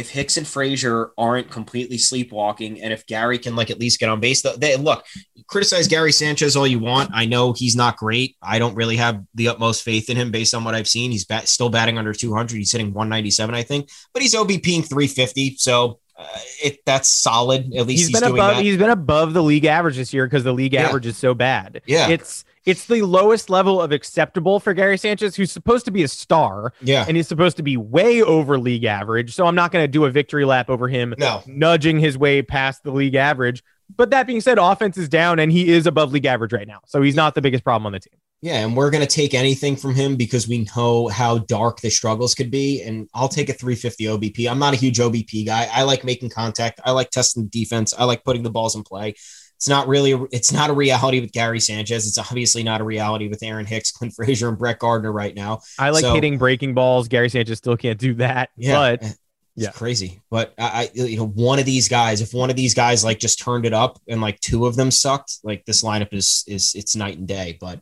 if 0.00 0.10
Hicks 0.10 0.36
and 0.36 0.46
Frazier 0.46 1.10
aren't 1.18 1.50
completely 1.50 1.98
sleepwalking, 1.98 2.80
and 2.80 2.92
if 2.92 3.06
Gary 3.06 3.38
can 3.38 3.54
like 3.54 3.70
at 3.70 3.78
least 3.78 4.00
get 4.00 4.08
on 4.08 4.18
base, 4.18 4.42
they 4.58 4.76
look 4.76 5.04
criticize 5.46 5.88
Gary 5.88 6.12
Sanchez 6.12 6.56
all 6.56 6.66
you 6.66 6.78
want. 6.78 7.10
I 7.12 7.26
know 7.26 7.52
he's 7.52 7.76
not 7.76 7.96
great. 7.96 8.36
I 8.40 8.58
don't 8.58 8.74
really 8.74 8.96
have 8.96 9.22
the 9.34 9.48
utmost 9.48 9.82
faith 9.82 10.08
in 10.08 10.16
him 10.16 10.30
based 10.30 10.54
on 10.54 10.64
what 10.64 10.74
I've 10.74 10.88
seen. 10.88 11.10
He's 11.10 11.24
bat, 11.24 11.48
still 11.48 11.68
batting 11.70 11.98
under 11.98 12.12
200. 12.12 12.56
He's 12.56 12.72
hitting 12.72 12.92
197, 12.94 13.54
I 13.54 13.62
think, 13.62 13.90
but 14.12 14.22
he's 14.22 14.34
OBPing 14.34 14.88
350. 14.88 15.56
So 15.56 15.98
uh, 16.16 16.24
it 16.62 16.80
that's 16.86 17.08
solid. 17.08 17.74
At 17.74 17.86
least 17.86 17.88
he's, 17.88 18.08
he's 18.08 18.10
been 18.12 18.28
doing 18.28 18.40
above. 18.40 18.56
that. 18.56 18.62
He's 18.62 18.76
been 18.76 18.90
above 18.90 19.34
the 19.34 19.42
league 19.42 19.64
average 19.64 19.96
this 19.96 20.12
year 20.14 20.26
because 20.26 20.44
the 20.44 20.52
league 20.52 20.72
Yeah. 20.72 20.88
average 20.88 21.06
is 21.06 21.16
so 21.16 21.34
bad. 21.34 21.82
Yeah. 21.86 22.08
it's 22.08 22.44
it's 22.66 22.86
the 22.86 23.02
lowest 23.02 23.48
level 23.48 23.80
of 23.80 23.92
acceptable 23.92 24.60
for 24.60 24.74
Gary 24.74 24.98
Sanchez, 24.98 25.36
who's 25.36 25.50
supposed 25.50 25.84
to 25.86 25.90
be 25.90 26.02
a 26.02 26.08
star 26.08 26.72
yeah. 26.82 27.04
and 27.08 27.16
he's 27.16 27.28
supposed 27.28 27.56
to 27.56 27.62
be 27.62 27.76
way 27.76 28.22
over 28.22 28.58
league 28.58 28.84
average. 28.84 29.34
So 29.34 29.46
I'm 29.46 29.54
not 29.54 29.72
going 29.72 29.82
to 29.82 29.88
do 29.88 30.04
a 30.04 30.10
victory 30.10 30.44
lap 30.44 30.68
over 30.68 30.88
him 30.88 31.14
No. 31.18 31.42
nudging 31.46 31.98
his 31.98 32.18
way 32.18 32.42
past 32.42 32.82
the 32.82 32.90
league 32.90 33.14
average. 33.14 33.62
But 33.96 34.10
that 34.10 34.26
being 34.26 34.40
said, 34.40 34.58
offense 34.58 34.96
is 34.98 35.08
down 35.08 35.38
and 35.38 35.50
he 35.50 35.70
is 35.70 35.86
above 35.86 36.12
league 36.12 36.26
average 36.26 36.52
right 36.52 36.68
now. 36.68 36.80
So 36.86 37.02
he's 37.02 37.16
not 37.16 37.34
the 37.34 37.40
biggest 37.40 37.64
problem 37.64 37.86
on 37.86 37.92
the 37.92 38.00
team. 38.00 38.14
Yeah, 38.42 38.64
and 38.64 38.74
we're 38.74 38.90
going 38.90 39.06
to 39.06 39.12
take 39.14 39.34
anything 39.34 39.76
from 39.76 39.94
him 39.94 40.16
because 40.16 40.48
we 40.48 40.66
know 40.74 41.08
how 41.08 41.38
dark 41.38 41.80
the 41.80 41.90
struggles 41.90 42.34
could 42.34 42.50
be. 42.50 42.82
And 42.82 43.06
I'll 43.12 43.28
take 43.28 43.50
a 43.50 43.52
350 43.52 44.04
OBP. 44.04 44.50
I'm 44.50 44.58
not 44.58 44.72
a 44.72 44.76
huge 44.76 44.98
OBP 44.98 45.44
guy. 45.44 45.68
I 45.70 45.82
like 45.82 46.04
making 46.04 46.30
contact. 46.30 46.80
I 46.84 46.92
like 46.92 47.10
testing 47.10 47.42
the 47.42 47.50
defense. 47.50 47.92
I 47.98 48.04
like 48.04 48.24
putting 48.24 48.42
the 48.42 48.50
balls 48.50 48.74
in 48.76 48.82
play. 48.82 49.14
It's 49.60 49.68
not 49.68 49.88
really, 49.88 50.12
it's 50.32 50.52
not 50.52 50.70
a 50.70 50.72
reality 50.72 51.20
with 51.20 51.32
Gary 51.32 51.60
Sanchez. 51.60 52.06
It's 52.06 52.16
obviously 52.16 52.62
not 52.62 52.80
a 52.80 52.84
reality 52.84 53.28
with 53.28 53.42
Aaron 53.42 53.66
Hicks, 53.66 53.92
Clint 53.92 54.14
Frazier, 54.14 54.48
and 54.48 54.56
Brett 54.56 54.78
Gardner 54.78 55.12
right 55.12 55.34
now. 55.34 55.60
I 55.78 55.90
like 55.90 56.00
So- 56.00 56.14
hitting 56.14 56.38
breaking 56.38 56.72
balls. 56.72 57.08
Gary 57.08 57.28
Sanchez 57.28 57.58
still 57.58 57.76
can't 57.76 57.98
do 57.98 58.14
that. 58.14 58.48
Yeah. 58.56 58.72
But 58.74 59.02
It's 59.02 59.18
Yeah. 59.56 59.70
crazy. 59.72 60.22
But 60.30 60.54
I, 60.56 60.64
I, 60.64 60.90
you 60.94 61.18
know, 61.18 61.26
one 61.26 61.58
of 61.58 61.66
these 61.66 61.88
guys, 61.90 62.22
if 62.22 62.32
one 62.32 62.48
of 62.48 62.56
these 62.56 62.72
guys 62.72 63.04
like 63.04 63.18
just 63.18 63.38
turned 63.38 63.66
it 63.66 63.74
up 63.74 63.98
and 64.08 64.22
like 64.22 64.40
two 64.40 64.64
of 64.64 64.76
them 64.76 64.90
sucked, 64.90 65.40
like 65.44 65.66
this 65.66 65.82
lineup 65.82 66.14
is 66.14 66.42
is 66.46 66.72
it's 66.74 66.96
night 66.96 67.18
and 67.18 67.28
day. 67.28 67.58
But 67.60 67.80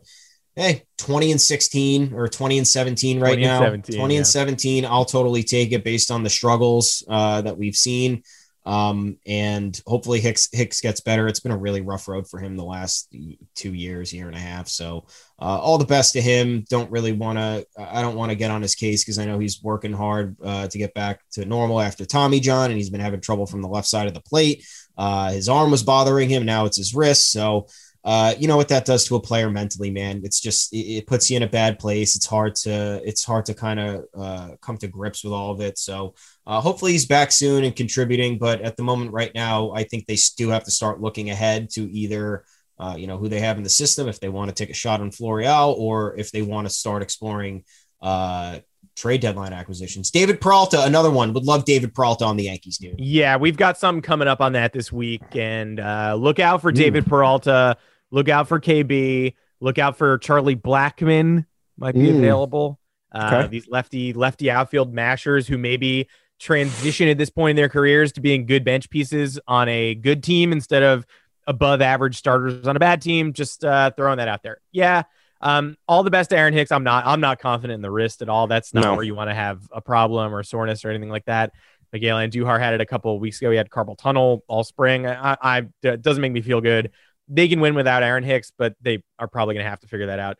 hey, 0.57 0.83
20 0.97 1.31
and 1.31 1.41
16 1.41 2.12
or 2.14 2.26
20 2.26 2.59
and 2.59 2.66
17 2.66 3.20
right 3.20 3.35
20 3.35 3.45
and 3.45 3.53
now. 3.53 3.61
17, 3.61 3.97
20 3.97 4.14
yeah. 4.14 4.18
and 4.18 4.26
17. 4.26 4.85
I'll 4.85 5.05
totally 5.05 5.45
take 5.45 5.70
it 5.70 5.85
based 5.85 6.11
on 6.11 6.24
the 6.24 6.31
struggles 6.31 7.05
uh, 7.09 7.43
that 7.43 7.57
we've 7.57 7.76
seen. 7.76 8.24
Um, 8.69 9.16
and 9.27 9.81
hopefully 9.87 10.21
Hicks 10.21 10.51
Hicks 10.53 10.83
gets 10.83 11.01
better. 11.01 11.27
It's 11.27 11.41
been 11.41 11.53
a 11.53 11.57
really 11.57 11.81
rough 11.81 12.07
road 12.07 12.29
for 12.29 12.39
him 12.39 12.55
the 12.55 12.64
last 12.64 13.09
two 13.55 13.73
years, 13.73 14.12
year 14.12 14.27
and 14.27 14.37
a 14.37 14.39
half. 14.39 14.69
So 14.69 15.07
uh, 15.41 15.59
all 15.59 15.79
the 15.79 15.87
best 15.87 16.12
to 16.12 16.21
him. 16.21 16.66
Don't 16.69 16.91
really 16.91 17.12
want 17.12 17.39
to. 17.39 17.66
I 17.79 18.03
don't 18.03 18.14
want 18.14 18.31
to 18.31 18.37
get 18.37 18.51
on 18.51 18.61
his 18.61 18.75
case 18.75 19.03
because 19.03 19.19
I 19.19 19.25
know 19.25 19.39
he's 19.39 19.62
working 19.62 19.95
hard 19.95 20.37
uh, 20.45 20.69
to 20.69 20.77
get 20.77 20.93
back 20.93 21.23
to 21.33 21.47
normal 21.47 21.81
after 21.81 22.05
Tommy 22.05 22.41
John, 22.41 22.71
and 22.71 22.77
he's 22.77 22.91
been 22.91 23.01
having 23.01 23.23
trouble 23.23 23.47
from 23.47 23.62
the 23.62 23.69
left 23.69 23.89
side 23.89 24.07
of 24.07 24.12
the 24.12 24.21
plate. 24.21 24.66
Uh, 24.99 25.31
his 25.31 25.49
arm 25.49 25.71
was 25.71 25.83
bothering 25.83 26.29
him. 26.29 26.45
Now 26.45 26.66
it's 26.66 26.77
his 26.77 26.95
wrist. 26.95 27.33
So 27.33 27.69
uh, 28.05 28.35
you 28.39 28.49
know 28.49 28.57
what 28.57 28.69
that 28.69 28.85
does 28.85 29.05
to 29.05 29.16
a 29.16 29.21
player 29.21 29.51
mentally, 29.51 29.91
man. 29.91 30.23
It's 30.25 30.41
just 30.41 30.73
it, 30.73 30.79
it 30.79 31.07
puts 31.07 31.31
you 31.31 31.37
in 31.37 31.43
a 31.43 31.49
bad 31.49 31.79
place. 31.79 32.16
It's 32.16 32.27
hard 32.27 32.55
to 32.57 33.03
it's 33.05 33.25
hard 33.25 33.45
to 33.47 33.55
kind 33.55 33.81
of 33.81 34.05
uh, 34.16 34.51
come 34.62 34.79
to 34.79 34.89
grips 34.89 35.25
with 35.25 35.33
all 35.33 35.51
of 35.51 35.61
it. 35.61 35.79
So 35.79 36.14
uh, 36.49 36.61
hopefully 36.61 36.92
he's 36.92 37.07
back 37.07 37.30
soon 37.30 37.62
and 37.62 37.76
contributing. 37.76 38.38
But 38.38 38.61
at 38.62 38.76
the 38.76 38.82
moment, 38.82 39.12
right 39.12 39.30
now, 39.34 39.70
I 39.72 39.84
think 39.84 40.07
they 40.07 40.16
do 40.36 40.49
have 40.49 40.64
to 40.64 40.70
start 40.72 41.01
looking 41.01 41.30
ahead 41.30 41.70
to 41.74 41.82
either 41.92 42.44
uh, 42.80 42.94
you 42.99 43.07
know 43.07 43.18
who 43.18 43.28
they 43.28 43.40
have 43.40 43.57
in 43.59 43.62
the 43.62 43.68
system 43.68 44.09
if 44.09 44.18
they 44.18 44.28
want 44.28 44.49
to 44.49 44.55
take 44.55 44.70
a 44.70 44.74
shot 44.74 45.01
on 45.01 45.11
Florial 45.11 45.74
or 45.78 46.16
if 46.18 46.32
they 46.32 46.42
want 46.42 46.66
to 46.66 46.72
start 46.72 47.03
exploring 47.03 47.64
uh, 48.01 48.59
trade 48.96 49.20
deadline 49.20 49.53
acquisitions. 49.53 50.11
David 50.11 50.40
Peralta, 50.40 50.84
another 50.84 51.11
one. 51.11 51.32
Would 51.32 51.44
love 51.44 51.64
David 51.64 51.94
Peralta 51.94 52.24
on 52.24 52.36
the 52.36 52.44
Yankees, 52.44 52.78
dude. 52.78 52.99
Yeah, 52.99 53.36
we've 53.36 53.57
got 53.57 53.78
some 53.78 54.01
coming 54.01 54.26
up 54.28 54.40
on 54.40 54.53
that 54.55 54.72
this 54.72 54.90
week, 54.92 55.22
and 55.36 55.78
uh, 55.80 56.16
look 56.18 56.38
out 56.40 56.62
for. 56.62 56.72
David 56.72 57.07
Peralta. 57.07 57.76
Look 58.11 58.28
out 58.28 58.49
for 58.49 58.59
KB. 58.59 59.34
Look 59.61 59.78
out 59.78 59.99
for 59.99 60.16
Charlie 60.18 60.57
Blackmon. 60.57 61.44
Might 61.76 61.94
be 61.94 62.07
Mm. 62.07 62.18
available. 62.18 62.78
Uh, 63.12 63.30
Okay. 63.42 63.49
These 63.49 63.68
lefty 63.68 64.12
lefty 64.12 64.51
outfield 64.51 64.94
mashers 64.94 65.46
who 65.49 65.59
maybe 65.59 66.09
transition 66.39 67.09
at 67.09 67.18
this 67.18 67.30
point 67.30 67.51
in 67.51 67.57
their 67.57 67.68
careers 67.68 68.12
to 68.12 68.20
being 68.20 68.47
good 68.47 68.64
bench 68.64 68.91
pieces 68.91 69.39
on 69.47 69.68
a 69.68 69.95
good 69.95 70.22
team 70.22 70.53
instead 70.53 70.82
of 70.82 71.07
above 71.47 71.80
average 71.80 72.16
starters 72.16 72.66
on 72.66 72.76
a 72.76 72.78
bad 72.78 73.03
team. 73.03 73.32
Just 73.32 73.64
uh, 73.64 73.91
throwing 73.97 74.18
that 74.18 74.28
out 74.28 74.43
there. 74.43 74.59
Yeah. 74.72 75.03
Um, 75.41 75.76
all 75.86 76.03
the 76.03 76.11
best 76.11 76.30
to 76.30 76.36
Aaron 76.36 76.53
Hicks. 76.53 76.72
I'm 76.72 76.82
not. 76.84 77.07
I'm 77.07 77.20
not 77.20 77.39
confident 77.39 77.76
in 77.76 77.82
the 77.82 77.91
wrist 77.91 78.22
at 78.22 78.28
all. 78.28 78.47
That's 78.49 78.74
not 78.74 78.84
No. 78.84 78.95
where 78.95 79.05
you 79.05 79.14
want 79.14 79.30
to 79.30 79.34
have 79.34 79.61
a 79.72 79.80
problem 79.80 80.34
or 80.34 80.43
soreness 80.43 80.84
or 80.84 80.91
anything 80.91 81.11
like 81.11 81.24
that. 81.26 81.53
Miguel 81.93 82.18
Andujar 82.18 82.59
had 82.59 82.74
it 82.74 82.80
a 82.80 82.86
couple 82.86 83.14
of 83.14 83.20
weeks 83.20 83.41
ago. 83.41 83.51
He 83.51 83.57
had 83.57 83.70
carpal 83.70 83.97
tunnel 83.97 84.45
all 84.49 84.64
spring. 84.64 85.07
I, 85.07 85.36
I 85.41 85.62
it 85.82 86.03
doesn't 86.03 86.20
make 86.20 86.32
me 86.32 86.43
feel 86.43 86.61
good. 86.61 86.91
They 87.28 87.47
can 87.49 87.61
win 87.61 87.74
without 87.74 88.03
Aaron 88.03 88.24
Hicks, 88.24 88.53
but 88.57 88.74
they 88.82 89.03
are 89.18 89.28
probably 89.28 89.55
going 89.55 89.64
to 89.64 89.70
have 89.70 89.80
to 89.80 89.86
figure 89.86 90.07
that 90.07 90.18
out. 90.18 90.39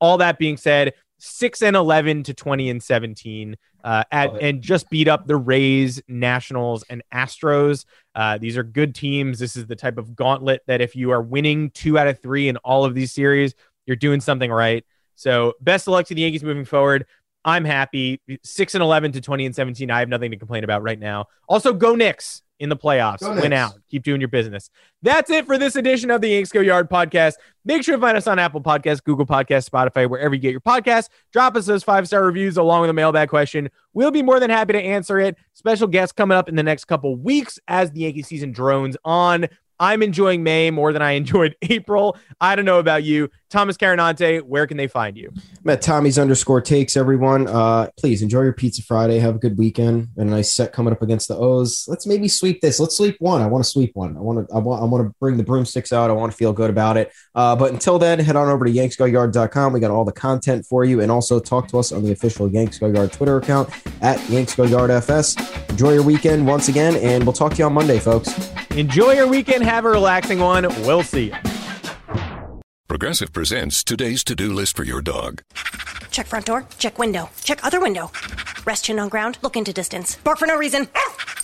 All 0.00 0.18
that 0.18 0.38
being 0.38 0.56
said, 0.56 0.94
six 1.20 1.62
and 1.62 1.76
eleven 1.76 2.22
to 2.24 2.34
twenty 2.34 2.70
and 2.70 2.82
seventeen, 2.82 3.56
uh, 3.84 4.04
at 4.10 4.30
and 4.42 4.60
just 4.60 4.90
beat 4.90 5.08
up 5.08 5.26
the 5.26 5.36
Rays, 5.36 6.02
Nationals, 6.08 6.84
and 6.90 7.02
Astros. 7.12 7.84
Uh, 8.14 8.38
these 8.38 8.56
are 8.56 8.62
good 8.62 8.94
teams. 8.94 9.38
This 9.38 9.56
is 9.56 9.66
the 9.66 9.76
type 9.76 9.98
of 9.98 10.16
gauntlet 10.16 10.62
that 10.66 10.80
if 10.80 10.96
you 10.96 11.10
are 11.10 11.22
winning 11.22 11.70
two 11.70 11.98
out 11.98 12.08
of 12.08 12.20
three 12.20 12.48
in 12.48 12.56
all 12.58 12.84
of 12.84 12.94
these 12.94 13.12
series, 13.12 13.54
you're 13.86 13.96
doing 13.96 14.20
something 14.20 14.50
right. 14.50 14.84
So 15.14 15.52
best 15.60 15.86
of 15.86 15.92
luck 15.92 16.06
to 16.06 16.14
the 16.14 16.22
Yankees 16.22 16.42
moving 16.42 16.64
forward. 16.64 17.06
I'm 17.44 17.64
happy. 17.64 18.20
Six 18.42 18.74
and 18.74 18.82
eleven 18.82 19.12
to 19.12 19.20
twenty 19.20 19.46
and 19.46 19.54
seventeen. 19.54 19.90
I 19.90 20.00
have 20.00 20.08
nothing 20.08 20.30
to 20.30 20.36
complain 20.36 20.64
about 20.64 20.82
right 20.82 20.98
now. 20.98 21.26
Also, 21.48 21.72
go 21.72 21.94
Knicks 21.94 22.42
in 22.58 22.68
the 22.68 22.76
playoffs. 22.76 23.20
Go 23.20 23.30
Win 23.30 23.50
Knicks. 23.50 23.54
out. 23.56 23.72
Keep 23.90 24.02
doing 24.02 24.20
your 24.20 24.28
business. 24.28 24.68
That's 25.00 25.30
it 25.30 25.46
for 25.46 25.56
this 25.56 25.76
edition 25.76 26.10
of 26.10 26.20
the 26.20 26.28
Yanks 26.28 26.52
Go 26.52 26.60
Yard 26.60 26.90
podcast. 26.90 27.34
Make 27.64 27.82
sure 27.82 27.96
to 27.96 28.00
find 28.00 28.16
us 28.18 28.26
on 28.26 28.38
Apple 28.38 28.60
Podcasts, 28.60 29.02
Google 29.02 29.24
Podcasts, 29.24 29.68
Spotify, 29.70 30.08
wherever 30.08 30.34
you 30.34 30.40
get 30.40 30.50
your 30.52 30.60
podcasts. 30.60 31.08
Drop 31.32 31.56
us 31.56 31.64
those 31.64 31.82
five 31.82 32.06
star 32.06 32.22
reviews 32.24 32.58
along 32.58 32.82
with 32.82 32.90
a 32.90 32.94
mailbag 32.94 33.30
question. 33.30 33.70
We'll 33.94 34.10
be 34.10 34.22
more 34.22 34.38
than 34.38 34.50
happy 34.50 34.74
to 34.74 34.80
answer 34.80 35.18
it. 35.18 35.36
Special 35.54 35.86
guests 35.88 36.12
coming 36.12 36.36
up 36.36 36.50
in 36.50 36.56
the 36.56 36.62
next 36.62 36.84
couple 36.84 37.16
weeks 37.16 37.58
as 37.68 37.90
the 37.92 38.00
Yankee 38.00 38.22
season 38.22 38.52
drones 38.52 38.96
on. 39.04 39.48
I'm 39.78 40.02
enjoying 40.02 40.42
May 40.42 40.70
more 40.70 40.92
than 40.92 41.00
I 41.00 41.12
enjoyed 41.22 41.56
April. 41.62 42.18
I 42.38 42.54
don't 42.54 42.66
know 42.66 42.78
about 42.80 43.02
you. 43.02 43.30
Thomas 43.50 43.76
Carannante, 43.76 44.42
where 44.42 44.66
can 44.68 44.76
they 44.76 44.86
find 44.86 45.16
you? 45.16 45.32
I'm 45.62 45.70
at 45.70 45.82
Tommy's 45.82 46.18
underscore 46.20 46.60
takes, 46.60 46.96
everyone. 46.96 47.48
Uh, 47.48 47.90
please 47.98 48.22
enjoy 48.22 48.42
your 48.42 48.52
pizza 48.52 48.80
Friday. 48.82 49.18
Have 49.18 49.34
a 49.34 49.38
good 49.38 49.58
weekend 49.58 50.08
and 50.16 50.28
a 50.28 50.32
nice 50.32 50.52
set 50.52 50.72
coming 50.72 50.92
up 50.92 51.02
against 51.02 51.26
the 51.26 51.36
O's. 51.36 51.84
Let's 51.88 52.06
maybe 52.06 52.28
sweep 52.28 52.60
this. 52.60 52.78
Let's 52.78 52.96
sweep 52.96 53.16
one. 53.18 53.42
I 53.42 53.48
want 53.48 53.64
to 53.64 53.68
sweep 53.68 53.90
one. 53.94 54.16
I 54.16 54.20
want 54.20 54.48
to. 54.48 54.54
I 54.54 54.58
want. 54.58 54.82
I 54.82 54.84
want 54.86 55.04
to 55.04 55.14
bring 55.18 55.36
the 55.36 55.42
broomsticks 55.42 55.92
out. 55.92 56.10
I 56.10 56.12
want 56.12 56.30
to 56.30 56.38
feel 56.38 56.52
good 56.52 56.70
about 56.70 56.96
it. 56.96 57.12
Uh, 57.34 57.56
but 57.56 57.72
until 57.72 57.98
then, 57.98 58.20
head 58.20 58.36
on 58.36 58.48
over 58.48 58.64
to 58.64 58.70
yanksgoyard.com. 58.70 59.72
We 59.72 59.80
got 59.80 59.90
all 59.90 60.04
the 60.04 60.12
content 60.12 60.64
for 60.64 60.84
you, 60.84 61.00
and 61.00 61.10
also 61.10 61.40
talk 61.40 61.66
to 61.68 61.78
us 61.78 61.90
on 61.90 62.04
the 62.04 62.12
official 62.12 62.48
Yanks 62.48 62.78
Go 62.78 62.86
Yard 62.86 63.12
Twitter 63.12 63.36
account 63.36 63.68
at 64.00 64.26
Yanks 64.30 64.54
Go 64.54 64.62
Yard 64.62 64.90
FS. 64.90 65.36
Enjoy 65.70 65.92
your 65.92 66.04
weekend 66.04 66.46
once 66.46 66.68
again, 66.68 66.94
and 66.96 67.24
we'll 67.24 67.32
talk 67.32 67.52
to 67.52 67.58
you 67.58 67.64
on 67.64 67.72
Monday, 67.72 67.98
folks. 67.98 68.52
Enjoy 68.70 69.12
your 69.12 69.26
weekend. 69.26 69.64
Have 69.64 69.84
a 69.84 69.90
relaxing 69.90 70.38
one. 70.38 70.68
We'll 70.84 71.02
see 71.02 71.26
you. 71.26 71.69
Progressive 72.90 73.32
presents 73.32 73.84
today's 73.84 74.24
to 74.24 74.34
do 74.34 74.52
list 74.52 74.74
for 74.74 74.82
your 74.82 75.00
dog. 75.00 75.44
Check 76.10 76.26
front 76.26 76.46
door. 76.46 76.66
Check 76.76 76.98
window. 76.98 77.30
Check 77.44 77.64
other 77.64 77.80
window. 77.80 78.10
Rest 78.64 78.86
chin 78.86 78.98
on 78.98 79.08
ground. 79.08 79.38
Look 79.42 79.56
into 79.56 79.72
distance. 79.72 80.16
Bark 80.16 80.38
for 80.38 80.46
no 80.46 80.56
reason. 80.56 80.88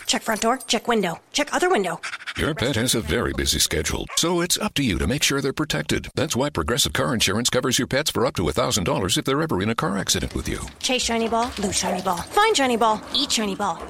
Check 0.06 0.22
front 0.22 0.40
door. 0.40 0.56
Check 0.66 0.88
window. 0.88 1.20
Check 1.32 1.54
other 1.54 1.70
window. 1.70 2.00
Your 2.36 2.52
pet 2.52 2.74
has 2.74 2.96
a 2.96 3.00
very 3.00 3.32
busy 3.32 3.60
schedule, 3.60 4.06
so 4.16 4.40
it's 4.40 4.58
up 4.58 4.74
to 4.74 4.82
you 4.82 4.98
to 4.98 5.06
make 5.06 5.22
sure 5.22 5.40
they're 5.40 5.52
protected. 5.52 6.08
That's 6.16 6.34
why 6.34 6.50
Progressive 6.50 6.94
Car 6.94 7.14
Insurance 7.14 7.48
covers 7.48 7.78
your 7.78 7.86
pets 7.86 8.10
for 8.10 8.26
up 8.26 8.34
to 8.34 8.42
$1,000 8.42 9.16
if 9.16 9.24
they're 9.24 9.40
ever 9.40 9.62
in 9.62 9.70
a 9.70 9.76
car 9.76 9.96
accident 9.96 10.34
with 10.34 10.48
you. 10.48 10.58
Chase 10.80 11.02
shiny 11.02 11.28
ball. 11.28 11.52
Lose 11.60 11.76
shiny 11.78 12.02
ball. 12.02 12.16
Find 12.16 12.56
shiny 12.56 12.76
ball. 12.76 13.00
Eat 13.14 13.30
shiny 13.30 13.54
ball. 13.54 13.80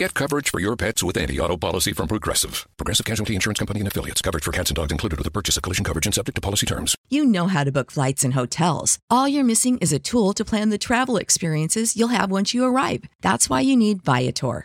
Get 0.00 0.14
coverage 0.14 0.48
for 0.48 0.60
your 0.60 0.76
pets 0.76 1.02
with 1.02 1.18
anti-auto 1.18 1.58
policy 1.58 1.92
from 1.92 2.08
Progressive. 2.08 2.66
Progressive 2.78 3.04
Casualty 3.04 3.34
Insurance 3.34 3.58
Company 3.58 3.80
and 3.80 3.86
affiliates. 3.86 4.22
Coverage 4.22 4.44
for 4.44 4.50
cats 4.50 4.70
and 4.70 4.76
dogs 4.76 4.92
included 4.92 5.18
with 5.18 5.26
the 5.26 5.30
purchase 5.30 5.58
of 5.58 5.62
collision 5.62 5.84
coverage 5.84 6.06
and 6.06 6.14
subject 6.14 6.36
to 6.36 6.40
policy 6.40 6.64
terms. 6.64 6.96
You 7.10 7.22
know 7.22 7.48
how 7.48 7.64
to 7.64 7.70
book 7.70 7.90
flights 7.90 8.24
and 8.24 8.32
hotels. 8.32 8.98
All 9.10 9.28
you're 9.28 9.44
missing 9.44 9.76
is 9.76 9.92
a 9.92 9.98
tool 9.98 10.32
to 10.32 10.42
plan 10.42 10.70
the 10.70 10.78
travel 10.78 11.18
experiences 11.18 11.98
you'll 11.98 12.16
have 12.18 12.30
once 12.30 12.54
you 12.54 12.64
arrive. 12.64 13.04
That's 13.20 13.50
why 13.50 13.60
you 13.60 13.76
need 13.76 14.02
Viator. 14.02 14.64